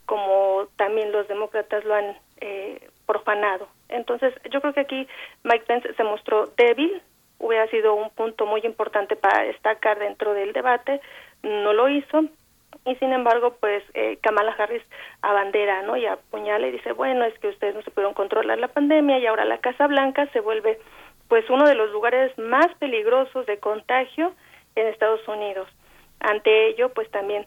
[0.05, 3.67] como también los demócratas lo han eh, profanado.
[3.89, 5.05] Entonces, yo creo que aquí
[5.43, 7.01] Mike Pence se mostró débil,
[7.39, 11.01] hubiera sido un punto muy importante para destacar dentro del debate,
[11.43, 12.23] no lo hizo,
[12.85, 14.83] y sin embargo, pues eh, Kamala Harris
[15.21, 15.97] abandera, ¿no?
[15.97, 19.25] Y apuñala y dice, bueno, es que ustedes no se pudieron controlar la pandemia y
[19.25, 20.79] ahora la Casa Blanca se vuelve
[21.27, 24.33] pues uno de los lugares más peligrosos de contagio
[24.75, 25.67] en Estados Unidos.
[26.19, 27.45] Ante ello, pues también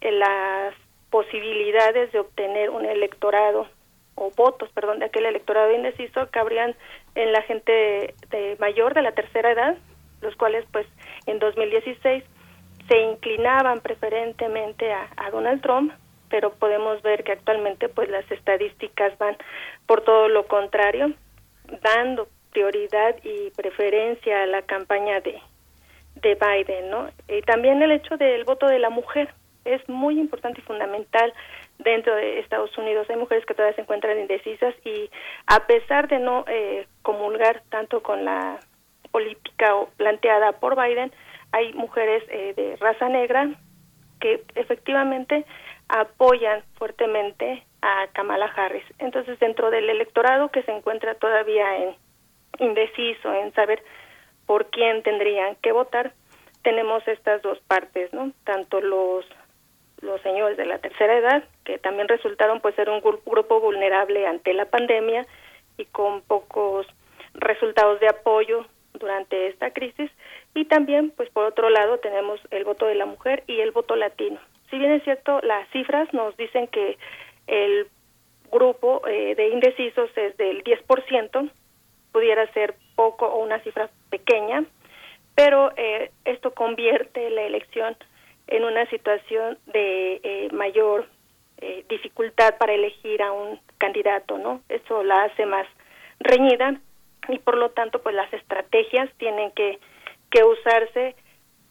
[0.00, 0.74] eh, las
[1.10, 3.66] posibilidades de obtener un electorado
[4.14, 6.74] o votos, perdón, de aquel electorado indeciso cabrían
[7.14, 9.76] en la gente de, mayor de la tercera edad,
[10.20, 10.86] los cuales pues
[11.26, 12.24] en 2016
[12.88, 15.92] se inclinaban preferentemente a, a Donald Trump,
[16.28, 19.36] pero podemos ver que actualmente pues las estadísticas van
[19.86, 21.12] por todo lo contrario,
[21.82, 25.40] dando prioridad y preferencia a la campaña de,
[26.16, 27.08] de Biden, ¿no?
[27.28, 29.34] Y también el hecho del voto de la mujer
[29.64, 31.32] es muy importante y fundamental
[31.78, 33.08] dentro de Estados Unidos.
[33.10, 35.10] Hay mujeres que todavía se encuentran indecisas y
[35.46, 38.60] a pesar de no eh, comulgar tanto con la
[39.10, 41.12] política planteada por Biden,
[41.52, 43.50] hay mujeres eh, de raza negra
[44.20, 45.44] que efectivamente
[45.88, 48.84] apoyan fuertemente a Kamala Harris.
[48.98, 51.96] Entonces, dentro del electorado que se encuentra todavía en
[52.58, 53.82] indeciso en saber
[54.46, 56.12] por quién tendrían que votar,
[56.62, 58.32] tenemos estas dos partes, ¿no?
[58.44, 59.26] Tanto los
[60.02, 64.52] los señores de la tercera edad, que también resultaron pues ser un grupo vulnerable ante
[64.52, 65.24] la pandemia
[65.78, 66.86] y con pocos
[67.34, 70.10] resultados de apoyo durante esta crisis,
[70.54, 73.96] y también pues por otro lado tenemos el voto de la mujer y el voto
[73.96, 74.38] latino.
[74.70, 76.98] Si bien es cierto, las cifras nos dicen que
[77.46, 77.86] el
[78.50, 81.50] grupo eh, de indecisos es del 10%,
[82.12, 84.64] pudiera ser poco o una cifra pequeña,
[85.34, 87.96] pero eh, esto convierte la elección
[88.46, 91.08] en una situación de eh, mayor
[91.58, 94.60] eh, dificultad para elegir a un candidato, ¿no?
[94.68, 95.66] Eso la hace más
[96.20, 96.80] reñida
[97.28, 99.78] y por lo tanto pues las estrategias tienen que,
[100.30, 101.14] que usarse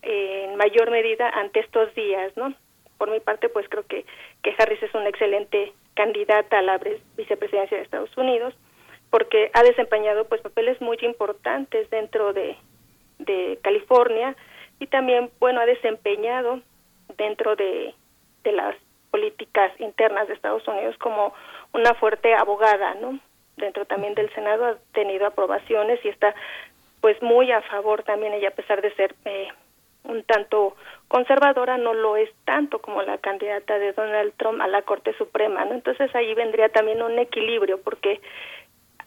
[0.02, 2.54] en mayor medida ante estos días, ¿no?
[2.98, 4.06] Por mi parte pues creo que,
[4.44, 6.80] que Harris es una excelente candidata a la
[7.18, 8.56] vicepresidencia de Estados Unidos
[9.12, 12.58] porque ha desempeñado pues papeles muy importantes dentro de,
[13.20, 14.36] de California
[14.80, 16.62] y también bueno ha desempeñado
[17.18, 17.94] dentro de,
[18.44, 18.76] de las
[19.12, 21.34] políticas internas de Estados Unidos como
[21.74, 23.20] una fuerte abogada, ¿no?
[23.58, 26.34] Dentro también del Senado ha tenido aprobaciones y está
[27.02, 29.50] pues muy a favor también ella a pesar de ser eh,
[30.04, 30.76] un tanto
[31.08, 35.66] conservadora no lo es tanto como la candidata de Donald Trump a la Corte Suprema,
[35.66, 35.74] ¿no?
[35.74, 38.22] Entonces ahí vendría también un equilibrio porque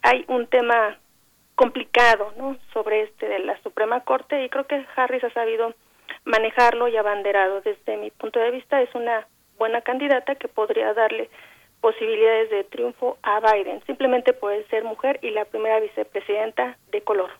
[0.05, 0.98] hay un tema
[1.55, 2.56] complicado, ¿no?
[2.72, 5.74] Sobre este de la Suprema Corte y creo que Harris ha sabido
[6.24, 9.26] manejarlo y abanderado desde mi punto de vista es una
[9.59, 11.31] buena candidata que podría darle
[11.81, 17.31] posibilidades de triunfo a Biden, simplemente puede ser mujer y la primera vicepresidenta de color.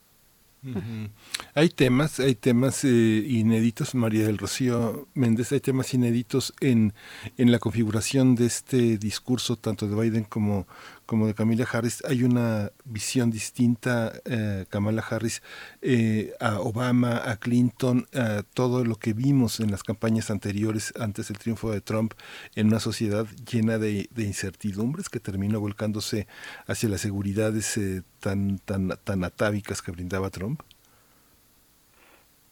[1.55, 6.95] Hay temas, hay temas eh, inéditos, María del Rocío Méndez, hay temas inéditos en,
[7.37, 10.67] en la configuración de este discurso, tanto de Biden como,
[11.07, 12.03] como de Kamala Harris.
[12.09, 15.43] Hay una visión distinta, eh, Kamala Harris,
[15.83, 21.29] eh, a Obama, a Clinton, a todo lo que vimos en las campañas anteriores antes
[21.29, 22.15] del triunfo de Trump
[22.55, 26.27] en una sociedad llena de, incertidumbres que terminó volcándose
[26.67, 30.63] hacia las seguridades eh, tan, tan, tan atávicas que brindaba Trump.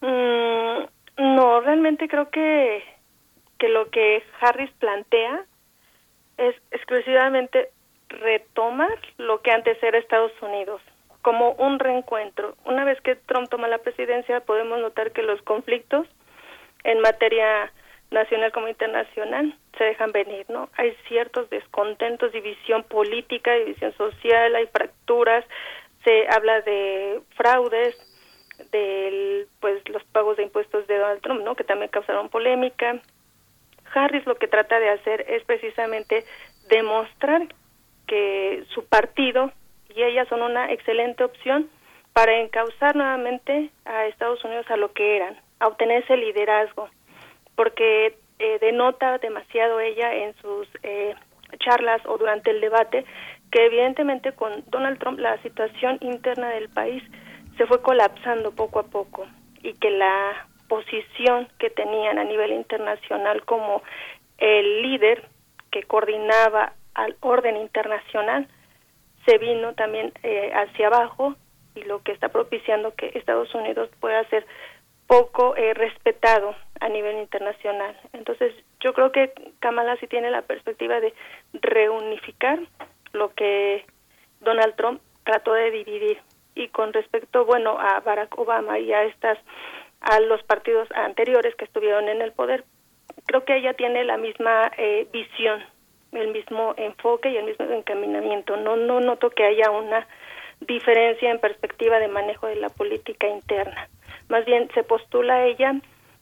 [0.01, 2.83] Mm, no, realmente creo que,
[3.57, 5.45] que lo que Harris plantea
[6.37, 7.69] es exclusivamente
[8.13, 10.81] retomar lo que antes era Estados Unidos,
[11.21, 12.55] como un reencuentro.
[12.65, 16.07] Una vez que Trump toma la presidencia, podemos notar que los conflictos
[16.83, 17.71] en materia
[18.11, 20.69] nacional como internacional se dejan venir, ¿no?
[20.77, 25.43] Hay ciertos descontentos, división política, división social, hay fracturas,
[26.03, 27.95] se habla de fraudes,
[28.71, 31.55] de pues los pagos de impuestos de Donald Trump, ¿no?
[31.55, 32.99] Que también causaron polémica.
[33.93, 36.23] Harris lo que trata de hacer es precisamente
[36.69, 37.47] demostrar
[38.13, 39.51] que su partido
[39.89, 41.67] y ella son una excelente opción
[42.13, 46.89] para encauzar nuevamente a Estados Unidos a lo que eran, a obtener ese liderazgo,
[47.55, 51.15] porque eh, denota demasiado ella en sus eh,
[51.57, 53.03] charlas o durante el debate
[53.51, 57.01] que evidentemente con Donald Trump la situación interna del país
[57.57, 59.25] se fue colapsando poco a poco
[59.63, 63.81] y que la posición que tenían a nivel internacional como
[64.37, 65.27] el líder
[65.71, 68.47] que coordinaba al orden internacional
[69.25, 71.35] se vino también eh, hacia abajo
[71.75, 74.45] y lo que está propiciando que Estados Unidos pueda ser
[75.07, 77.95] poco eh, respetado a nivel internacional.
[78.13, 81.13] Entonces, yo creo que Kamala sí tiene la perspectiva de
[81.53, 82.59] reunificar
[83.11, 83.85] lo que
[84.41, 86.19] Donald Trump trató de dividir.
[86.55, 89.37] Y con respecto, bueno, a Barack Obama y a estas
[90.01, 92.65] a los partidos anteriores que estuvieron en el poder,
[93.25, 95.63] creo que ella tiene la misma eh, visión
[96.13, 98.57] el mismo enfoque y el mismo encaminamiento.
[98.57, 100.07] No, no noto que haya una
[100.61, 103.89] diferencia en perspectiva de manejo de la política interna.
[104.29, 105.75] Más bien se postula ella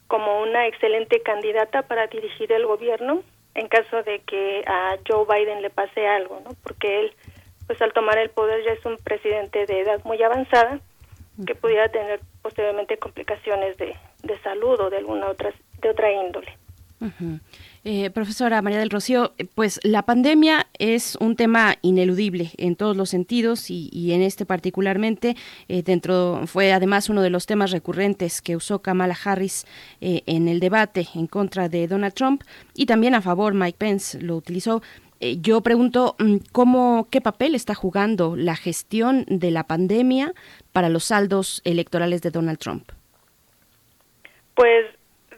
[0.07, 3.23] como una excelente candidata para dirigir el gobierno
[3.53, 6.51] en caso de que a Joe Biden le pase algo, ¿no?
[6.63, 7.13] Porque él,
[7.67, 10.79] pues al tomar el poder ya es un presidente de edad muy avanzada
[11.45, 16.57] que pudiera tener posteriormente complicaciones de, de salud o de alguna otra de otra índole.
[17.83, 22.95] Eh, profesora María del Rocío, eh, pues la pandemia es un tema ineludible en todos
[22.95, 25.35] los sentidos y, en este particularmente
[25.67, 29.65] eh, dentro fue además uno de los temas recurrentes que usó Kamala Harris
[29.99, 32.43] en el debate en contra de Donald Trump
[32.75, 34.83] y también a favor Mike Pence lo utilizó.
[35.19, 40.33] yo pregunto mm, cómo qué papel está jugando la gestión de la pandemia
[40.71, 42.91] para los saldos electorales de Donald Trump.
[44.53, 44.85] Pues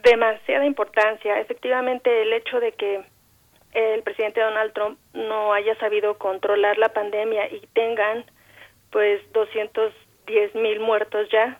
[0.03, 1.39] demasiada importancia.
[1.39, 3.03] Efectivamente, el hecho de que
[3.73, 8.25] el presidente Donald Trump no haya sabido controlar la pandemia y tengan
[8.91, 11.59] pues 210 mil muertos ya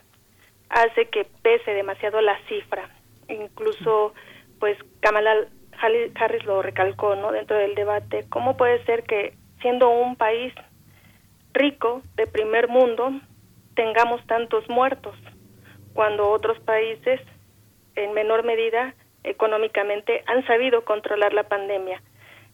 [0.70, 2.90] hace que pese demasiado la cifra.
[3.28, 4.14] Incluso
[4.60, 5.48] pues Kamala
[5.82, 8.26] Harris lo recalcó no dentro del debate.
[8.30, 10.54] ¿Cómo puede ser que siendo un país
[11.54, 13.12] rico de primer mundo
[13.76, 15.16] tengamos tantos muertos
[15.94, 17.20] cuando otros países
[17.96, 18.94] en menor medida
[19.24, 22.02] económicamente han sabido controlar la pandemia.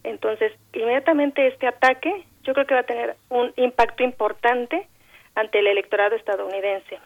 [0.04, 4.88] Entonces, inmediatamente este ataque yo creo que va a tener un impacto importante
[5.36, 7.00] ante el electorado estadounidense.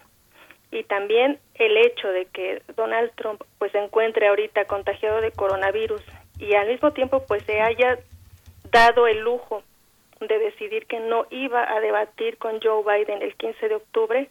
[0.71, 6.01] y también el hecho de que Donald Trump pues se encuentre ahorita contagiado de coronavirus
[6.39, 7.99] y al mismo tiempo pues se haya
[8.71, 9.61] dado el lujo
[10.19, 14.29] de decidir que no iba a debatir con Joe Biden el 15 de octubre,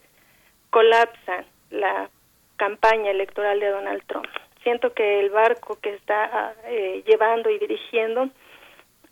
[0.69, 2.09] colapsan la
[2.57, 4.27] campaña electoral de Donald Trump.
[4.63, 8.29] Siento que el barco que está eh, llevando y dirigiendo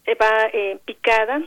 [0.05, 1.41] eh, va eh, picada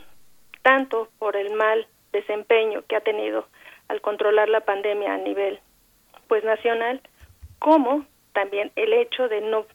[0.62, 3.47] tanto por el mal desempeño que ha tenido
[3.89, 5.61] al controlar la pandemia a nivel
[6.29, 7.01] pues nacional
[7.59, 9.66] como también el hecho de no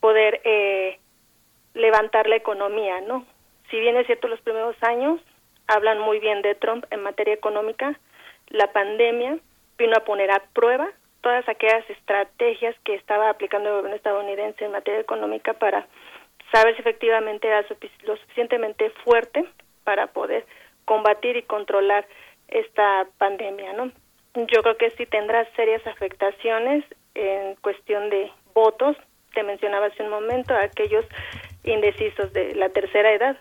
[0.00, 0.98] poder eh,
[1.74, 3.24] levantar la economía no
[3.70, 5.20] si bien es cierto los primeros años
[5.66, 7.98] hablan muy bien de Trump en materia económica
[8.48, 9.38] la pandemia
[9.78, 14.72] vino a poner a prueba todas aquellas estrategias que estaba aplicando el gobierno estadounidense en
[14.72, 15.86] materia económica para
[16.52, 17.64] saber si efectivamente era
[18.02, 19.44] lo suficientemente fuerte
[19.84, 20.46] para poder
[20.84, 22.06] combatir y controlar
[22.48, 23.92] esta pandemia, ¿no?
[24.34, 26.84] Yo creo que sí tendrá serias afectaciones
[27.14, 28.96] en cuestión de votos.
[29.34, 31.04] Te mencionaba hace un momento, aquellos
[31.64, 33.36] indecisos de la tercera edad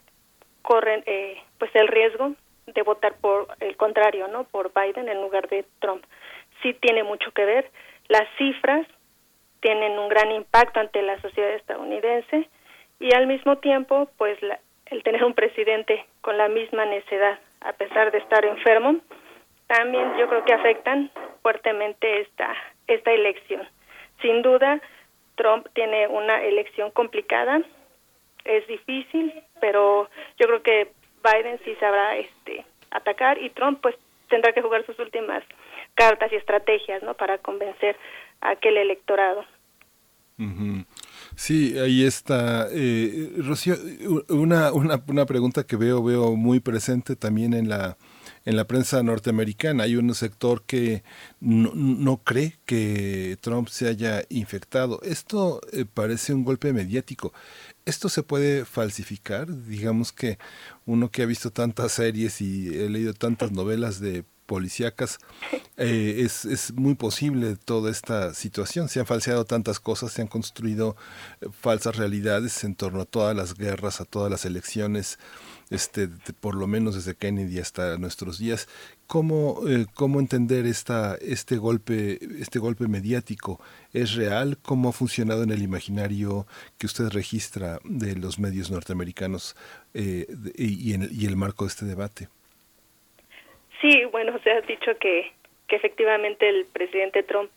[0.62, 2.34] corren eh, pues el riesgo
[2.68, 4.44] de votar por el contrario, ¿no?
[4.44, 6.04] Por Biden en lugar de Trump.
[6.62, 7.72] Sí tiene mucho que ver.
[8.08, 8.88] Las cifras
[9.62, 12.50] tienen un gran impacto ante la sociedad estadounidense
[13.00, 17.74] y al mismo tiempo, pues la, el tener un presidente con la misma necedad, a
[17.74, 18.98] pesar de estar enfermo,
[19.68, 21.12] también yo creo que afectan
[21.42, 22.56] fuertemente esta
[22.88, 23.68] esta elección.
[24.22, 24.82] Sin duda,
[25.36, 27.62] Trump tiene una elección complicada,
[28.44, 30.92] es difícil, pero yo creo que
[31.24, 33.96] Biden sí sabrá este atacar y Trump pues
[34.30, 35.44] tendrá que jugar sus últimas
[36.00, 37.14] cartas y estrategias, ¿no?
[37.14, 37.98] Para convencer
[38.40, 39.44] a aquel electorado.
[41.36, 42.70] Sí, ahí está.
[42.72, 43.76] Eh, Rocío,
[44.30, 47.98] una, una, una pregunta que veo, veo muy presente también en la,
[48.46, 49.84] en la prensa norteamericana.
[49.84, 51.04] Hay un sector que
[51.42, 55.02] no, no cree que Trump se haya infectado.
[55.04, 57.34] Esto eh, parece un golpe mediático.
[57.84, 59.48] ¿Esto se puede falsificar?
[59.66, 60.38] Digamos que
[60.86, 65.20] uno que ha visto tantas series y he leído tantas novelas de policíacas,
[65.78, 68.90] eh, es, es, muy posible toda esta situación.
[68.90, 70.98] Se han falseado tantas cosas, se han construido
[71.40, 75.20] eh, falsas realidades en torno a todas las guerras, a todas las elecciones,
[75.70, 76.08] este,
[76.40, 78.68] por lo menos desde Kennedy hasta nuestros días.
[79.06, 83.62] ¿Cómo, eh, cómo entender esta, este, golpe, este golpe mediático?
[83.94, 84.58] ¿Es real?
[84.64, 86.48] ¿Cómo ha funcionado en el imaginario
[86.80, 89.56] que usted registra de los medios norteamericanos
[89.94, 92.30] y, en, y el marco de este debate?
[93.82, 95.32] Sí, bueno, se ha dicho que,
[95.68, 97.50] que efectivamente el presidente Trump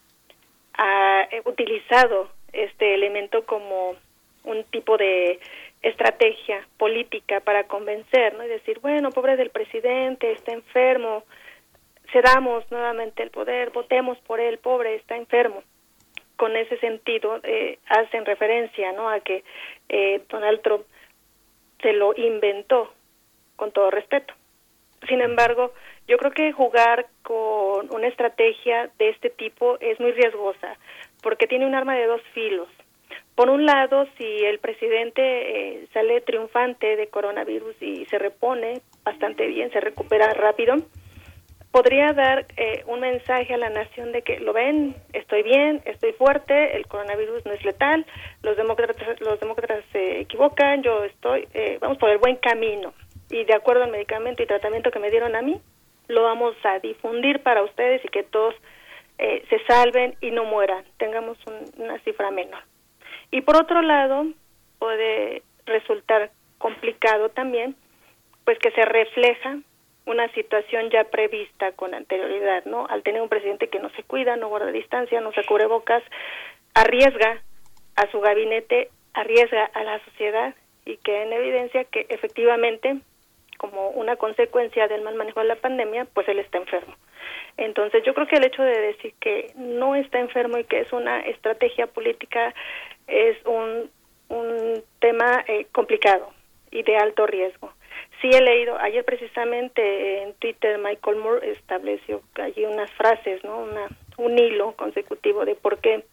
[0.75, 3.97] ha eh, utilizado este elemento como
[4.45, 5.41] un tipo de
[5.83, 8.45] estrategia política para convencer, ¿no?
[8.45, 11.25] Y decir, bueno, pobre del presidente, está enfermo,
[12.13, 15.63] cedamos nuevamente el poder, votemos por él, pobre, está enfermo.
[16.37, 19.09] Con ese sentido, eh, hacen referencia, ¿no?
[19.09, 19.45] A que
[19.89, 20.85] eh, Donald Trump
[21.81, 22.93] se lo inventó,
[23.57, 24.35] con todo respeto.
[25.09, 25.73] Sin embargo,
[26.09, 30.77] yo creo que jugar con una estrategia de este tipo es muy riesgosa
[31.23, 32.69] porque tiene un arma de dos filos.
[33.35, 39.47] Por un lado, si el presidente eh, sale triunfante de coronavirus y se repone bastante
[39.47, 40.77] bien, se recupera rápido,
[41.71, 46.13] podría dar eh, un mensaje a la nación de que lo ven, estoy bien, estoy
[46.13, 48.05] fuerte, el coronavirus no es letal,
[48.43, 52.93] los demócratas los demócratas se equivocan, yo estoy, eh, vamos por el buen camino
[53.31, 55.59] y de acuerdo al medicamento y tratamiento que me dieron a mí,
[56.09, 58.55] lo vamos a difundir para ustedes y que todos
[59.19, 61.39] eh, se salven y no mueran, tengamos
[61.77, 62.63] una cifra menor.
[63.31, 64.27] Y por otro lado,
[64.79, 67.77] puede resultar complicado también,
[68.45, 69.59] pues que se refleja
[70.07, 72.87] una situación ya prevista con anterioridad, ¿no?
[72.87, 76.03] Al tener un presidente que no se cuida, no guarda distancia, no se cubre bocas,
[76.75, 77.41] arriesga
[77.97, 80.55] a su gabinete, arriesga a la sociedad
[80.85, 83.01] y que en evidencia que efectivamente
[83.63, 86.97] como una consecuencia del mal manejo de la pandemia, pues él está enfermo.
[87.57, 90.93] Entonces yo creo que el hecho de decir que no está enfermo y que es
[90.93, 92.53] una estrategia política
[93.07, 93.89] es un,
[94.31, 96.33] un tema eh, complicado
[96.73, 97.73] y de alto riesgo.
[98.21, 103.59] Sí he leído, ayer precisamente en Twitter Michael Moore estableció allí unas frases, ¿no?
[103.59, 103.87] Una,
[104.17, 106.05] un hilo consecutivo de por qué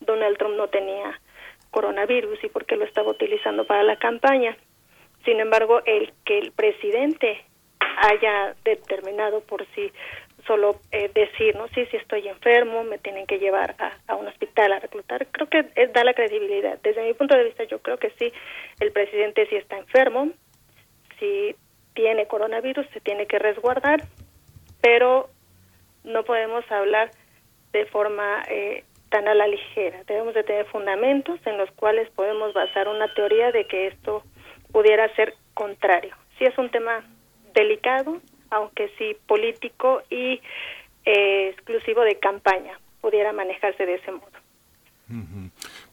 [0.00, 1.18] Donald Trump no tenía
[1.70, 4.54] coronavirus y por qué lo estaba utilizando para la campaña.
[5.24, 7.44] Sin embargo, el que el presidente
[7.96, 9.92] haya determinado por sí
[10.46, 13.74] solo eh, decir, no, sí, sí estoy enfermo, me tienen que llevar
[14.06, 16.78] a, un hospital a reclutar, creo que da la credibilidad.
[16.82, 18.32] Desde mi punto de vista, yo creo que sí,
[18.80, 20.30] el presidente sí está enfermo,
[21.18, 21.56] si
[21.94, 24.02] tiene coronavirus, se tiene que resguardar,
[24.82, 25.28] pero
[26.02, 27.10] no podemos hablar
[27.72, 30.02] de forma eh, tan a la ligera.
[30.06, 34.22] Debemos de tener fundamentos en los cuales podemos basar una teoría de que esto
[34.74, 36.16] pudiera ser contrario.
[36.36, 37.04] Sí es un tema
[37.54, 38.20] delicado,
[38.50, 40.40] aunque sí político y
[41.04, 44.32] eh, exclusivo de campaña, pudiera manejarse de ese modo.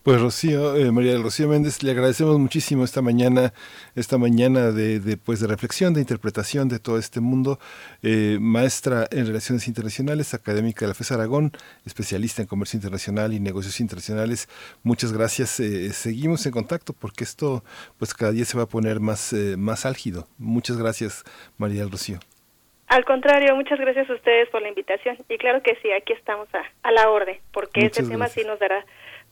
[0.04, 3.54] Pues Rocío, eh, María del Rocío Méndez, le agradecemos muchísimo esta mañana,
[3.94, 7.60] esta mañana de, de, pues, de reflexión, de interpretación de todo este mundo.
[8.02, 11.52] Eh, maestra en Relaciones Internacionales, académica de la FES Aragón,
[11.86, 14.50] especialista en comercio internacional y negocios internacionales.
[14.82, 15.60] Muchas gracias.
[15.60, 17.64] Eh, seguimos en contacto porque esto,
[18.00, 20.28] pues cada día se va a poner más, eh, más álgido.
[20.40, 21.24] Muchas gracias,
[21.60, 22.18] María del Rocío.
[22.88, 25.18] Al contrario, muchas gracias a ustedes por la invitación.
[25.30, 28.44] Y claro que sí, aquí estamos a, a la orden, porque Muchas este tema gracias.
[28.44, 28.84] sí nos dará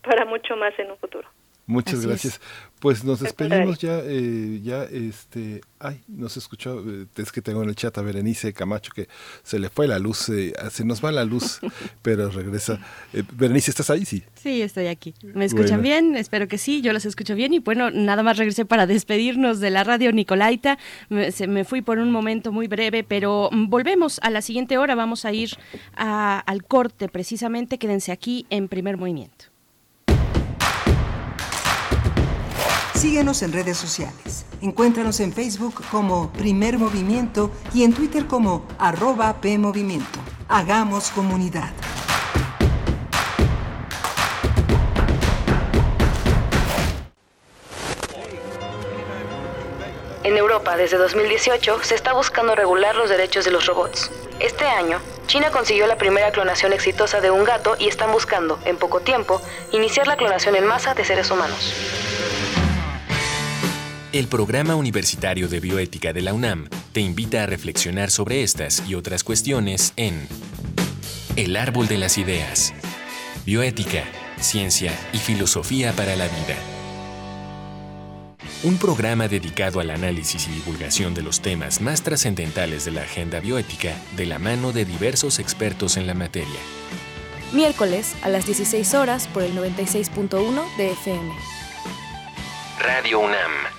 [0.04, 1.28] para mucho más en un futuro.
[1.66, 2.42] Muchas Así gracias.
[2.80, 7.62] Pues nos despedimos ya, eh, ya, este, ay, no se escuchó, eh, es que tengo
[7.62, 9.08] en el chat a Berenice Camacho que
[9.44, 11.60] se le fue la luz, eh, se nos va la luz,
[12.02, 12.80] pero regresa.
[13.14, 14.04] Eh, Berenice, ¿estás ahí?
[14.04, 14.24] Sí.
[14.34, 15.14] Sí, estoy aquí.
[15.22, 15.84] ¿Me escuchan Bueno.
[15.84, 16.16] bien?
[16.16, 17.54] Espero que sí, yo los escucho bien.
[17.54, 20.80] Y bueno, nada más regresé para despedirnos de la radio Nicolaita.
[21.10, 24.96] Me, se- me fui por un momento muy breve, pero volvemos a la siguiente hora.
[24.96, 25.52] Vamos a ir
[25.96, 27.78] a- al corte precisamente.
[27.78, 29.46] Quédense aquí en primer movimiento.
[33.00, 34.46] Síguenos en redes sociales.
[34.62, 40.20] Encuéntranos en Facebook como Primer Movimiento y en Twitter como arroba PMovimiento.
[40.50, 41.72] Hagamos comunidad.
[50.26, 54.12] En Europa, desde 2018, se está buscando regular los derechos de los robots.
[54.42, 58.76] Este año, China consiguió la primera clonación exitosa de un gato y están buscando, en
[58.76, 61.74] poco tiempo, iniciar la clonación en masa de seres humanos.
[64.12, 68.96] El Programa Universitario de Bioética de la UNAM te invita a reflexionar sobre estas y
[68.96, 70.28] otras cuestiones en
[71.36, 72.74] El Árbol de las Ideas.
[73.46, 74.06] Bioética,
[74.40, 76.56] ciencia y filosofía para la vida.
[78.64, 83.40] Un programa dedicado al análisis y divulgación de los temas más trascendentales de la agenda
[83.40, 86.60] bioética de la mano de diversos expertos en la materia.
[87.54, 91.32] Miércoles a las 16 horas por el 96.1 de FM.
[92.80, 93.79] Radio UNAM.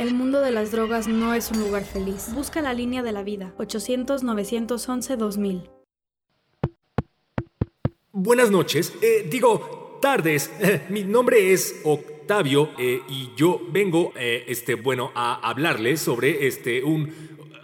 [0.00, 2.28] El mundo de las drogas no es un lugar feliz.
[2.32, 3.52] Busca la línea de la vida.
[3.58, 5.68] 800-911-2000.
[8.10, 10.50] Buenas noches, eh, digo, tardes.
[10.88, 16.82] Mi nombre es Octavio eh, y yo vengo, eh, este, bueno, a hablarles sobre este,
[16.82, 17.12] un,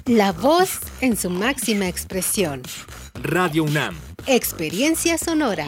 [0.07, 2.63] La voz en su máxima expresión.
[3.23, 3.95] Radio UNAM.
[4.27, 5.67] Experiencia sonora.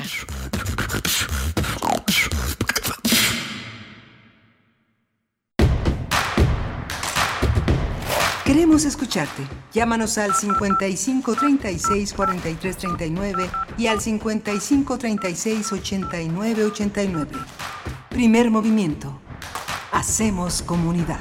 [8.44, 9.42] Queremos escucharte.
[9.72, 17.30] Llámanos al 55 36 43 39 y al 55 36 89 89.
[18.10, 19.20] Primer movimiento.
[19.92, 21.20] Hacemos comunidad.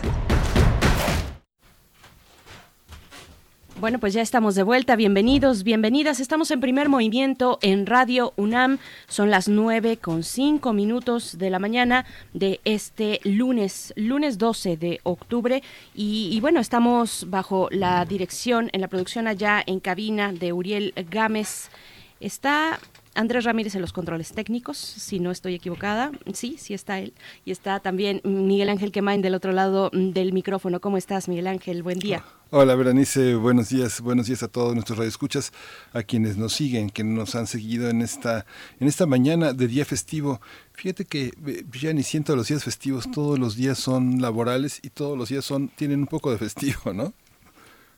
[3.82, 4.96] Bueno, pues ya estamos de vuelta.
[4.96, 6.20] Bienvenidos, bienvenidas.
[6.20, 8.78] Estamos en primer movimiento en Radio UNAM.
[9.08, 15.00] Son las nueve con cinco minutos de la mañana de este lunes, lunes 12 de
[15.02, 15.64] octubre.
[15.96, 20.94] Y, y, bueno, estamos bajo la dirección en la producción allá en cabina de Uriel
[21.10, 21.72] Gámez.
[22.20, 22.80] Está
[23.14, 26.12] Andrés Ramírez en los controles técnicos, si no estoy equivocada.
[26.34, 27.14] Sí, sí está él.
[27.44, 30.80] Y está también Miguel Ángel Quemain del otro lado del micrófono.
[30.80, 31.84] ¿Cómo estás, Miguel Ángel?
[31.84, 32.24] Buen día.
[32.52, 33.36] Hola, Berenice.
[33.36, 34.00] Buenos días.
[34.00, 35.52] Buenos días a todos nuestros radioescuchas,
[35.94, 38.46] a quienes nos siguen, que nos han seguido en esta,
[38.80, 40.40] en esta mañana de día festivo.
[40.74, 43.12] Fíjate que eh, ya ni siento los días festivos.
[43.12, 46.94] Todos los días son laborales y todos los días son tienen un poco de festivo,
[46.94, 47.14] ¿no?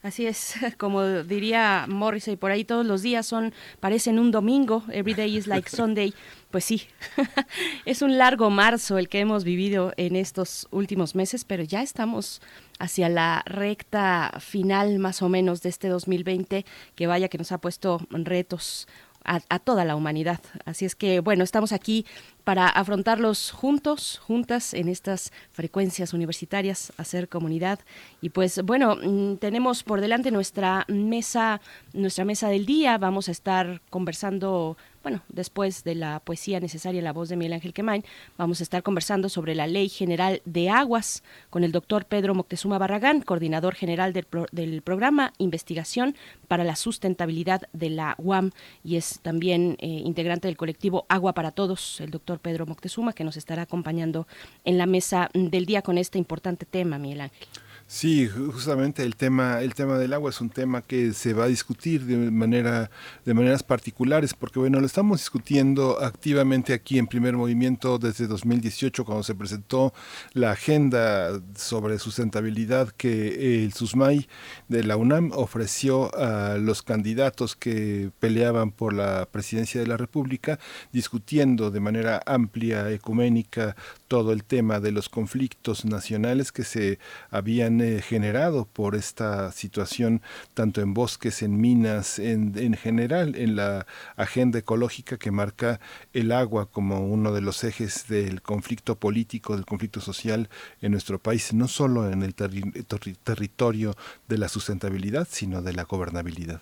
[0.04, 5.14] Así es, como diría Morrissey por ahí, todos los días son, parecen un domingo, every
[5.14, 6.14] day is like Sunday.
[6.52, 6.84] Pues sí,
[7.86, 12.42] es un largo marzo el que hemos vivido en estos últimos meses, pero ya estamos
[12.80, 16.66] hacia la recta final más o menos de este 2020,
[16.96, 18.88] que vaya que nos ha puesto retos
[19.24, 20.40] a, a, toda la humanidad.
[20.66, 22.06] Así es que, bueno, estamos aquí
[22.44, 27.80] para afrontarlos juntos, juntas en estas frecuencias universitarias, hacer comunidad.
[28.22, 31.62] Y pues bueno, mm, tenemos por delante nuestra mesa,
[31.94, 32.98] nuestra mesa del día.
[32.98, 37.74] Vamos a estar conversando bueno, después de la poesía necesaria la voz de Miguel Ángel
[37.74, 38.04] Quemain,
[38.38, 42.78] vamos a estar conversando sobre la Ley General de Aguas con el doctor Pedro Moctezuma
[42.78, 46.16] Barragán, coordinador general del, pro, del programa Investigación
[46.48, 48.52] para la Sustentabilidad de la UAM
[48.82, 53.26] y es también eh, integrante del colectivo Agua para Todos, el doctor Pedro Moctezuma, que
[53.26, 54.26] nos estará acompañando
[54.64, 57.48] en la mesa del día con este importante tema, Miguel Ángel.
[57.96, 61.48] Sí, justamente el tema, el tema del agua es un tema que se va a
[61.48, 62.90] discutir de manera,
[63.24, 69.06] de maneras particulares, porque bueno, lo estamos discutiendo activamente aquí en primer movimiento desde 2018,
[69.06, 69.94] cuando se presentó
[70.34, 74.28] la agenda sobre sustentabilidad que el SUSMAI
[74.70, 80.58] de la UNAM ofreció a los candidatos que peleaban por la presidencia de la República,
[80.92, 83.76] discutiendo de manera amplia, ecuménica,
[84.08, 86.98] todo el tema de los conflictos nacionales que se
[87.30, 90.22] habían generado por esta situación,
[90.54, 93.86] tanto en bosques, en minas, en, en general, en la
[94.16, 95.80] agenda ecológica que marca
[96.14, 100.50] el agua como uno de los ejes del conflicto político, del conflicto social
[100.82, 103.96] en nuestro país, no solo en el terri ter territorio
[104.28, 106.62] de la sustentabilidad, sino de la gobernabilidad.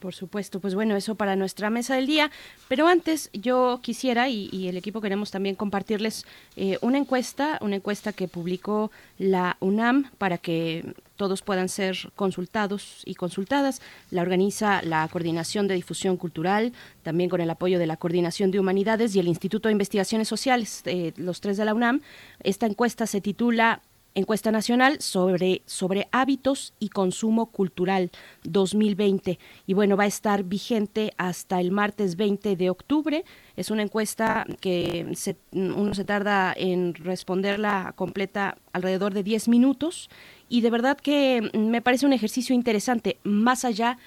[0.00, 2.30] Por supuesto, pues bueno, eso para nuestra mesa del día.
[2.68, 6.24] Pero antes yo quisiera, y, el equipo queremos también compartirles
[6.56, 13.02] eh, una encuesta, una encuesta que publicó la UNAM para que todos puedan ser consultados
[13.04, 13.82] y consultadas.
[14.10, 16.72] La organiza la Coordinación de Difusión Cultural,
[17.02, 20.80] también con el apoyo de la Coordinación de Humanidades y el Instituto de Investigaciones Sociales,
[20.86, 22.00] eh, los tres de la UNAM.
[22.42, 23.82] Esta encuesta se titula
[24.14, 28.10] Encuesta Nacional sobre, sobre Hábitos y Consumo Cultural
[28.44, 29.38] 2020.
[29.66, 33.24] Y bueno, va a estar vigente hasta el martes 20 de octubre.
[33.56, 40.10] Es una encuesta que se, uno se tarda en responderla completa alrededor de 10 minutos.
[40.48, 44.00] Y de verdad que me parece un ejercicio interesante, más allá de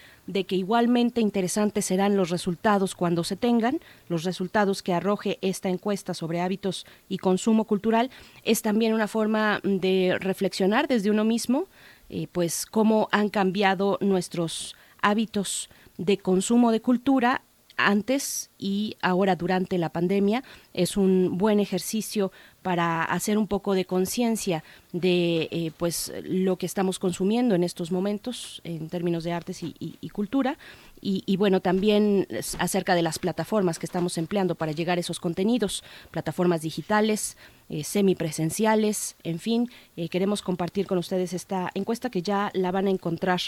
[0.45, 6.14] que igualmente interesantes serán los resultados cuando se tengan, los resultados que arroje esta encuesta
[6.14, 8.10] sobre hábitos y consumo cultural,
[8.44, 11.68] es también una forma de reflexionar desde uno mismo,
[12.10, 17.44] eh, pues cómo han cambiado nuestros hábitos de consumo de cultura
[17.78, 20.44] antes y ahora durante la pandemia.
[20.74, 22.32] Es un buen ejercicio
[22.64, 24.64] para hacer un poco de conciencia
[24.94, 30.10] de eh, pues lo que estamos consumiendo en estos momentos en términos de artes y,
[30.10, 30.57] cultura.
[31.06, 32.27] Y, bueno también
[32.60, 37.35] acerca de las plataformas que estamos empleando para llegar a esos contenidos plataformas digitales
[37.68, 42.88] eh, semipresenciales en fin eh, queremos compartir con ustedes esta encuesta que ya la van
[42.88, 43.41] a encontrar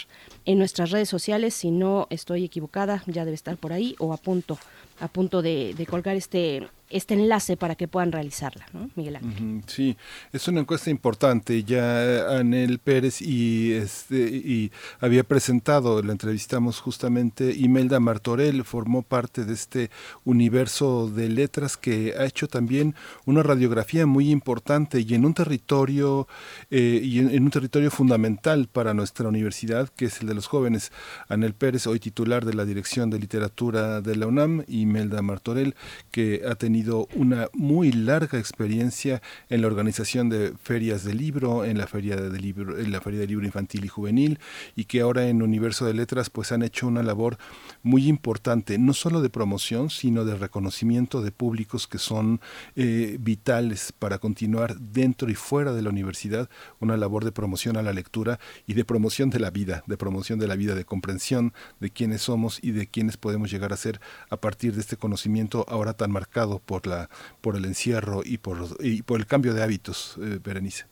[0.44, 1.54] en nuestras redes sociales.
[1.54, 4.58] Si no estoy equivocada ya debe estar por ahí o a punto
[5.00, 8.90] a punto de colgar este este enlace para que puedan realizarla, ¿no?
[8.94, 9.62] Miguel Ángel.
[9.66, 9.96] Sí,
[10.32, 11.64] es una encuesta importante.
[11.64, 19.44] Ya Anel Pérez y, este, y había presentado, la entrevistamos justamente, Imelda Martorell formó parte
[19.44, 19.90] de este
[20.24, 22.94] universo de letras que ha hecho también
[23.24, 26.28] una radiografía muy importante y en un territorio
[26.70, 30.46] eh, y en, en, un territorio fundamental para nuestra universidad, que es el de los
[30.46, 30.92] jóvenes.
[31.28, 35.74] Anel Pérez, hoy titular de la Dirección de Literatura de la UNAM, y Imelda Martorell,
[36.10, 41.64] que ha tenido tenido una muy larga experiencia en la organización de ferias de libro,
[41.64, 44.38] en la feria de libro, en la feria de libro infantil y juvenil,
[44.74, 47.38] y que ahora en Universo de Letras pues han hecho una labor
[47.82, 52.42] muy importante, no solo de promoción, sino de reconocimiento de públicos que son
[52.74, 57.82] eh, vitales para continuar dentro y fuera de la universidad una labor de promoción a
[57.82, 61.54] la lectura y de promoción de la vida, de promoción de la vida, de comprensión
[61.80, 63.98] de quiénes somos y de quiénes podemos llegar a ser
[64.28, 67.08] a partir de este conocimiento ahora tan marcado por la
[67.40, 70.84] por el encierro y por y por el cambio de hábitos, eh, Berenice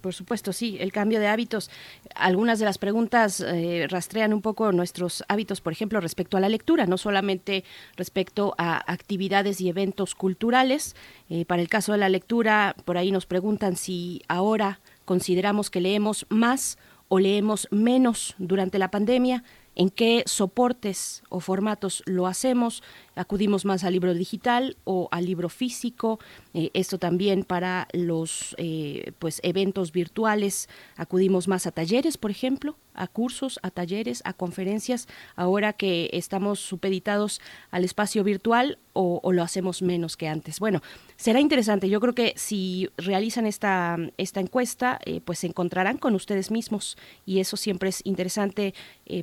[0.00, 1.70] por supuesto, sí, el cambio de hábitos.
[2.16, 6.48] Algunas de las preguntas eh, rastrean un poco nuestros hábitos, por ejemplo, respecto a la
[6.48, 7.62] lectura, no solamente
[7.96, 10.96] respecto a actividades y eventos culturales.
[11.30, 15.80] Eh, para el caso de la lectura, por ahí nos preguntan si ahora consideramos que
[15.80, 19.44] leemos más o leemos menos durante la pandemia
[19.74, 22.82] en qué soportes o formatos lo hacemos,
[23.14, 26.18] acudimos más al libro digital o al libro físico,
[26.54, 32.76] eh, esto también para los eh, pues eventos virtuales, acudimos más a talleres, por ejemplo,
[32.94, 37.40] a cursos, a talleres, a conferencias, ahora que estamos supeditados
[37.70, 40.60] al espacio virtual o, lo hacemos menos que antes.
[40.60, 40.82] Bueno,
[41.16, 41.88] será interesante.
[41.88, 46.96] Yo creo que si realizan esta, esta encuesta, eh, pues se encontrarán con ustedes mismos
[47.24, 48.74] y eso siempre es interesante,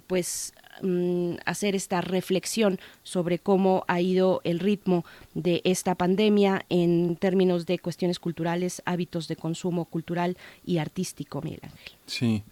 [0.08, 7.18] pues Mm, hacer esta reflexión sobre cómo ha ido el ritmo de esta pandemia en
[7.18, 11.92] términos de cuestiones culturales, hábitos de consumo cultural y artístico, Miguel Ángel.
[12.06, 12.44] Sí.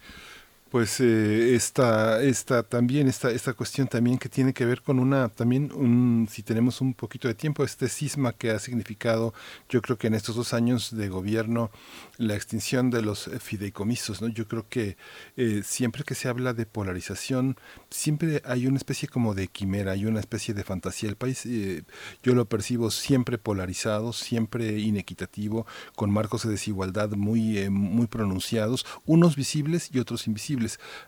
[0.70, 5.30] Pues eh, esta, esta también, esta, esta cuestión también que tiene que ver con una,
[5.30, 9.32] también un, si tenemos un poquito de tiempo, este cisma que ha significado,
[9.70, 11.70] yo creo que en estos dos años de gobierno,
[12.18, 14.28] la extinción de los fideicomisos, ¿no?
[14.28, 14.96] Yo creo que
[15.36, 17.56] eh, siempre que se habla de polarización,
[17.90, 21.08] siempre hay una especie como de quimera, hay una especie de fantasía.
[21.08, 21.84] El país, eh,
[22.22, 29.34] yo lo percibo siempre polarizado, siempre inequitativo, con marcos de desigualdad muy, muy pronunciados, unos
[29.34, 30.58] visibles y otros invisibles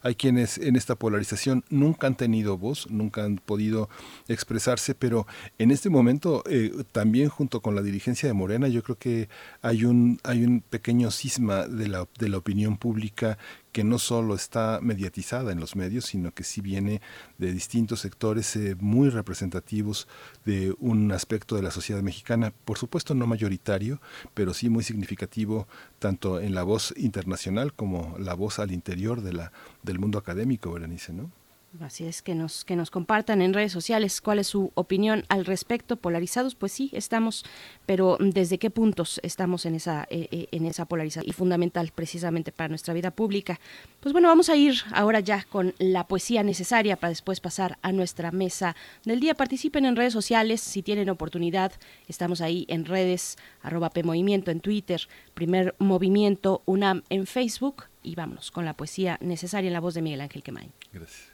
[0.03, 3.89] hay quienes en esta polarización nunca han tenido voz, nunca han podido
[4.28, 5.27] expresarse, pero
[5.59, 9.28] en este momento eh, también junto con la dirigencia de Morena yo creo que
[9.62, 13.39] hay un, hay un pequeño cisma de la, de la opinión pública
[13.73, 17.01] que no solo está mediatizada en los medios, sino que sí viene
[17.39, 20.09] de distintos sectores eh, muy representativos
[20.45, 24.01] de un aspecto de la sociedad mexicana, por supuesto no mayoritario,
[24.35, 25.69] pero sí muy significativo
[25.99, 29.53] tanto en la voz internacional como la voz al interior de la,
[29.83, 31.31] del mundo académico, Berenice, ¿no?
[31.79, 35.45] Así es, que nos, que nos compartan en redes sociales cuál es su opinión al
[35.45, 35.97] respecto.
[35.97, 37.45] Polarizados, pues sí, estamos,
[37.87, 41.29] pero ¿desde qué puntos estamos en esa, eh, eh, en esa polarización?
[41.29, 43.61] Y fundamental precisamente para nuestra vida pública.
[44.01, 47.93] Pues bueno, vamos a ir ahora ya con la poesía necesaria para después pasar a
[47.93, 48.75] nuestra mesa
[49.05, 49.35] del día.
[49.35, 51.73] Participen en redes sociales si tienen oportunidad.
[52.09, 57.85] Estamos ahí en redes, arroba PMovimiento en Twitter, Primer Movimiento UNAM en Facebook.
[58.03, 60.73] Y vámonos con la poesía necesaria en la voz de Miguel Ángel Quemain.
[60.93, 61.30] Gracias.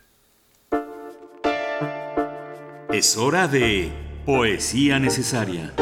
[2.91, 3.93] Es hora de
[4.25, 5.75] Poesía Necesaria.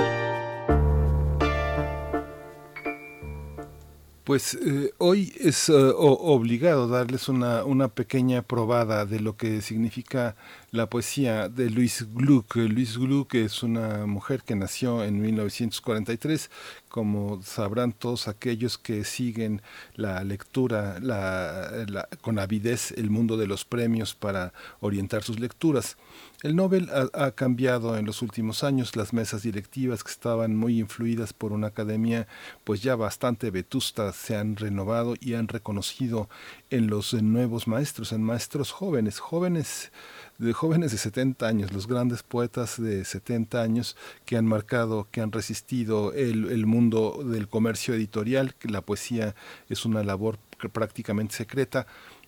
[4.25, 10.35] Pues eh, hoy es eh, obligado darles una, una, pequeña probada de lo que significa
[10.75, 12.57] la poesía de Luis Gluck.
[12.57, 16.51] Luis Gluck es una mujer que nació en 1943,
[16.89, 19.63] como sabrán todos aquellos que siguen
[19.95, 25.97] la lectura la, con avidez el mundo de los premios para orientar sus lecturas.
[26.43, 31.33] El Nobel ha, cambiado en los últimos años las mesas directivas que estaban muy influidas
[31.33, 32.27] por una academia
[32.65, 36.29] pues ya bastante vetusta se han renovado y han reconocido
[36.69, 39.91] en los nuevos maestros, en maestros jóvenes, jóvenes
[40.39, 45.21] de jóvenes de 70 años, los grandes poetas de 70 años que han marcado, que
[45.21, 49.35] han resistido el, el mundo del comercio editorial, que la poesía
[49.69, 50.39] es una labor
[50.73, 51.87] prácticamente secreta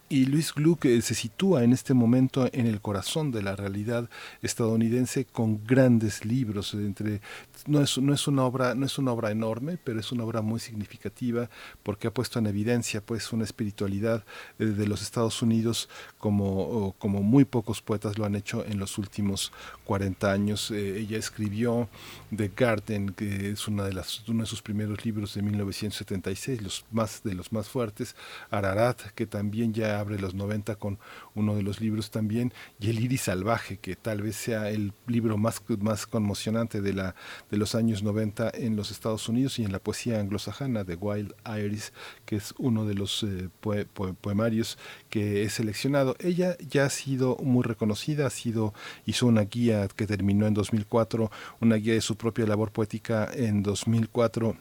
[0.08, 4.08] y Luis Gluck eh, se sitúa en este momento en el corazón de la realidad
[4.40, 6.74] estadounidense con grandes libros.
[6.74, 7.20] Entre,
[7.66, 10.42] no, es, no, es una obra, no es una obra enorme, pero es una obra
[10.42, 11.48] muy significativa
[11.82, 14.24] porque ha puesto en evidencia pues, una espiritualidad
[14.58, 15.88] eh, de los Estados Unidos
[16.18, 19.52] como, como muy pocos poetas lo han hecho en los últimos
[19.84, 20.70] 40 años.
[20.70, 21.88] Eh, ella escribió
[22.34, 26.84] The Garden, que es una de las, uno de sus primeros libros de 1976, los
[26.90, 28.16] más, de los más fuertes.
[28.50, 30.98] Ararat, que también ya abre los 90 con
[31.34, 35.36] uno de los libros también, y El Iris Salvaje, que tal vez sea el libro
[35.36, 37.14] más, más conmocionante de, la,
[37.50, 41.34] de los años 90 en los Estados Unidos y en la poesía anglosajana de Wild
[41.46, 41.92] Iris,
[42.24, 43.48] que es uno de los eh,
[44.20, 44.78] poemarios
[45.10, 46.16] que he seleccionado.
[46.18, 48.74] Ella ya ha sido muy reconocida, ha sido,
[49.04, 53.62] hizo una guía que terminó en 2004, una guía de su propia labor poética en
[53.62, 54.56] 2004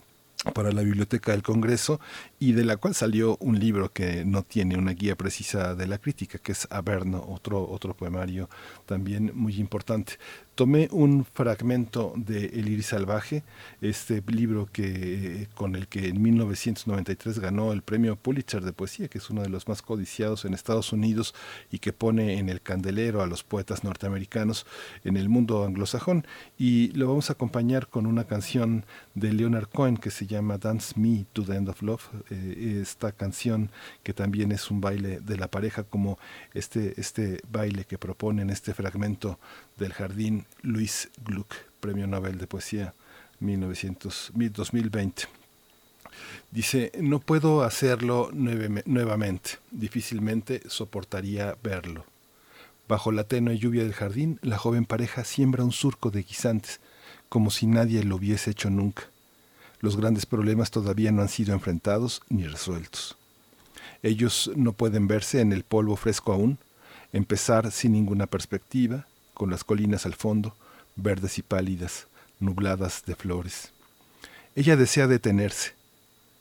[0.54, 2.00] para la Biblioteca del Congreso
[2.40, 5.98] y de la cual salió un libro que no tiene una guía precisa de la
[5.98, 8.50] crítica, que es Averno, otro, otro poemario
[8.86, 10.20] también muy importante
[10.56, 13.44] tomé un fragmento de El Iris Salvaje,
[13.82, 19.18] este libro que, con el que en 1993 ganó el premio Pulitzer de poesía, que
[19.18, 21.36] es uno de los más codiciados en Estados Unidos
[21.72, 24.66] y que pone en el candelero a los poetas norteamericanos
[25.04, 26.26] en el mundo anglosajón.
[26.58, 30.98] Y lo vamos a acompañar con una canción de Leonard Cohen que se llama Dance
[30.98, 32.04] Me to the End of Love.
[32.30, 33.72] Eh, esta canción
[34.04, 36.18] que también es un baile de la pareja, como
[36.54, 39.40] este, este baile que propone este fragmento
[39.78, 42.94] del Jardín Luis Gluck, Premio Nobel de Poesía
[43.40, 45.24] 1900, 2020.
[46.52, 52.06] Dice, no puedo hacerlo nuevamente, difícilmente soportaría verlo.
[52.88, 56.80] Bajo la tenue lluvia del jardín, la joven pareja siembra un surco de guisantes,
[57.30, 59.04] como si nadie lo hubiese hecho nunca.
[59.82, 63.18] Los grandes problemas todavía no han sido enfrentados ni resueltos.
[64.04, 66.60] Ellos no pueden verse en el polvo fresco aún,
[67.12, 70.56] empezar sin ninguna perspectiva, con las colinas al fondo,
[70.96, 72.08] verdes y pálidas,
[72.40, 73.72] nubladas de flores.
[74.56, 75.74] Ella desea detenerse,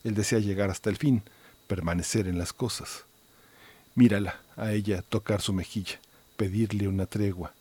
[0.04, 1.22] él desea llegar hasta el fin,
[1.66, 3.04] permanecer en las cosas.
[3.94, 6.00] Mírala, a ella tocar su mejilla,
[6.36, 7.52] pedirle una tregua,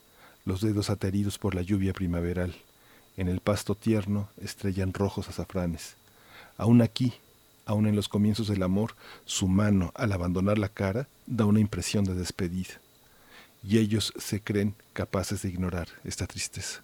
[0.45, 2.55] los dedos ateridos por la lluvia primaveral.
[3.17, 5.95] En el pasto tierno estrellan rojos azafranes.
[6.57, 7.13] Aún aquí,
[7.65, 8.95] aún en los comienzos del amor,
[9.25, 12.79] su mano, al abandonar la cara, da una impresión de despedida
[13.63, 16.83] y ellos se creen capaces de ignorar esta tristeza.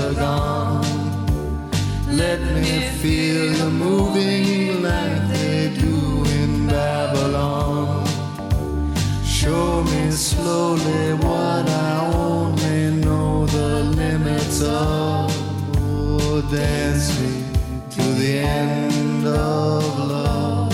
[17.89, 20.69] to the end of love.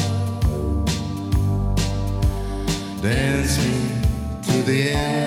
[3.02, 3.78] Dance me
[4.44, 5.27] to the end.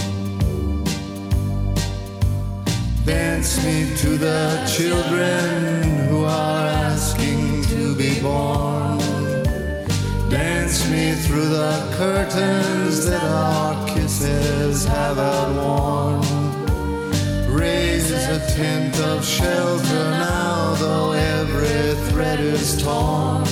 [3.11, 8.99] Dance me to the children who are asking to be born.
[10.29, 16.21] Dance me through the curtains that our kisses have outworn.
[17.53, 23.43] Raise a tent of shelter now, though every thread is torn.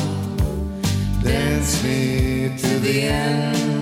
[1.21, 3.78] Dance me to the end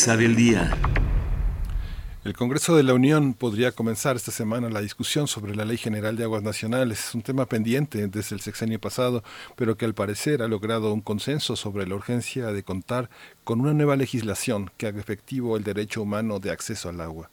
[0.00, 0.74] mesa del día.
[2.24, 6.16] El Congreso de la Unión podría comenzar esta semana la discusión sobre la Ley General
[6.16, 7.08] de Aguas Nacionales.
[7.08, 9.22] Es un tema pendiente desde el sexenio pasado,
[9.56, 13.10] pero que al parecer ha logrado un consenso sobre la urgencia de contar
[13.44, 17.28] con una nueva legislación que haga efectivo el derecho humano de acceso al agua.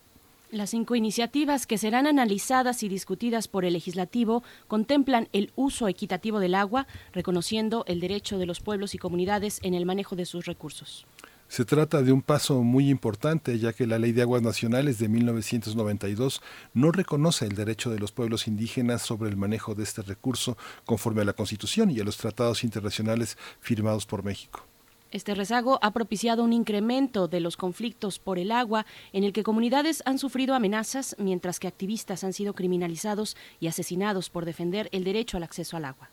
[0.52, 6.42] Las cinco iniciativas que serán analizadas y discutidas por el legislativo contemplan el uso equitativo
[6.42, 10.46] del agua, reconociendo el derecho de los pueblos y comunidades en el manejo de sus
[10.46, 11.06] recursos.
[11.50, 15.08] Se trata de un paso muy importante, ya que la Ley de Aguas Nacionales de
[15.08, 16.42] 1992
[16.74, 21.22] no reconoce el derecho de los pueblos indígenas sobre el manejo de este recurso conforme
[21.22, 24.66] a la Constitución y a los tratados internacionales firmados por México.
[25.10, 29.44] Este rezago ha propiciado un incremento de los conflictos por el agua en el que
[29.44, 35.06] comunidades han sufrido amenazas mientras que activistas han sido criminalizados y asesinados por defender el
[35.06, 36.10] derecho al acceso al agua.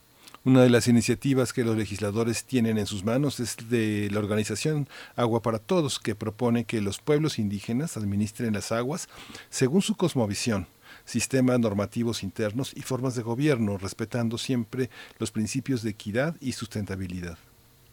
[0.46, 4.90] Una de las iniciativas que los legisladores tienen en sus manos es de la organización
[5.16, 9.08] Agua para Todos, que propone que los pueblos indígenas administren las aguas
[9.48, 10.66] según su cosmovisión,
[11.06, 17.38] sistemas normativos internos y formas de gobierno, respetando siempre los principios de equidad y sustentabilidad.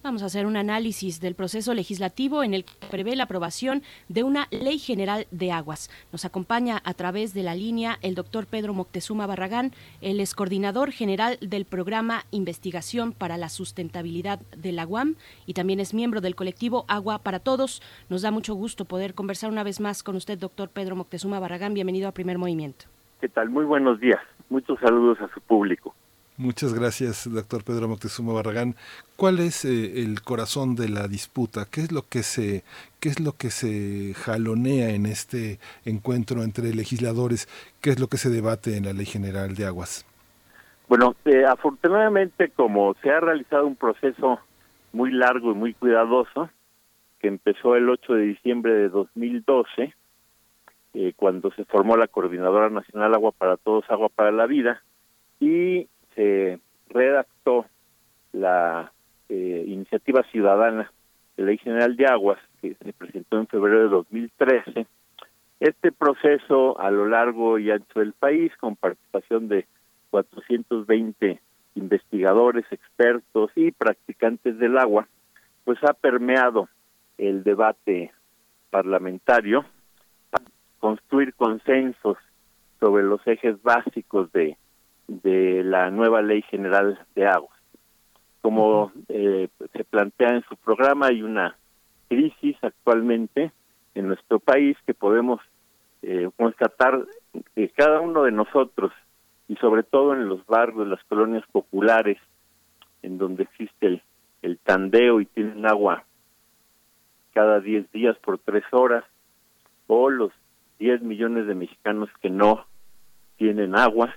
[0.03, 4.23] Vamos a hacer un análisis del proceso legislativo en el que prevé la aprobación de
[4.23, 5.91] una ley general de aguas.
[6.11, 10.91] Nos acompaña a través de la línea el doctor Pedro Moctezuma Barragán, el es coordinador
[10.91, 16.35] general del programa Investigación para la Sustentabilidad de la UAM y también es miembro del
[16.35, 17.83] colectivo Agua para Todos.
[18.09, 21.75] Nos da mucho gusto poder conversar una vez más con usted, doctor Pedro Moctezuma Barragán.
[21.75, 22.85] Bienvenido a Primer Movimiento.
[23.19, 23.51] ¿Qué tal?
[23.51, 24.19] Muy buenos días.
[24.49, 25.93] Muchos saludos a su público.
[26.41, 28.73] Muchas gracias, doctor Pedro Moctezuma Barragán.
[29.15, 31.67] ¿Cuál es eh, el corazón de la disputa?
[31.71, 32.63] ¿Qué es lo que se
[32.99, 37.47] qué es lo que se jalonea en este encuentro entre legisladores?
[37.79, 40.03] ¿Qué es lo que se debate en la Ley General de Aguas?
[40.87, 44.39] Bueno, eh, afortunadamente como se ha realizado un proceso
[44.93, 46.49] muy largo y muy cuidadoso
[47.19, 49.93] que empezó el 8 de diciembre de 2012,
[50.95, 54.81] eh, cuando se formó la Coordinadora Nacional Agua para Todos, Agua para la Vida,
[55.39, 56.59] y se
[56.89, 57.65] redactó
[58.33, 58.91] la
[59.29, 60.91] eh, iniciativa ciudadana
[61.37, 64.87] de Ley General de Aguas, que se presentó en febrero de 2013.
[65.59, 69.65] Este proceso a lo largo y ancho del país, con participación de
[70.09, 71.39] 420
[71.75, 75.07] investigadores, expertos y practicantes del agua,
[75.63, 76.67] pues ha permeado
[77.17, 78.11] el debate
[78.69, 79.65] parlamentario
[80.29, 80.45] para
[80.79, 82.17] construir consensos
[82.79, 84.57] sobre los ejes básicos de
[85.11, 87.59] de la nueva ley general de aguas.
[88.41, 91.57] Como eh, se plantea en su programa, hay una
[92.07, 93.51] crisis actualmente
[93.93, 95.41] en nuestro país que podemos
[96.01, 97.05] eh, constatar
[97.55, 98.93] que cada uno de nosotros,
[99.47, 102.17] y sobre todo en los barrios, las colonias populares,
[103.03, 104.01] en donde existe el,
[104.41, 106.05] el tandeo y tienen agua
[107.33, 109.03] cada 10 días por 3 horas,
[109.87, 110.31] o los
[110.79, 112.65] 10 millones de mexicanos que no
[113.37, 114.13] tienen agua,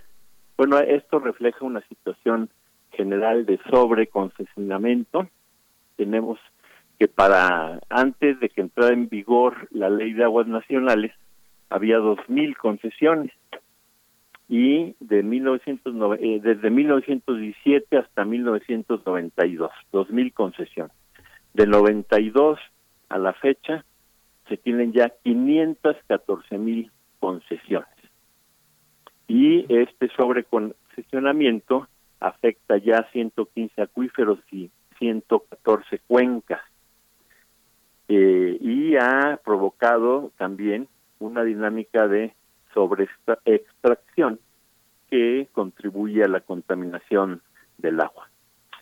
[0.56, 2.48] Bueno, esto refleja una situación
[2.92, 5.28] general de sobreconcesionamiento.
[5.96, 6.38] Tenemos
[6.98, 11.12] que para antes de que entrara en vigor la ley de aguas nacionales
[11.70, 13.32] había 2.000 concesiones
[14.48, 20.96] y de 1909, eh, desde 1917 hasta 1992, 2.000 concesiones.
[21.52, 22.58] De 92
[23.08, 23.84] a la fecha
[24.48, 27.93] se tienen ya 514.000 concesiones.
[29.26, 31.88] Y este sobreconcesionamiento
[32.20, 36.60] afecta ya 115 acuíferos y 114 cuencas.
[38.08, 40.88] Eh, y ha provocado también
[41.18, 42.34] una dinámica de
[42.74, 43.08] sobre
[43.44, 44.40] extracción
[45.08, 47.40] que contribuye a la contaminación
[47.78, 48.28] del agua.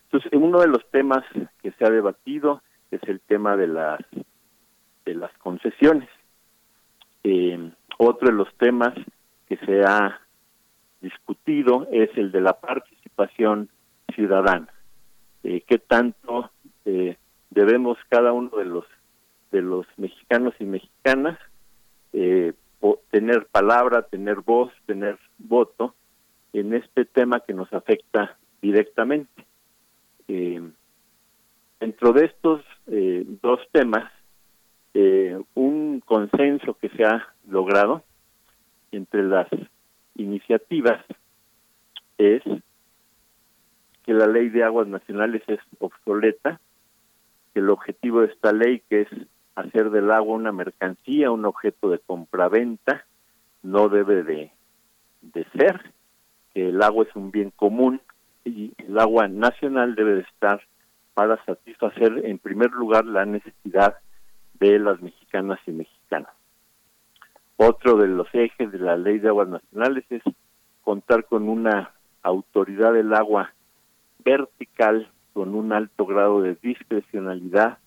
[0.05, 1.25] Entonces, uno de los temas
[1.63, 4.01] que se ha debatido es el tema de las
[5.05, 6.09] de las concesiones.
[7.25, 8.95] Eh, otro de los temas
[9.47, 10.22] que se ha
[11.03, 13.69] discutido es el de la participación
[14.15, 14.69] ciudadana.
[15.43, 16.51] Eh, ¿Qué tanto
[16.85, 17.17] eh,
[17.51, 18.85] debemos cada uno de los
[19.51, 21.39] de los mexicanos y mexicanas
[22.15, 22.55] eh,
[23.11, 25.95] tener palabra, tener voz, tener voto
[26.53, 29.47] en este tema que nos afecta directamente.
[30.29, 30.63] Eh,
[31.79, 34.11] dentro de estos eh, dos temas,
[34.95, 38.03] eh, un consenso que se ha logrado
[38.91, 39.49] entre las
[40.17, 41.05] iniciativas
[42.19, 42.43] es
[44.05, 46.61] que la ley de aguas nacionales es obsoleta,
[47.53, 49.09] que el objetivo de esta ley, que es
[49.55, 53.05] hacer del agua una mercancía, un objeto de compraventa,
[53.63, 54.51] no debe de,
[55.21, 55.93] de ser,
[56.53, 58.01] que el agua es un bien común
[58.45, 60.63] y el agua nacional debe de estar
[61.15, 63.99] para satisfacer en primer lugar la necesidad
[64.55, 66.31] de las mexicanas y mexicanos.
[67.65, 70.23] Otro de los ejes de la ley de aguas nacionales es
[70.83, 71.93] contar con una
[72.25, 73.55] autoridad del agua
[74.25, 77.79] vertical con un alto grado de discrecionalidad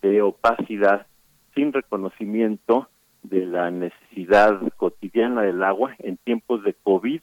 [0.00, 1.06] de opacidad
[1.54, 2.88] sin reconocimiento
[3.22, 7.20] de la necesidad cotidiana del agua en tiempos de COVID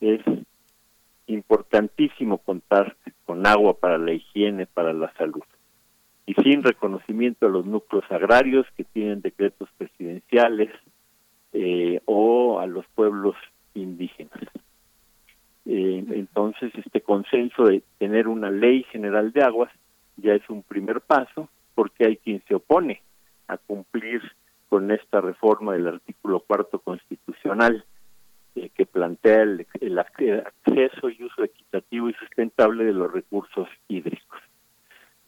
[0.00, 0.20] es
[1.28, 5.44] importantísimo contar con agua para la higiene, para la salud.
[6.26, 10.70] Y sin reconocimiento de los núcleos agrarios que tienen decretos presidenciales
[11.52, 13.36] eh, o a los pueblos
[13.74, 14.38] indígenas.
[15.66, 19.70] Eh, entonces, este consenso de tener una ley general de aguas
[20.16, 23.02] ya es un primer paso porque hay quien se opone
[23.48, 24.20] a cumplir
[24.68, 27.84] con esta reforma del artículo cuarto constitucional
[28.54, 34.40] eh, que plantea el, el, acceso y uso equitativo y sustentable de los recursos hídricos.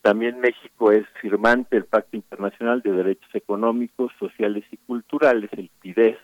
[0.02, 6.18] También México es firmante del Pacto Internacional de Derechos Económicos, Sociales y Culturales, el PIDESC,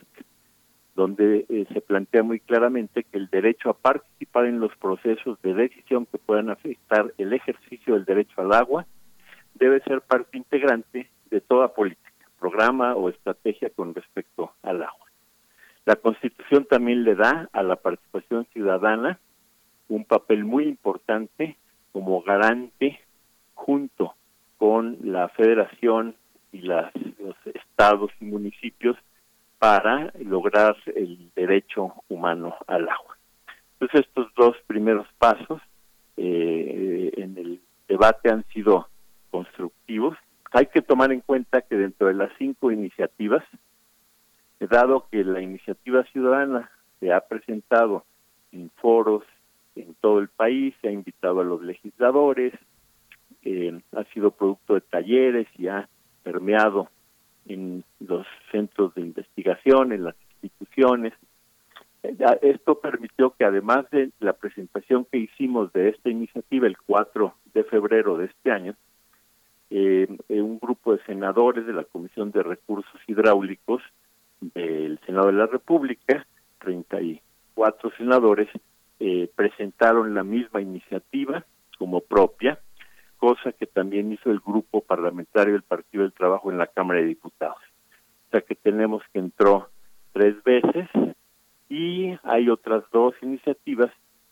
[0.96, 5.54] donde eh, se plantea muy claramente que el derecho a participar en los procesos de
[5.54, 8.84] decisión que puedan afectar el ejercicio del derecho al agua
[9.54, 12.10] debe ser parte integrante de toda política,
[12.40, 15.06] programa o estrategia con respecto al agua.
[15.84, 19.20] La Constitución también le da a la participación ciudadana
[19.88, 21.56] un papel muy importante
[21.92, 23.00] como garante
[23.58, 24.14] junto
[24.56, 26.14] con la federación
[26.52, 28.96] y las, los estados y municipios
[29.58, 33.18] para lograr el derecho humano al agua.
[33.72, 35.60] Entonces estos dos primeros pasos
[36.16, 38.88] eh, en el debate han sido
[39.30, 40.16] constructivos.
[40.52, 43.44] Hay que tomar en cuenta que dentro de las cinco iniciativas,
[44.60, 46.70] dado que la iniciativa ciudadana
[47.00, 48.04] se ha presentado
[48.52, 49.24] en foros
[49.76, 52.52] en todo el país, se ha invitado a los legisladores,
[53.48, 55.88] eh, ha sido producto de talleres y ha
[56.22, 56.88] permeado
[57.46, 61.14] en los centros de investigación, en las instituciones.
[62.02, 67.34] Eh, esto permitió que además de la presentación que hicimos de esta iniciativa el 4
[67.54, 68.74] de febrero de este año,
[69.70, 73.82] eh, un grupo de senadores de la Comisión de Recursos Hidráulicos
[74.40, 76.26] del Senado de la República,
[76.60, 78.48] 34 senadores,
[79.00, 81.44] eh, presentaron la misma iniciativa
[81.78, 82.58] como propia,
[83.18, 87.06] cosa que también hizo el grupo parlamentario del Partido del Trabajo en la Cámara de
[87.06, 87.58] Diputados.
[88.26, 89.68] O sea que tenemos que entró
[90.12, 90.88] tres veces
[91.68, 93.90] y hay otras dos iniciativas,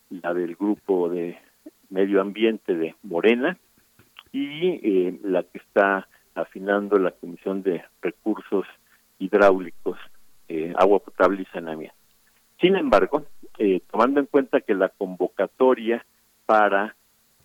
[0.09, 1.39] la del grupo de
[1.91, 3.59] medio ambiente de Morena,
[4.33, 8.67] y eh, la que está afinando la Comisión de Recursos
[9.19, 9.99] Hidráulicos,
[10.49, 11.97] eh, Agua Potable y Saneamiento.
[12.61, 13.25] Sin embargo,
[13.59, 16.05] eh, tomando en cuenta que la convocatoria
[16.45, 16.97] para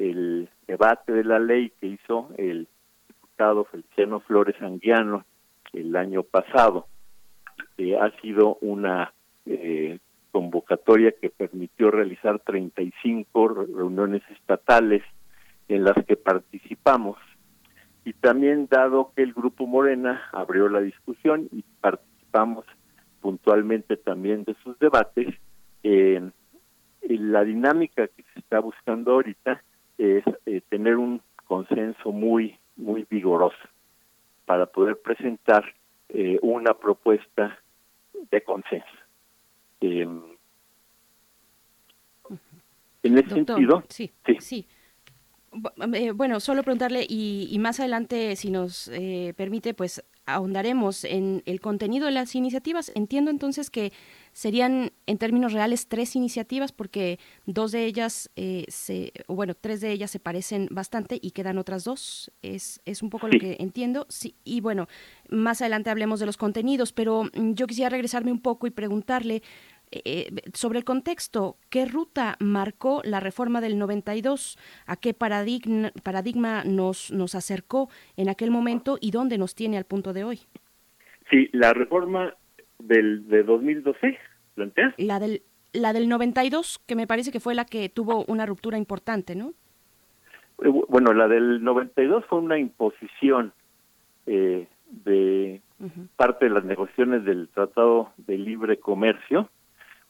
[0.10, 2.68] el debate de la ley que hizo el
[3.08, 5.26] diputado Feliciano Flores Anguiano
[5.74, 6.88] el año pasado
[8.00, 9.14] ha sido una
[10.32, 15.04] convocatoria que permitió realizar 35 reuniones estatales
[15.68, 17.18] en las que participamos.
[18.06, 22.66] Y también dado que el Grupo Morena abrió la discusión y participamos
[23.20, 25.36] puntualmente también de sus debates,
[25.84, 26.22] eh,
[27.02, 29.62] la dinámica que se está buscando ahorita
[30.02, 33.58] es eh, tener un consenso muy, muy vigoroso
[34.46, 35.64] para poder presentar
[36.10, 37.60] eh, una propuesta
[38.32, 38.88] de consenso.
[39.82, 40.08] Eh,
[43.04, 44.66] en ese sentido, sí, sí.
[45.94, 50.04] Eh, bueno, solo preguntarle y, y, más adelante, si nos eh, permite, pues
[50.34, 52.92] ahondaremos en el contenido de las iniciativas.
[52.96, 53.92] Entiendo entonces que
[54.34, 59.92] serían en términos reales tres iniciativas porque dos de ellas, eh, se, bueno, tres de
[59.92, 62.32] ellas se parecen bastante y quedan otras dos.
[62.42, 64.06] Es, es un poco lo que entiendo.
[64.10, 64.88] Sí, y bueno,
[65.30, 69.44] más adelante hablemos de los contenidos, pero mm, yo quisiera regresarme un poco y preguntarle
[69.92, 74.58] eh, sobre el contexto, ¿qué ruta marcó la reforma del 92?
[74.88, 79.86] ¿A qué paradigma, paradigma nos, nos acercó en aquel momento y dónde nos tiene al
[79.86, 80.40] punto de hoy?
[81.30, 82.34] Sí, la reforma
[82.80, 84.18] del de 2012,
[84.56, 84.94] ¿plantea?
[84.98, 85.44] La del,
[85.74, 89.54] la del 92, que me parece que fue la que tuvo una ruptura importante, ¿no?
[90.64, 93.54] Eh, bueno, la del 92 fue una imposición
[94.26, 95.62] eh, de
[96.16, 99.50] parte de las negociaciones del Tratado de Libre Comercio,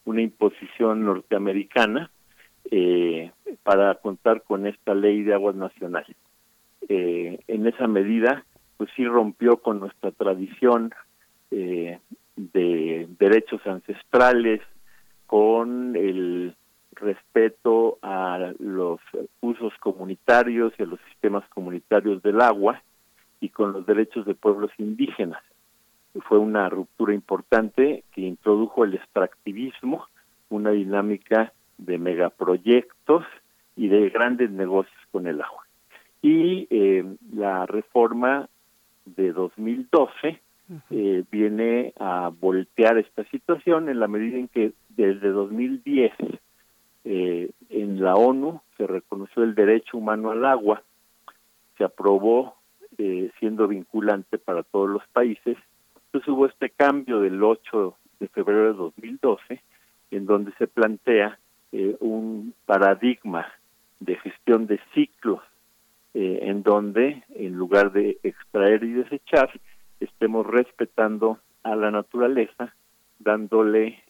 [0.05, 2.11] una imposición norteamericana
[2.69, 3.31] eh,
[3.63, 6.15] para contar con esta ley de aguas nacionales.
[6.89, 8.45] Eh, en esa medida,
[8.77, 10.93] pues sí rompió con nuestra tradición
[11.51, 11.99] eh,
[12.35, 14.61] de derechos ancestrales,
[15.27, 16.55] con el
[16.93, 18.99] respeto a los
[19.39, 22.81] usos comunitarios y a los sistemas comunitarios del agua
[23.39, 25.41] y con los derechos de pueblos indígenas
[26.19, 30.05] fue una ruptura importante que introdujo el extractivismo,
[30.49, 33.25] una dinámica de megaproyectos
[33.75, 35.65] y de grandes negocios con el agua.
[36.21, 38.49] Y eh, la reforma
[39.05, 40.39] de 2012
[40.89, 46.11] eh, viene a voltear esta situación en la medida en que desde 2010
[47.03, 50.83] eh, en la ONU se reconoció el derecho humano al agua,
[51.77, 52.55] se aprobó
[53.39, 55.57] siendo vinculante para todos los países
[56.11, 59.63] entonces hubo este cambio del 8 de febrero de 2012,
[60.11, 61.39] en donde se plantea
[61.71, 63.47] eh, un paradigma
[64.01, 65.39] de gestión de ciclos,
[66.13, 69.49] eh, en donde en lugar de extraer y desechar,
[70.01, 72.75] estemos respetando a la naturaleza,
[73.19, 74.03] dándole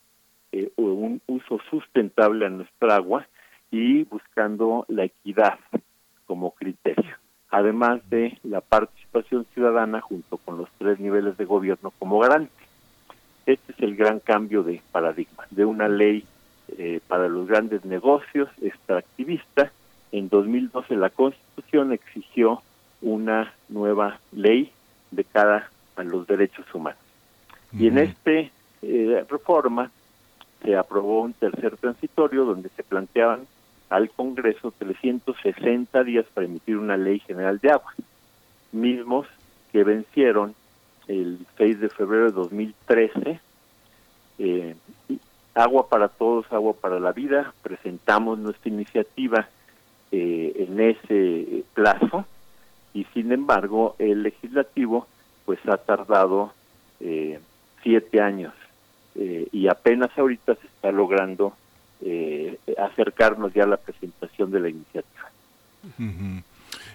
[0.51, 3.27] eh, un uso sustentable a nuestra agua
[3.69, 5.59] y buscando la equidad
[6.25, 7.15] como criterio.
[7.51, 8.61] Además de la
[9.11, 12.51] participación ciudadana junto con los tres niveles de gobierno como garante.
[13.45, 16.25] Este es el gran cambio de paradigma, de una ley
[16.77, 19.71] eh, para los grandes negocios extractivista.
[20.11, 22.61] En 2012 la Constitución exigió
[23.01, 24.71] una nueva ley
[25.11, 26.99] de cara a los derechos humanos.
[27.73, 29.91] Y en esta eh, reforma
[30.61, 33.47] se aprobó un tercer transitorio donde se planteaban
[33.89, 37.93] al Congreso 360 días para emitir una ley general de agua,
[38.71, 39.27] mismos
[39.71, 40.55] que vencieron
[41.07, 43.39] el 6 de febrero de 2013.
[44.39, 44.75] Eh,
[45.53, 47.53] agua para todos, agua para la vida.
[47.61, 49.47] Presentamos nuestra iniciativa
[50.11, 52.25] eh, en ese plazo
[52.93, 55.07] y sin embargo el legislativo
[55.45, 56.53] pues ha tardado
[56.99, 57.39] eh,
[57.81, 58.53] siete años
[59.13, 61.53] y apenas ahorita se está logrando
[62.03, 65.29] eh, acercarnos ya a la presentación de la iniciativa.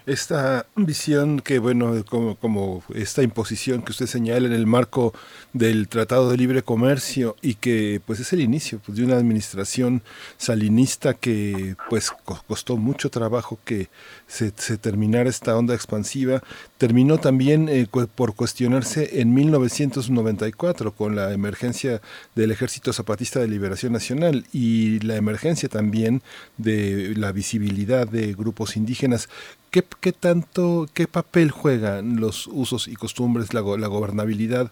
[0.05, 5.13] Esta visión que, bueno, como, como esta imposición que usted señala en el marco
[5.51, 10.01] del Tratado de Libre Comercio y que pues es el inicio pues, de una administración
[10.37, 12.11] salinista que pues
[12.47, 13.89] costó mucho trabajo que
[14.27, 16.41] se, terminara esta onda expansiva,
[16.77, 22.01] terminó también eh, por cuestionarse en 1994 con la emergencia
[22.35, 26.21] del Ejército Zapatista de Liberación Nacional y la emergencia también
[26.57, 29.29] de la visibilidad de grupos indígenas
[29.69, 34.71] ¿Qué, ¿Qué, tanto, qué papel juegan los usos y costumbres, la, la gobernabilidad,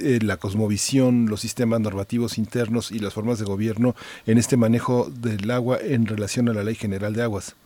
[0.00, 3.94] eh, la cosmovisión, los sistemas normativos internos y las formas de gobierno
[4.26, 7.56] en este manejo del agua en relación a la Ley General de Aguas?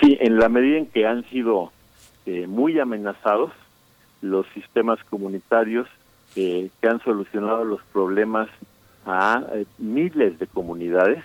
[0.00, 1.72] Sí, en la medida en que han sido
[2.26, 3.52] eh, muy amenazados
[4.20, 5.88] los sistemas comunitarios
[6.36, 8.48] eh, que han solucionado los problemas
[9.06, 9.42] a
[9.78, 11.24] miles de comunidades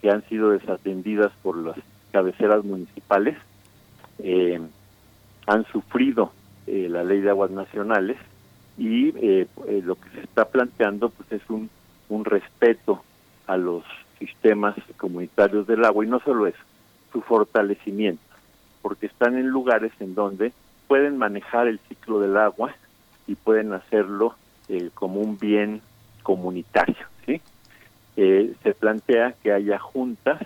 [0.00, 1.76] que han sido desatendidas por las
[2.12, 3.36] cabeceras municipales
[4.18, 4.60] eh,
[5.46, 6.32] han sufrido
[6.66, 8.16] eh, la ley de aguas nacionales
[8.76, 9.46] y eh,
[9.84, 11.70] lo que se está planteando pues es un
[12.08, 13.02] un respeto
[13.46, 13.84] a los
[14.18, 16.58] sistemas comunitarios del agua y no solo eso,
[17.12, 18.22] su fortalecimiento,
[18.82, 20.52] porque están en lugares en donde
[20.86, 22.74] pueden manejar el ciclo del agua
[23.26, 24.34] y pueden hacerlo
[24.68, 25.80] eh, como un bien
[26.22, 27.06] comunitario.
[27.26, 27.40] ¿sí?
[28.16, 30.40] Eh, se plantea que haya juntas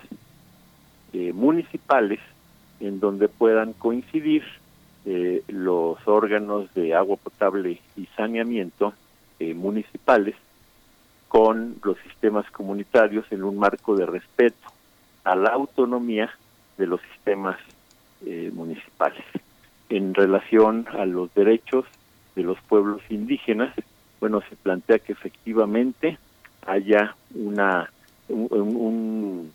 [1.12, 2.20] eh, municipales
[2.80, 4.42] en donde puedan coincidir
[5.04, 8.94] eh, los órganos de agua potable y saneamiento
[9.38, 10.34] eh, municipales
[11.28, 14.68] con los sistemas comunitarios en un marco de respeto
[15.24, 16.30] a la autonomía
[16.76, 17.56] de los sistemas
[18.52, 19.24] municipales.
[19.88, 21.84] En relación a los derechos
[22.36, 23.74] de los pueblos indígenas,
[24.20, 26.18] bueno, se plantea que efectivamente
[26.66, 27.90] haya una,
[28.28, 29.52] un- un-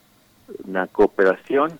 [0.66, 1.80] una cooperación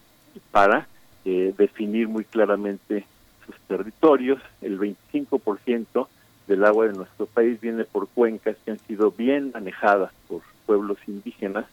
[0.52, 0.88] para
[1.26, 3.06] eh, definir muy claramente
[3.46, 4.42] sus territorios.
[4.62, 6.08] El 25%
[6.48, 10.98] del agua de nuestro país viene por cuencas que han sido bien manejadas por pueblos
[11.08, 11.66] indígenas,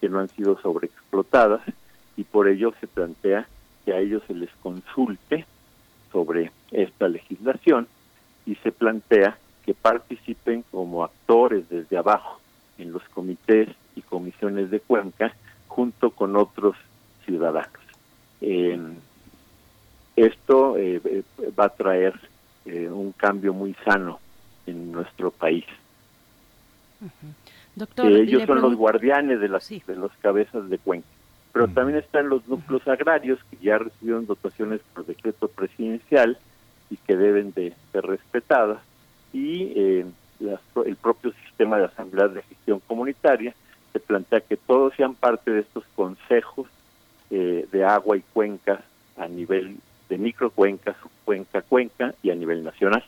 [0.00, 1.62] que no han sido sobreexplotadas,
[2.16, 3.46] y por ello se plantea
[3.84, 5.46] que a ellos se les consulte
[6.12, 7.86] sobre esta legislación
[8.46, 12.40] y se plantea que participen como actores desde abajo
[12.78, 15.34] en los comités y comisiones de cuenca
[15.76, 16.74] junto con otros
[17.26, 17.68] ciudadanos.
[18.40, 18.80] Eh,
[20.16, 21.22] esto eh,
[21.58, 22.14] va a traer
[22.64, 24.18] eh, un cambio muy sano
[24.66, 25.66] en nuestro país.
[27.74, 31.06] Doctor, Eh, ellos son los guardianes de las, de los cabezas de cuenca.
[31.52, 36.38] Pero también están los núcleos agrarios que ya recibieron dotaciones por decreto presidencial
[36.90, 38.80] y que deben de ser respetadas.
[39.32, 40.06] Y eh,
[40.40, 43.54] las- el propio sistema de asamblea de gestión comunitaria
[43.96, 46.66] se plantea que todos sean parte de estos consejos
[47.30, 48.80] eh, de agua y cuencas
[49.16, 49.78] a nivel
[50.10, 53.02] de microcuencas, cuenca, cuenca y a nivel nacional.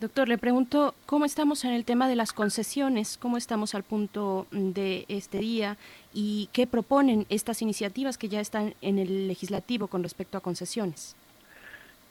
[0.00, 4.46] Doctor, le pregunto cómo estamos en el tema de las concesiones, cómo estamos al punto
[4.50, 5.78] de este día
[6.12, 11.16] y qué proponen estas iniciativas que ya están en el legislativo con respecto a concesiones.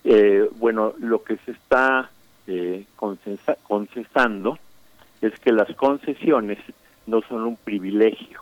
[0.04, 2.10] Eh, bueno, lo que se está
[2.48, 4.58] eh, consensa- concesando
[5.22, 6.58] es que las concesiones
[7.08, 8.42] no son un privilegio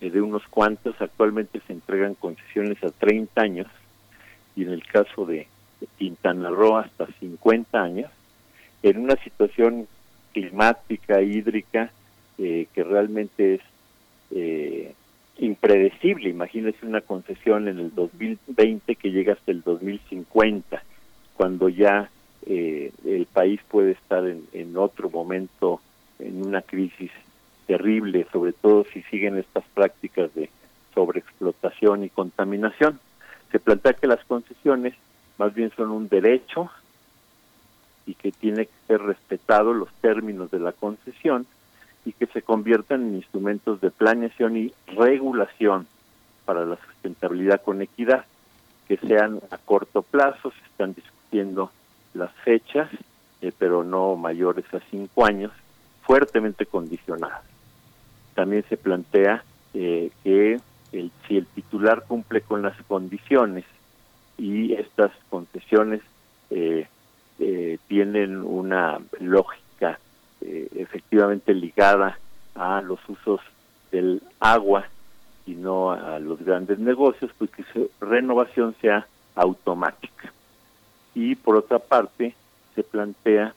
[0.00, 1.00] eh, de unos cuantos.
[1.00, 3.66] Actualmente se entregan concesiones a 30 años
[4.56, 5.46] y en el caso de
[5.98, 8.10] Quintana Roo hasta 50 años,
[8.82, 9.86] en una situación
[10.32, 11.90] climática, hídrica,
[12.38, 13.60] eh, que realmente es
[14.30, 14.94] eh,
[15.38, 16.28] impredecible.
[16.28, 20.82] Imagínese una concesión en el 2020 que llega hasta el 2050,
[21.36, 22.10] cuando ya
[22.46, 25.80] eh, el país puede estar en, en otro momento,
[26.18, 27.10] en una crisis
[27.66, 30.50] terrible, sobre todo si siguen estas prácticas de
[30.94, 33.00] sobreexplotación y contaminación.
[33.50, 34.94] Se plantea que las concesiones
[35.38, 36.70] más bien son un derecho
[38.06, 41.46] y que tiene que ser respetado los términos de la concesión
[42.04, 45.86] y que se conviertan en instrumentos de planeación y regulación
[46.44, 48.26] para la sustentabilidad con equidad,
[48.86, 51.70] que sean a corto plazo, se están discutiendo
[52.14, 52.88] las fechas,
[53.42, 55.52] eh, pero no mayores a cinco años,
[56.02, 57.42] fuertemente condicionadas.
[58.34, 59.44] También se plantea
[59.74, 60.60] eh, que
[60.92, 63.64] el, si el titular cumple con las condiciones
[64.38, 66.00] y estas concesiones
[66.50, 66.86] eh,
[67.38, 69.98] eh, tienen una lógica
[70.40, 72.18] eh, efectivamente ligada
[72.54, 73.40] a los usos
[73.90, 74.86] del agua
[75.46, 80.32] y no a los grandes negocios, pues que su renovación sea automática.
[81.14, 82.34] Y por otra parte,
[82.74, 83.54] se plantea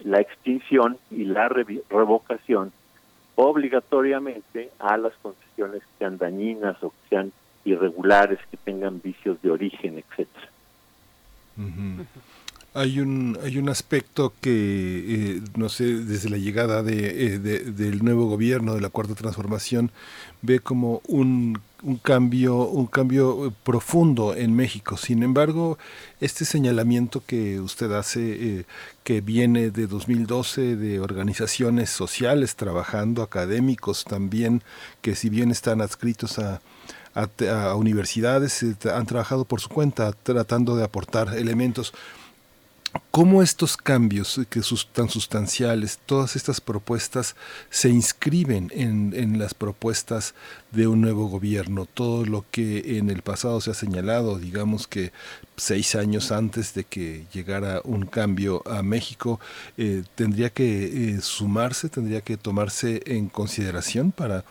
[0.00, 2.72] la extinción y la revocación
[3.36, 7.32] obligatoriamente a las concesiones que sean dañinas o que sean
[7.64, 10.48] irregulares, que tengan vicios de origen, etcétera.
[11.56, 12.06] Ujú.
[12.76, 17.60] Hay un, hay un aspecto que, eh, no sé, desde la llegada de, eh, de-
[17.70, 19.92] del nuevo gobierno, de la Cuarta Transformación,
[20.42, 24.96] ve como un, un cambio, un cambio eh, profundo en México.
[24.96, 25.78] Sin embargo,
[26.20, 28.66] este señalamiento que usted hace,
[29.04, 34.64] que viene de 2012, de organizaciones sociales trabajando, académicos también,
[35.00, 36.60] que si bien están adscritos a,
[37.14, 41.94] a, universidades, han trabajado por su cuenta tratando de aportar elementos.
[43.10, 47.36] ¿Cómo estos cambios que sus, tan sustanciales, todas estas propuestas
[47.70, 50.34] se inscriben en, en las propuestas
[50.72, 51.86] de un nuevo gobierno?
[51.86, 55.12] Todo lo que en el pasado se ha señalado, digamos que
[55.56, 59.38] seis años antes de que llegara un cambio a México,
[59.76, 64.44] eh, tendría que eh, sumarse, tendría que tomarse en consideración para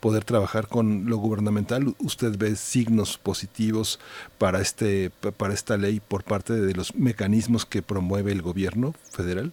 [0.00, 1.94] poder trabajar con lo gubernamental.
[1.98, 4.00] ¿Usted ve signos positivos
[4.38, 8.94] para este pa- para esta ley por parte de los mecanismos que promueve el gobierno
[9.12, 9.52] federal?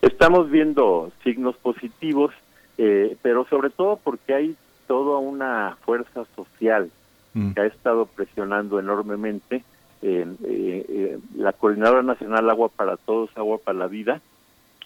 [0.00, 2.32] Estamos viendo signos positivos,
[2.76, 4.56] eh, pero sobre todo porque hay
[4.88, 6.90] toda una fuerza social
[7.34, 7.52] Mm.
[7.52, 9.64] que ha estado presionando enormemente.
[10.02, 14.20] Eh, eh, eh, la Coordinadora Nacional Agua para Todos, Agua para la Vida,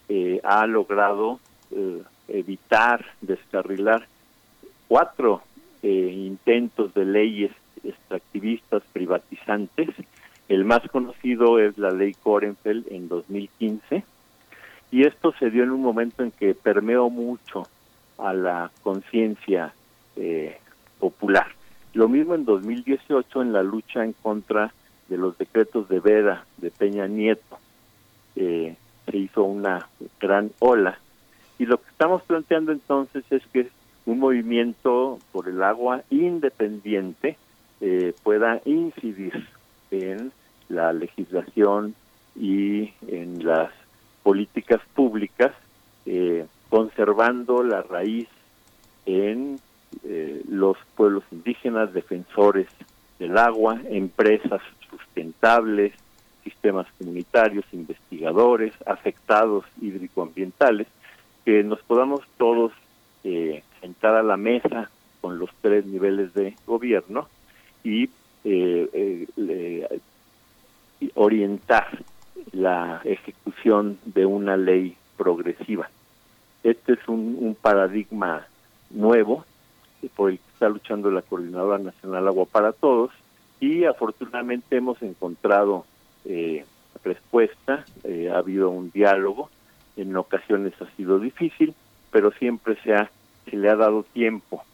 [0.08, 1.40] eh, ha logrado
[1.72, 4.06] eh, evitar, descarrilar
[4.88, 5.42] cuatro
[5.82, 7.52] eh, intentos de leyes
[7.84, 9.90] extractivistas privatizantes.
[10.48, 14.04] El más conocido es la ley Korenfeld en 2015
[14.90, 17.66] y esto se dio en un momento en que permeó mucho
[18.18, 19.74] a la conciencia
[20.16, 20.58] eh,
[20.98, 21.48] popular.
[21.92, 24.72] Lo mismo en 2018 en la lucha en contra
[25.08, 27.58] de los decretos de Vera de Peña Nieto.
[28.36, 29.88] Eh, se hizo una
[30.20, 30.98] gran ola.
[31.58, 33.68] Y lo que estamos planteando entonces es que
[34.04, 37.36] un movimiento por el agua independiente
[37.80, 39.48] eh, pueda incidir
[39.90, 40.32] en
[40.68, 41.94] la legislación
[42.34, 43.70] y en las
[44.22, 45.52] políticas públicas,
[46.04, 48.28] eh, conservando la raíz
[49.06, 49.58] en
[50.04, 52.66] eh, los pueblos indígenas, defensores
[53.18, 54.60] del agua, empresas
[54.90, 55.92] sustentables,
[56.44, 60.86] sistemas comunitarios, investigadores, afectados hídricoambientales,
[61.46, 62.72] que nos podamos todos
[63.24, 64.90] eh, sentar a la mesa
[65.22, 67.28] con los tres niveles de gobierno
[67.82, 68.10] y
[68.44, 70.00] eh, eh,
[71.14, 72.02] orientar
[72.52, 75.88] la ejecución de una ley progresiva.
[76.62, 78.46] Este es un, un paradigma
[78.90, 79.46] nuevo
[80.14, 83.10] por el que está luchando la Coordinadora Nacional Agua para Todos
[83.60, 85.86] y afortunadamente hemos encontrado
[86.24, 86.64] eh,
[87.04, 89.50] respuesta, eh, ha habido un diálogo,
[89.96, 91.74] en ocasiones ha sido difícil,
[92.10, 93.10] pero siempre se, ha,
[93.48, 94.64] se le ha dado tiempo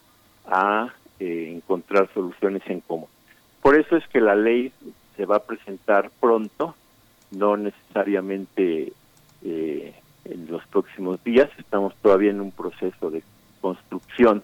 [0.46, 3.08] a eh, encontrar soluciones en común.
[3.62, 4.72] Por eso es que la ley
[5.16, 6.74] se va a presentar pronto,
[7.30, 8.92] no necesariamente
[9.44, 9.94] eh,
[10.24, 13.22] en los próximos días, estamos todavía en un proceso de
[13.60, 14.42] construcción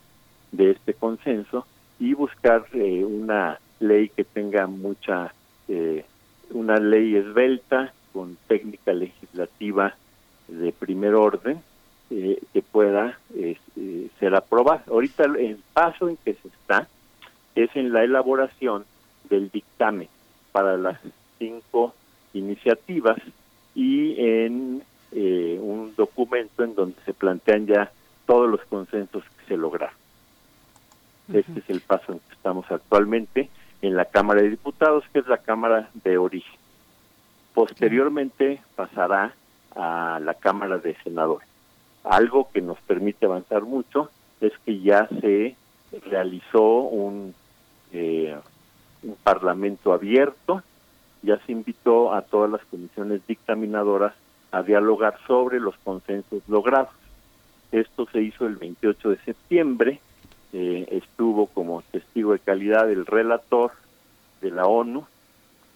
[0.52, 1.66] de este consenso
[1.98, 5.32] y buscar eh, una ley que tenga mucha,
[5.68, 6.04] eh,
[6.50, 9.94] una ley esbelta con técnica legislativa
[10.48, 11.62] de primer orden
[12.10, 13.58] eh, que pueda eh,
[14.18, 14.82] ser aprobada.
[14.88, 16.88] Ahorita el paso en que se está
[17.54, 18.84] es en la elaboración
[19.28, 20.08] del dictamen
[20.52, 20.98] para las
[21.38, 21.94] cinco
[22.32, 23.18] iniciativas
[23.74, 27.92] y en eh, un documento en donde se plantean ya
[28.26, 29.94] todos los consensos que se lograron.
[31.32, 33.50] Este es el paso en que estamos actualmente
[33.82, 36.58] en la Cámara de Diputados, que es la Cámara de origen.
[37.54, 39.34] Posteriormente pasará
[39.78, 41.48] a la Cámara de Senadores.
[42.04, 45.56] Algo que nos permite avanzar mucho es que ya se
[46.10, 47.34] realizó un,
[47.92, 48.36] eh,
[49.02, 50.62] un parlamento abierto,
[51.22, 54.14] ya se invitó a todas las comisiones dictaminadoras
[54.50, 56.94] a dialogar sobre los consensos logrados.
[57.70, 60.00] Esto se hizo el 28 de septiembre,
[60.52, 63.72] eh, estuvo como testigo de calidad el relator
[64.40, 65.06] de la ONU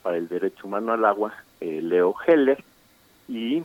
[0.03, 2.65] para el Derecho Humano al Agua, eh, Leo Heller,
[3.29, 3.63] y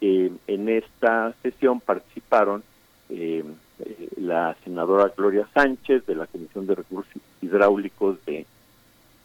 [0.00, 2.62] eh, en esta sesión participaron
[3.08, 3.44] eh,
[3.78, 8.46] eh, la senadora Gloria Sánchez de la Comisión de Recursos Hidráulicos de,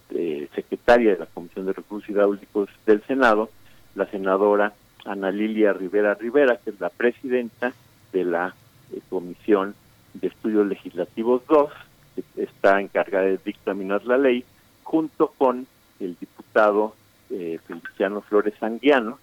[0.09, 3.49] de secretaria de la Comisión de Recursos Hidráulicos del Senado,
[3.95, 4.73] la senadora
[5.05, 7.73] Ana Lilia Rivera Rivera, que es la presidenta
[8.11, 8.55] de la
[8.91, 9.75] eh, Comisión
[10.13, 11.71] de Estudios Legislativos 2,
[12.15, 14.43] que está encargada de dictaminar la ley,
[14.83, 15.65] junto con
[15.99, 16.95] el diputado
[17.29, 19.19] eh, Feliciano Flores Anguiano,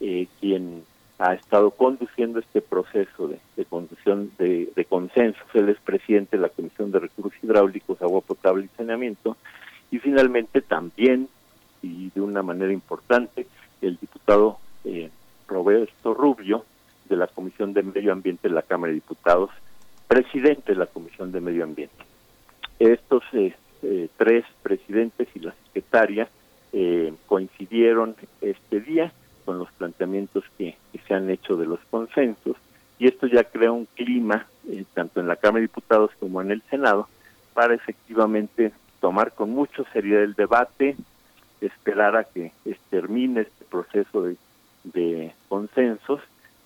[0.00, 0.84] eh, quien
[1.18, 5.42] ha estado conduciendo este proceso de, conducción de, de consensos.
[5.54, 9.36] Él es presidente de la Comisión de Recursos Hidráulicos, Agua Potable y Saneamiento.
[9.90, 11.28] Y finalmente también,
[11.82, 13.46] y de una manera importante,
[13.80, 15.10] el diputado eh,
[15.48, 16.64] Roberto Rubio,
[17.08, 19.50] de la Comisión de Medio Ambiente de la Cámara de Diputados,
[20.06, 22.04] presidente de la Comisión de Medio Ambiente.
[22.78, 26.28] Estos eh, eh, tres presidentes y la secretaria
[26.72, 29.12] eh, coincidieron este día
[29.48, 32.54] con los planteamientos que, se han hecho de los consensos
[32.98, 36.50] y esto ya crea un clima eh, tanto en la Cámara de Diputados como en
[36.50, 37.08] el Senado
[37.54, 40.96] para efectivamente tomar con mucha seriedad el debate,
[41.62, 44.36] esperar a que eh, termine este proceso de,
[44.84, 46.20] de consensos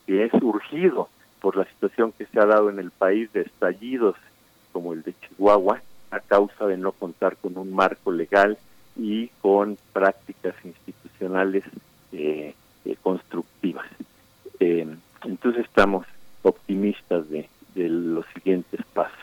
[0.05, 1.09] que es urgido
[1.41, 4.17] por la situación que se ha dado en el país de estallidos
[4.73, 5.81] como el de Chihuahua
[6.11, 8.59] a causa de no contar con un marco legal
[8.97, 11.62] y con prácticas institucionales
[12.11, 13.86] eh, eh, constructivas.
[14.61, 14.86] Eh,
[15.25, 16.07] entonces estamos
[16.43, 19.19] optimistas de, los siguientes pasos.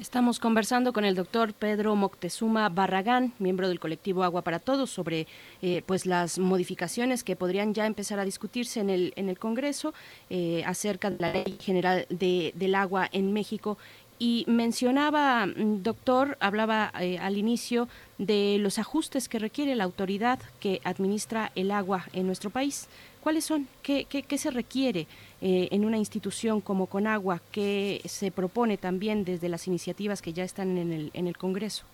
[0.00, 5.26] Estamos conversando con el doctor Pedro Moctezuma Barragán, miembro del colectivo Agua para Todos, sobre
[5.60, 9.92] eh, pues las modificaciones que podrían ya empezar a discutirse en el, en el Congreso
[10.30, 13.76] eh, acerca de la Ley General de, del Agua en México.
[14.22, 20.38] Y mencionaba, mm, doctor, hablaba eh, al inicio de los ajustes que requiere la autoridad
[20.60, 22.86] que administra el agua en nuestro país.
[23.22, 23.66] ¿Cuáles son?
[23.82, 25.06] ¿Qué, qué, se requiere
[25.40, 27.40] eh, en una institución como Conagua?
[27.50, 31.86] ¿Qué se propone también desde las iniciativas que ya están en el, en el Congreso?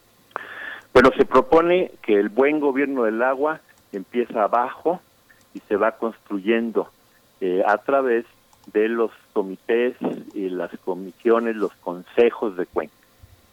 [0.93, 3.61] Bueno, se propone que el buen gobierno del agua
[3.93, 5.01] empieza abajo
[5.55, 6.91] y se va construyendo
[7.41, 8.25] eh, a través
[8.73, 9.97] de los comités
[10.35, 12.95] y las comisiones, los consejos de cuenca.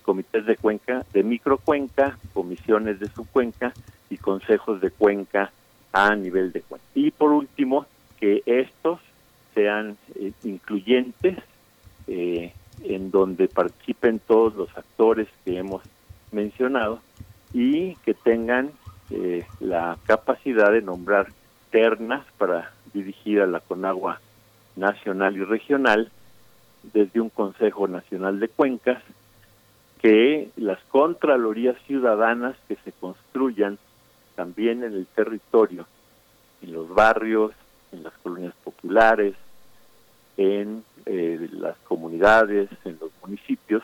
[0.04, 3.74] Comités de cuenca, de microcuenca, comisiones de subcuenca
[4.10, 5.52] y consejos de cuenca
[5.92, 6.86] a nivel de cuenca.
[6.94, 7.86] Y por último,
[8.20, 9.00] que estos
[9.54, 11.38] sean eh, incluyentes,
[12.08, 15.84] eh, en donde participen todos los actores que hemos
[16.32, 17.00] mencionado
[17.54, 18.72] y que tengan
[19.12, 21.28] eh, la capacidad de nombrar
[21.70, 24.20] ternas para dirigir a la Conagua
[24.76, 26.12] nacional y regional
[26.84, 29.02] desde un Consejo Nacional de Cuencas,
[30.02, 33.78] que las contralorías ciudadanas que se construyan
[34.36, 35.88] también en el territorio,
[36.62, 37.54] en los barrios,
[37.94, 39.36] en las colonias populares,
[40.36, 43.84] en eh, las comunidades, en los municipios,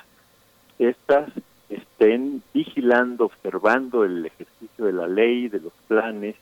[0.77, 1.29] estas
[1.69, 6.35] estén vigilando, observando el ejercicio de la ley, de los planes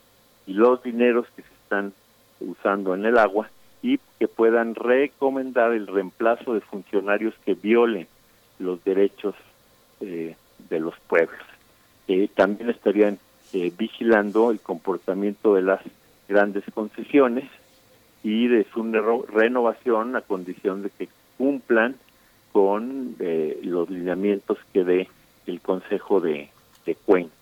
[0.45, 1.93] y los dineros que se están
[2.39, 3.49] usando en el agua
[3.81, 8.07] y que puedan recomendar el reemplazo de funcionarios que violen
[8.59, 9.35] los derechos
[10.01, 10.35] eh,
[10.69, 11.39] de los pueblos.
[12.07, 13.19] Eh, también estarían
[13.53, 15.81] eh, vigilando el comportamiento de las
[16.27, 17.45] grandes concesiones
[18.23, 18.83] y de su
[19.31, 21.07] renovación a condición de que
[21.37, 21.95] cumplan
[22.51, 23.15] con
[23.61, 25.09] los lineamientos que dé
[25.45, 26.49] el Consejo de,
[26.85, 27.37] de Cuentas.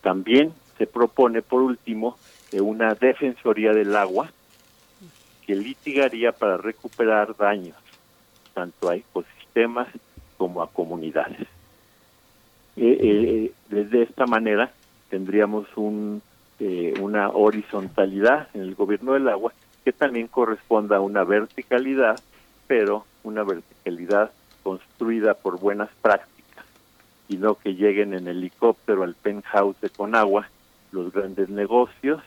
[0.00, 2.18] También se propone, por último,
[2.52, 4.32] una defensoría del agua
[5.52, 7.76] que litigaría para recuperar daños
[8.54, 9.86] tanto a ecosistemas
[10.38, 11.46] como a comunidades.
[12.76, 14.72] Eh, eh, desde esta manera
[15.10, 16.22] tendríamos un,
[16.58, 19.52] eh, una horizontalidad en el gobierno del agua
[19.84, 22.18] que también corresponda a una verticalidad,
[22.66, 24.30] pero una verticalidad
[24.62, 26.64] construida por buenas prácticas
[27.28, 30.48] y no que lleguen en helicóptero al penthouse de Conagua
[30.92, 32.22] los grandes negocios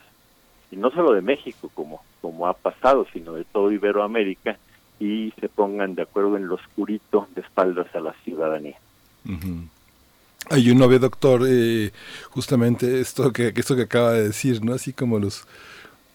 [0.72, 4.58] y no solo de México como como ha pasado, sino de todo Iberoamérica
[5.00, 8.78] y se pongan de acuerdo en lo oscurito de espaldas a la ciudadanía.
[10.50, 11.92] Hay un novio doctor, eh,
[12.32, 14.74] justamente esto que, esto que acaba de decir, ¿no?
[14.74, 15.46] Así como los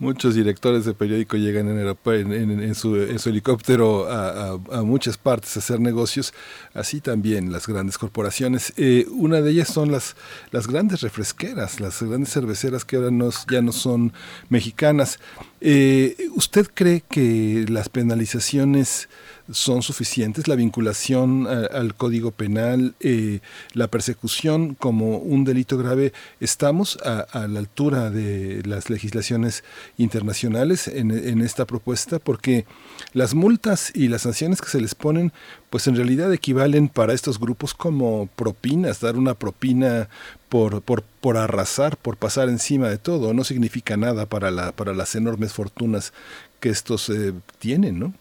[0.00, 6.32] Muchos directores de periódico llegan en, en, su, helicóptero a, muchas partes a hacer negocios,
[6.72, 8.72] así también las grandes corporaciones.
[8.78, 10.16] Eh, una de ellas son las,
[10.52, 13.10] las grandes refresqueras, las grandes cerveceras que ahora
[13.50, 14.14] ya no son
[14.48, 15.20] mexicanas.
[15.60, 19.08] Eh, ¿Usted cree que las penalizaciones
[19.52, 23.40] son suficientes, la vinculación al Código Penal, eh,
[23.72, 29.64] la persecución como un delito grave, estamos a, la altura de las legislaciones
[29.98, 32.64] internacionales en, esta propuesta, porque
[33.12, 35.32] las multas y las sanciones que se les ponen,
[35.70, 40.08] pues en realidad equivalen para estos grupos como propinas, dar una propina
[40.48, 44.92] por, por, por arrasar, por pasar encima de todo, no significa nada para, la, para
[44.92, 46.12] las enormes fortunas
[46.58, 48.12] que estos eh, tienen, ¿no?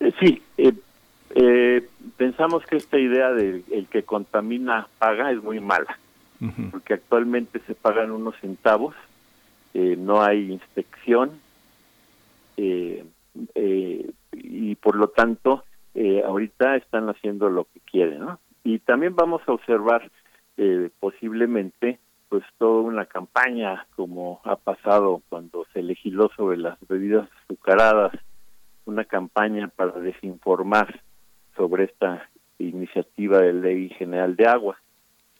[0.00, 0.72] Eh, sí, eh,
[1.36, 5.96] eh, pensamos que esta idea de el que contamina paga es muy mala,
[6.72, 8.96] porque actualmente se pagan unos centavos,
[9.74, 11.30] no hay inspección
[12.56, 13.04] y
[14.74, 15.64] por lo tanto
[16.24, 18.40] ahorita están haciendo lo que quieren, ¿no?
[18.64, 20.10] Y también vamos a observar
[21.00, 21.98] posiblemente
[22.28, 28.12] pues toda una campaña como ha pasado cuando se legisló sobre las bebidas azucaradas
[28.84, 31.00] una campaña para desinformar
[31.56, 34.80] sobre esta iniciativa de ley general de agua,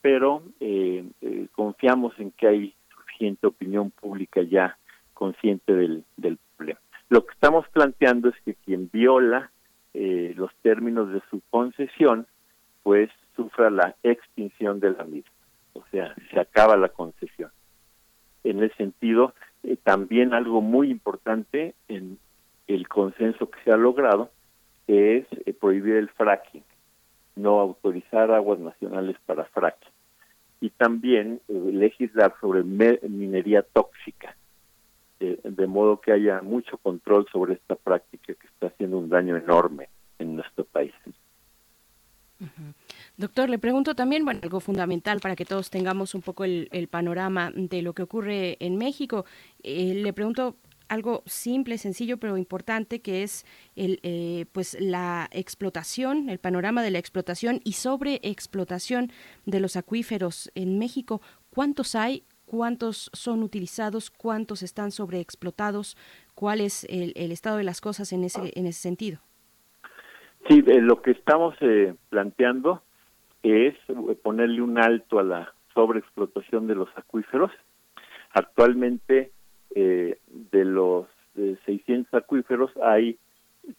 [0.01, 4.77] pero eh, eh, confiamos en que hay suficiente opinión pública ya
[5.15, 6.81] consciente del, del problema.
[7.09, 9.51] Lo que estamos planteando es que quien viola
[9.95, 12.27] eh, los términos de su concesión,
[12.83, 15.31] pues sufra la extinción de la misma,
[15.75, 17.51] o sea, se acaba la concesión.
[18.45, 19.35] En ese sentido,
[19.85, 22.19] también algo muy importante en
[22.67, 24.31] el consenso que se ha logrado
[24.87, 26.65] es eh, prohibir el fracking,
[27.37, 29.91] no autorizar aguas nacionales para fracking.
[30.61, 34.37] Y también eh, legislar sobre minería tóxica,
[35.23, 39.37] eh, de modo que haya mucho control sobre esta práctica que está haciendo un daño
[39.37, 40.93] enorme en nuestro país.
[43.17, 47.53] Doctor, le pregunto también, bueno, algo fundamental para que todos tengamos un poco el, panorama
[47.55, 49.25] de lo que ocurre en México.
[49.63, 50.57] Eh, le pregunto
[50.89, 56.91] algo simple, sencillo, pero importante, que es el, eh, pues la explotación, el panorama de
[56.91, 59.13] la explotación y sobreexplotación
[59.47, 61.23] de los acuíferos en México.
[61.51, 62.25] ¿Cuántos hay?
[62.53, 64.11] ¿Cuántos son utilizados?
[64.11, 65.97] ¿Cuántos están sobreexplotados?
[66.35, 69.21] ¿Cuál es el, estado de las cosas en ese, en ese sentido?
[70.47, 72.83] Sí, eh, lo que estamos eh, planteando
[73.43, 73.75] es
[74.23, 77.51] ponerle un alto a la sobreexplotación de los acuíferos.
[78.35, 79.33] Actualmente,
[79.75, 81.07] eh, de los
[81.65, 83.19] 600 acuíferos, hay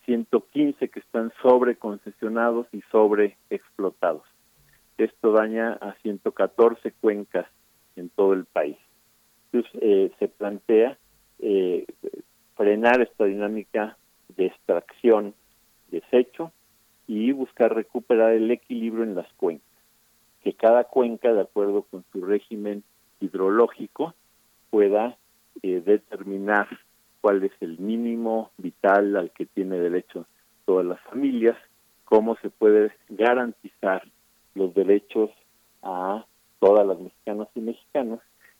[0.05, 4.23] 115 que están sobreconcesionados y sobreexplotados.
[4.97, 7.45] Esto daña a 114 cuencas
[7.95, 8.77] en todo el país.
[9.51, 10.97] Entonces, se plantea
[12.55, 13.97] frenar esta dinámica
[14.35, 15.33] de extracción
[15.89, 16.51] desecho
[17.07, 19.67] y buscar recuperar el equilibrio en las cuencas.
[20.41, 22.83] Que cada cuenca, de acuerdo con su régimen
[23.19, 24.13] hidrológico,
[24.69, 25.17] pueda
[25.61, 26.67] eh, determinar
[27.21, 30.25] cuál es el mínimo vital al que tiene derecho
[30.65, 31.57] todas las familias,
[32.05, 34.03] cómo se puede garantizar
[34.55, 35.29] los derechos
[35.81, 36.25] a
[36.63, 38.19] todas las mexicanas y mexicanos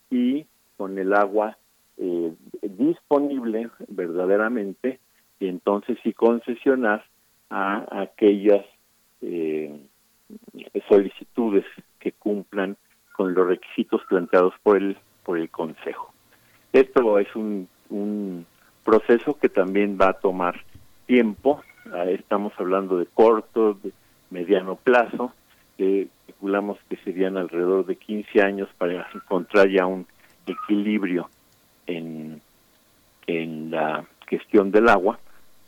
[0.09, 1.57] y con el agua
[1.98, 4.99] eh, disponible verdaderamente
[5.40, 7.06] y entonces sí concesionar
[7.49, 8.65] a aquellas
[9.22, 9.80] eh,
[10.90, 11.64] solicitudes
[11.99, 12.75] que cumplan
[13.15, 16.14] con los requisitos planteados por el por el Consejo.
[16.73, 18.45] Esto es un, un
[18.83, 20.59] proceso que también va a tomar
[21.06, 21.61] tiempo.
[21.93, 23.93] Ah, estamos hablando de corto, de
[24.30, 25.32] mediano plazo.
[25.77, 30.06] Que calculamos que serían alrededor de 15 años para encontrar ya un
[30.45, 31.30] equilibrio
[31.88, 32.42] en,
[33.27, 35.19] en la gestión del agua,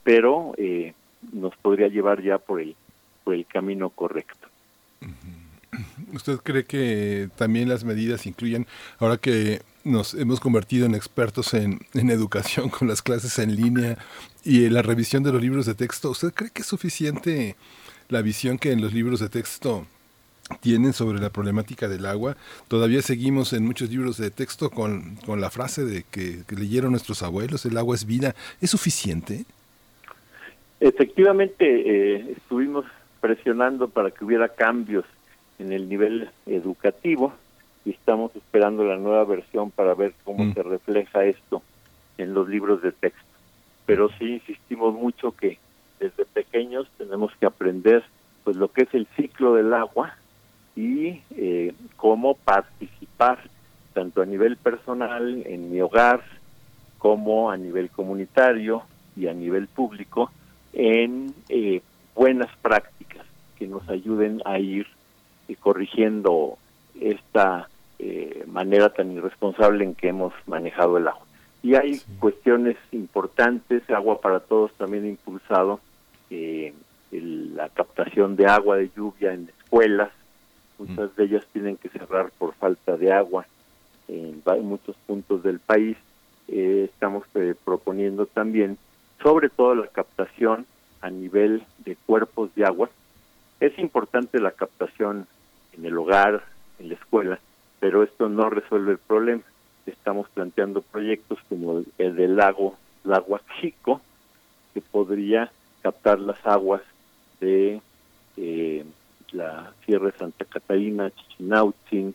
[0.04, 0.94] pero eh,
[1.32, 2.76] nos podría llevar ya por el,
[3.24, 4.48] por el camino correcto.
[6.14, 8.66] ¿Usted cree que también las medidas incluyen,
[9.00, 13.98] ahora que nos hemos convertido en expertos en, en, educación con las clases en línea
[14.44, 17.56] y la revisión de los libros de texto, ¿usted cree que es suficiente
[18.08, 19.86] la visión que en los libros de texto
[20.62, 22.38] tienen sobre la problemática del agua?
[22.68, 26.92] Todavía seguimos en muchos libros de texto con, con la frase de que, que leyeron
[26.92, 28.36] nuestros abuelos, el agua es vida.
[28.62, 29.46] ¿Es suficiente?
[30.80, 32.86] Efectivamente, eh, estuvimos
[33.22, 35.06] presionando para que hubiera cambios
[35.58, 37.34] en el nivel educativo
[37.86, 40.54] y estamos esperando la nueva versión para ver cómo mm.
[40.54, 41.62] se refleja esto
[42.18, 43.24] en los libros de texto.
[43.86, 45.58] Pero sí insistimos mucho que
[46.00, 48.04] desde pequeños tenemos que aprender
[48.44, 50.18] pues lo que es el ciclo del agua
[50.76, 53.40] y eh, cómo participar
[53.94, 56.22] tanto a nivel personal en mi hogar
[56.98, 58.84] como a nivel comunitario
[59.16, 60.32] y a nivel público
[60.74, 61.82] en eh,
[62.14, 63.26] buenas prácticas
[63.58, 64.88] que nos ayuden a ir
[65.48, 66.58] eh, corrigiendo
[67.00, 71.26] esta eh, manera tan irresponsable en que hemos manejado el agua.
[71.64, 75.80] Y hay cuestiones importantes, Agua para Todos también ha impulsado
[77.12, 80.10] la captación de agua de lluvia en escuelas,
[80.78, 83.46] muchas de ellas tienen que cerrar por falta de agua
[84.08, 85.98] en, muchos puntos del país.
[86.48, 87.24] estamos
[87.64, 88.78] proponiendo también
[89.22, 90.66] sobre todo la captación
[91.02, 92.90] a nivel de cuerpos de agua.
[93.60, 95.28] Es importante la captación
[95.74, 96.44] en el hogar,
[96.80, 97.40] en la escuela,
[97.80, 99.42] pero esto no resuelve el problema.
[99.86, 104.02] Estamos planteando proyectos como el del lago, Lago Chico,
[104.74, 106.82] que podría captar las aguas
[107.40, 107.82] de
[108.38, 108.86] eh,
[109.36, 112.14] la Sierra de Santa Catarina, Chichinautzin,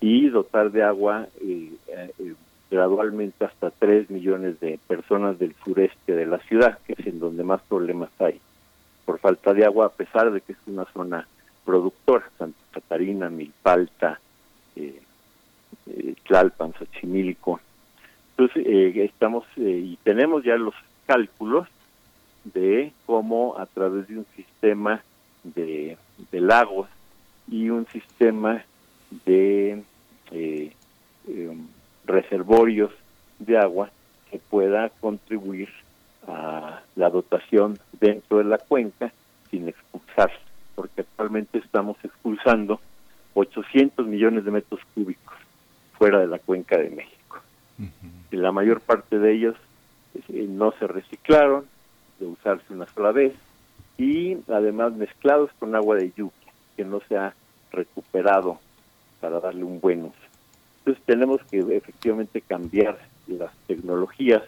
[0.00, 2.34] y dotar de agua eh, eh,
[2.70, 7.44] gradualmente hasta 3 millones de personas del sureste de la ciudad, que es en donde
[7.44, 8.40] más problemas hay
[9.04, 11.26] por falta de agua, a pesar de que es una zona
[11.64, 14.20] productora, Santa Catarina, Milpalta,
[14.76, 15.00] eh,
[15.86, 17.60] eh, Tlalpan, Xochimilco.
[18.30, 20.74] Entonces, eh, estamos y tenemos ya los
[21.06, 21.68] cálculos
[22.44, 25.02] de cómo a través de un sistema
[25.44, 25.96] de,
[26.30, 26.88] de lagos
[27.48, 28.64] y un sistema
[29.24, 29.82] de
[30.30, 30.72] eh,
[31.28, 31.66] em,
[32.04, 32.90] reservorios
[33.38, 33.90] de agua
[34.30, 35.68] que pueda contribuir
[36.26, 39.12] a la dotación dentro de la cuenca
[39.50, 40.30] sin expulsar,
[40.74, 42.80] porque actualmente estamos expulsando
[43.34, 45.36] 800 millones de metros cúbicos
[45.98, 47.40] fuera de la cuenca de México.
[48.30, 49.56] y la mayor parte de ellos
[50.14, 51.64] eh, no se reciclaron,
[52.18, 53.34] de usarse una sola vez,
[53.98, 57.34] y además mezclados con agua de lluvia, que no se ha
[57.70, 58.58] recuperado
[59.20, 60.14] para darle un buen uso.
[60.78, 62.98] Entonces tenemos que efectivamente cambiar
[63.28, 64.42] las tecnologías.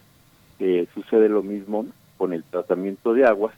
[0.58, 3.54] Eh, sucede lo mismo con el tratamiento de aguas.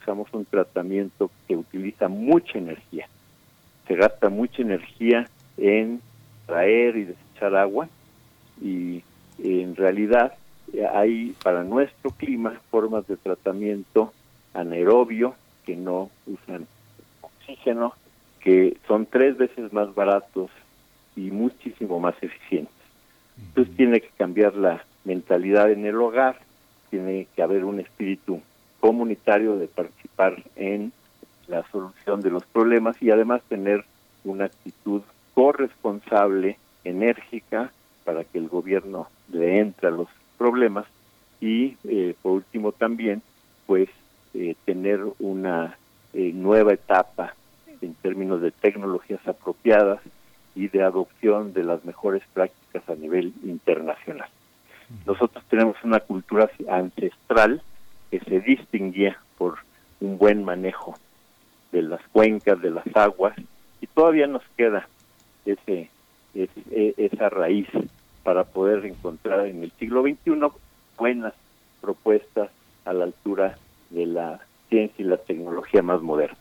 [0.00, 3.08] Usamos un tratamiento que utiliza mucha energía
[3.90, 6.00] se gasta mucha energía en
[6.46, 7.88] traer y desechar agua
[8.62, 9.02] y
[9.42, 10.34] en realidad
[10.94, 14.12] hay para nuestro clima formas de tratamiento
[14.54, 16.66] anaerobio que no usan
[17.20, 17.94] oxígeno,
[18.40, 20.50] que son tres veces más baratos
[21.16, 22.74] y muchísimo más eficientes.
[23.38, 26.38] Entonces tiene que cambiar la mentalidad en el hogar,
[26.90, 28.40] tiene que haber un espíritu
[28.80, 30.92] comunitario de participar en
[31.48, 33.84] la solución de los problemas y además tener
[34.24, 35.02] una actitud
[35.34, 37.72] corresponsable, enérgica,
[38.04, 40.86] para que el gobierno le entre a los problemas
[41.40, 43.22] y eh, por último también
[43.66, 43.88] pues
[44.34, 45.76] eh, tener una
[46.12, 47.34] eh, nueva etapa
[47.80, 50.00] en términos de tecnologías apropiadas
[50.54, 54.28] y de adopción de las mejores prácticas a nivel internacional.
[55.06, 57.62] Nosotros tenemos una cultura ancestral
[58.10, 59.58] que se distinguía por
[60.00, 60.96] un buen manejo
[61.70, 63.34] de las cuencas, de las aguas,
[63.80, 64.88] y todavía nos queda
[65.46, 65.88] ese,
[66.34, 67.68] ese esa raíz
[68.22, 70.32] para poder encontrar en el siglo XXI
[70.98, 71.34] buenas
[71.80, 72.50] propuestas
[72.84, 73.56] a la altura
[73.90, 76.38] de la ciencia y la tecnología más moderna.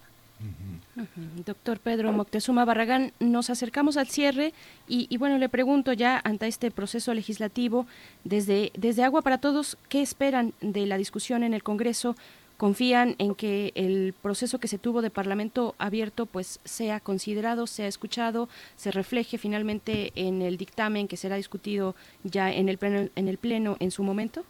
[1.46, 4.54] Doctor Pedro Moctezuma Barragán, nos acercamos al cierre
[4.88, 7.86] y, y, bueno, le pregunto ya ante este proceso legislativo,
[8.24, 12.16] desde, desde Agua para Todos, ¿qué esperan de la discusión en el Congreso?
[12.60, 17.88] confían en que el proceso que se tuvo de Parlamento abierto pues sea considerado, sea
[17.88, 21.96] escuchado, se refleje finalmente en el dictamen que será discutido
[22.26, 24.44] ya en el pleno en el pleno en su momento.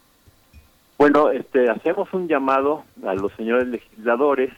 [1.00, 4.52] Bueno, este hacemos un llamado a los señores legisladores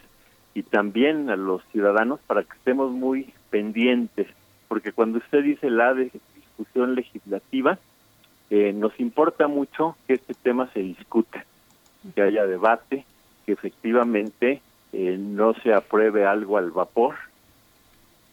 [0.54, 4.26] y también a los ciudadanos para que estemos muy pendientes,
[4.66, 7.78] porque cuando usted dice la discusión legislativa,
[8.50, 11.44] eh, nos importa mucho que este tema se discuta,
[12.12, 13.04] que haya debate,
[13.46, 14.60] que efectivamente
[14.92, 17.14] eh, no se apruebe algo al vapor,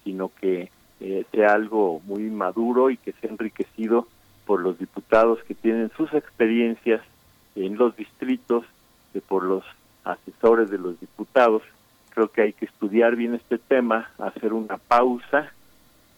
[0.04, 4.08] sino que eh, sea algo muy maduro y que sea enriquecido
[4.48, 7.02] por los diputados que tienen sus experiencias
[7.66, 8.66] en los distritos,
[9.14, 9.64] que por los
[10.04, 11.62] asesores de los diputados.
[12.12, 15.52] Creo que hay que estudiar bien este tema, hacer una pausa,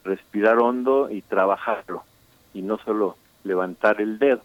[0.04, 2.04] respirar hondo y trabajarlo,
[2.54, 4.42] y no solo levantar el dedo.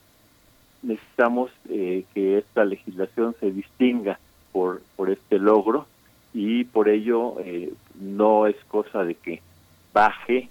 [0.82, 4.18] Necesitamos eh, que esta legislación se distinga
[4.52, 5.86] por, por este logro
[6.34, 9.40] y por ello eh, no es cosa de que
[9.92, 10.48] baje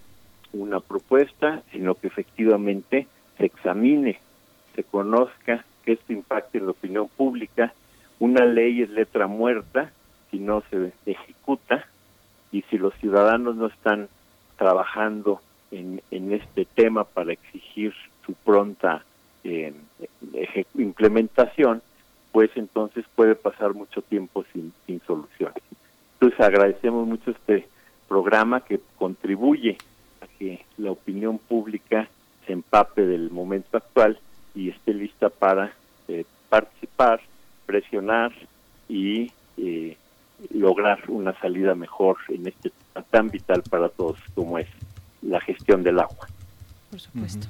[0.53, 3.07] una propuesta, sino que efectivamente
[3.37, 4.19] se examine,
[4.75, 7.73] se conozca que esto impacte en la opinión pública.
[8.19, 9.91] Una ley es letra muerta
[10.31, 11.85] si no se ejecuta
[12.51, 14.09] y si los ciudadanos no están
[14.57, 15.41] trabajando
[15.71, 17.93] en, este tema para exigir
[18.25, 19.03] su pronta
[19.43, 19.73] eh,
[20.75, 21.81] implementación,
[22.31, 25.61] pues entonces puede pasar mucho tiempo sin, sin soluciones.
[26.13, 27.67] Entonces agradecemos mucho este
[28.07, 29.77] programa que contribuye
[30.21, 32.07] a que la opinión pública
[32.45, 34.19] se empape del momento actual
[34.55, 35.73] y esté lista para
[36.07, 37.21] eh, participar,
[37.65, 38.31] presionar
[38.87, 39.97] y eh,
[40.53, 44.67] lograr una salida mejor en este tema tan vital para todos como es
[45.21, 46.27] la gestión del agua.
[46.89, 47.47] Por supuesto.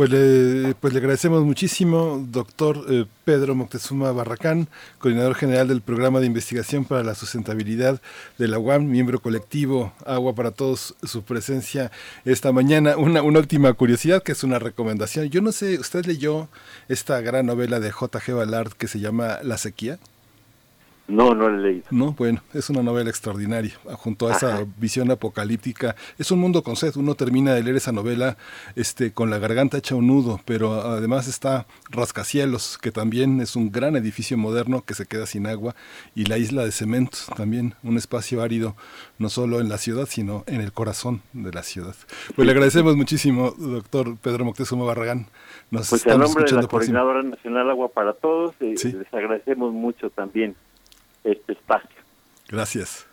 [0.00, 4.66] Pues le, pues le agradecemos muchísimo, doctor eh, Pedro Moctezuma Barracán,
[4.98, 8.00] coordinador general del Programa de Investigación para la Sustentabilidad
[8.38, 11.92] de la UAM, miembro colectivo Agua para Todos, su presencia
[12.24, 12.96] esta mañana.
[12.96, 15.28] Una, una última curiosidad que es una recomendación.
[15.28, 16.48] Yo no sé, ¿usted leyó
[16.88, 18.32] esta gran novela de J.G.
[18.32, 19.98] Ballard que se llama La sequía?
[21.10, 21.84] No, no lo he leído.
[21.90, 25.96] No, bueno, es una novela extraordinaria, junto a esa visión apocalíptica.
[26.18, 28.36] Es un mundo con sed, uno termina de leer esa novela
[28.76, 33.72] este, con la garganta hecha un nudo, pero además está Rascacielos, que también es un
[33.72, 35.74] gran edificio moderno que se queda sin agua,
[36.14, 38.76] y la isla de cemento, también un espacio árido,
[39.18, 41.96] no solo en la ciudad, sino en el corazón de la ciudad.
[42.36, 45.26] Pues le agradecemos muchísimo, doctor Pedro Moctezuma Barragán.
[45.70, 48.92] Nos pues en nombre de la Coordinadora Nacional Agua para Todos, eh, Sí.
[48.92, 50.54] les agradecemos mucho también
[51.24, 51.90] este espacio.
[52.48, 53.06] Gracias.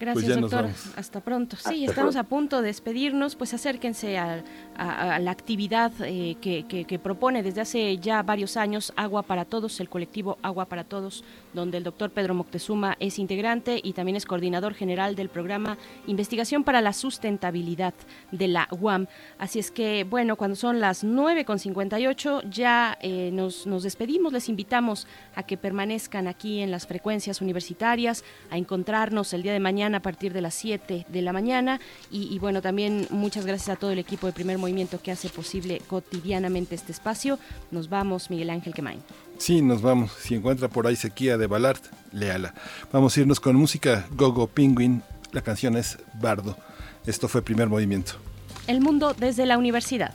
[0.00, 0.70] Gracias, Pues doctor.
[0.96, 1.56] Hasta pronto.
[1.56, 2.18] Sí, Hasta estamos pronto.
[2.20, 3.34] a punto de despedirnos.
[3.34, 4.44] Pues acérquense a,
[4.76, 9.24] a- a la actividad eh, que, que- que propone desde hace ya varios años Agua
[9.24, 11.24] para Todos, el colectivo Agua para Todos,
[11.58, 16.64] donde el doctor Pedro Moctezuma es integrante y también es coordinador general del programa Investigación
[16.64, 17.94] para la Sustentabilidad
[18.30, 19.06] de la UAM.
[19.38, 24.32] Así es que, bueno, cuando son las 9.58 ya eh, nos, nos despedimos.
[24.32, 29.60] Les invitamos a que permanezcan aquí en las frecuencias universitarias, a encontrarnos el día de
[29.60, 31.80] mañana a partir de las 7 de la mañana.
[32.10, 35.28] Y, y bueno, también muchas gracias a todo el equipo de Primer Movimiento que hace
[35.28, 37.38] posible cotidianamente este espacio.
[37.70, 39.02] Nos vamos, Miguel Ángel Quemain.
[39.38, 40.12] Sí, nos vamos.
[40.20, 41.80] Si encuentra por ahí sequía de Ballard,
[42.12, 42.54] léala.
[42.92, 45.02] Vamos a irnos con música Gogo Penguin,
[45.32, 46.56] La canción es Bardo.
[47.06, 48.12] Esto fue primer movimiento.
[48.66, 50.14] El mundo desde la universidad.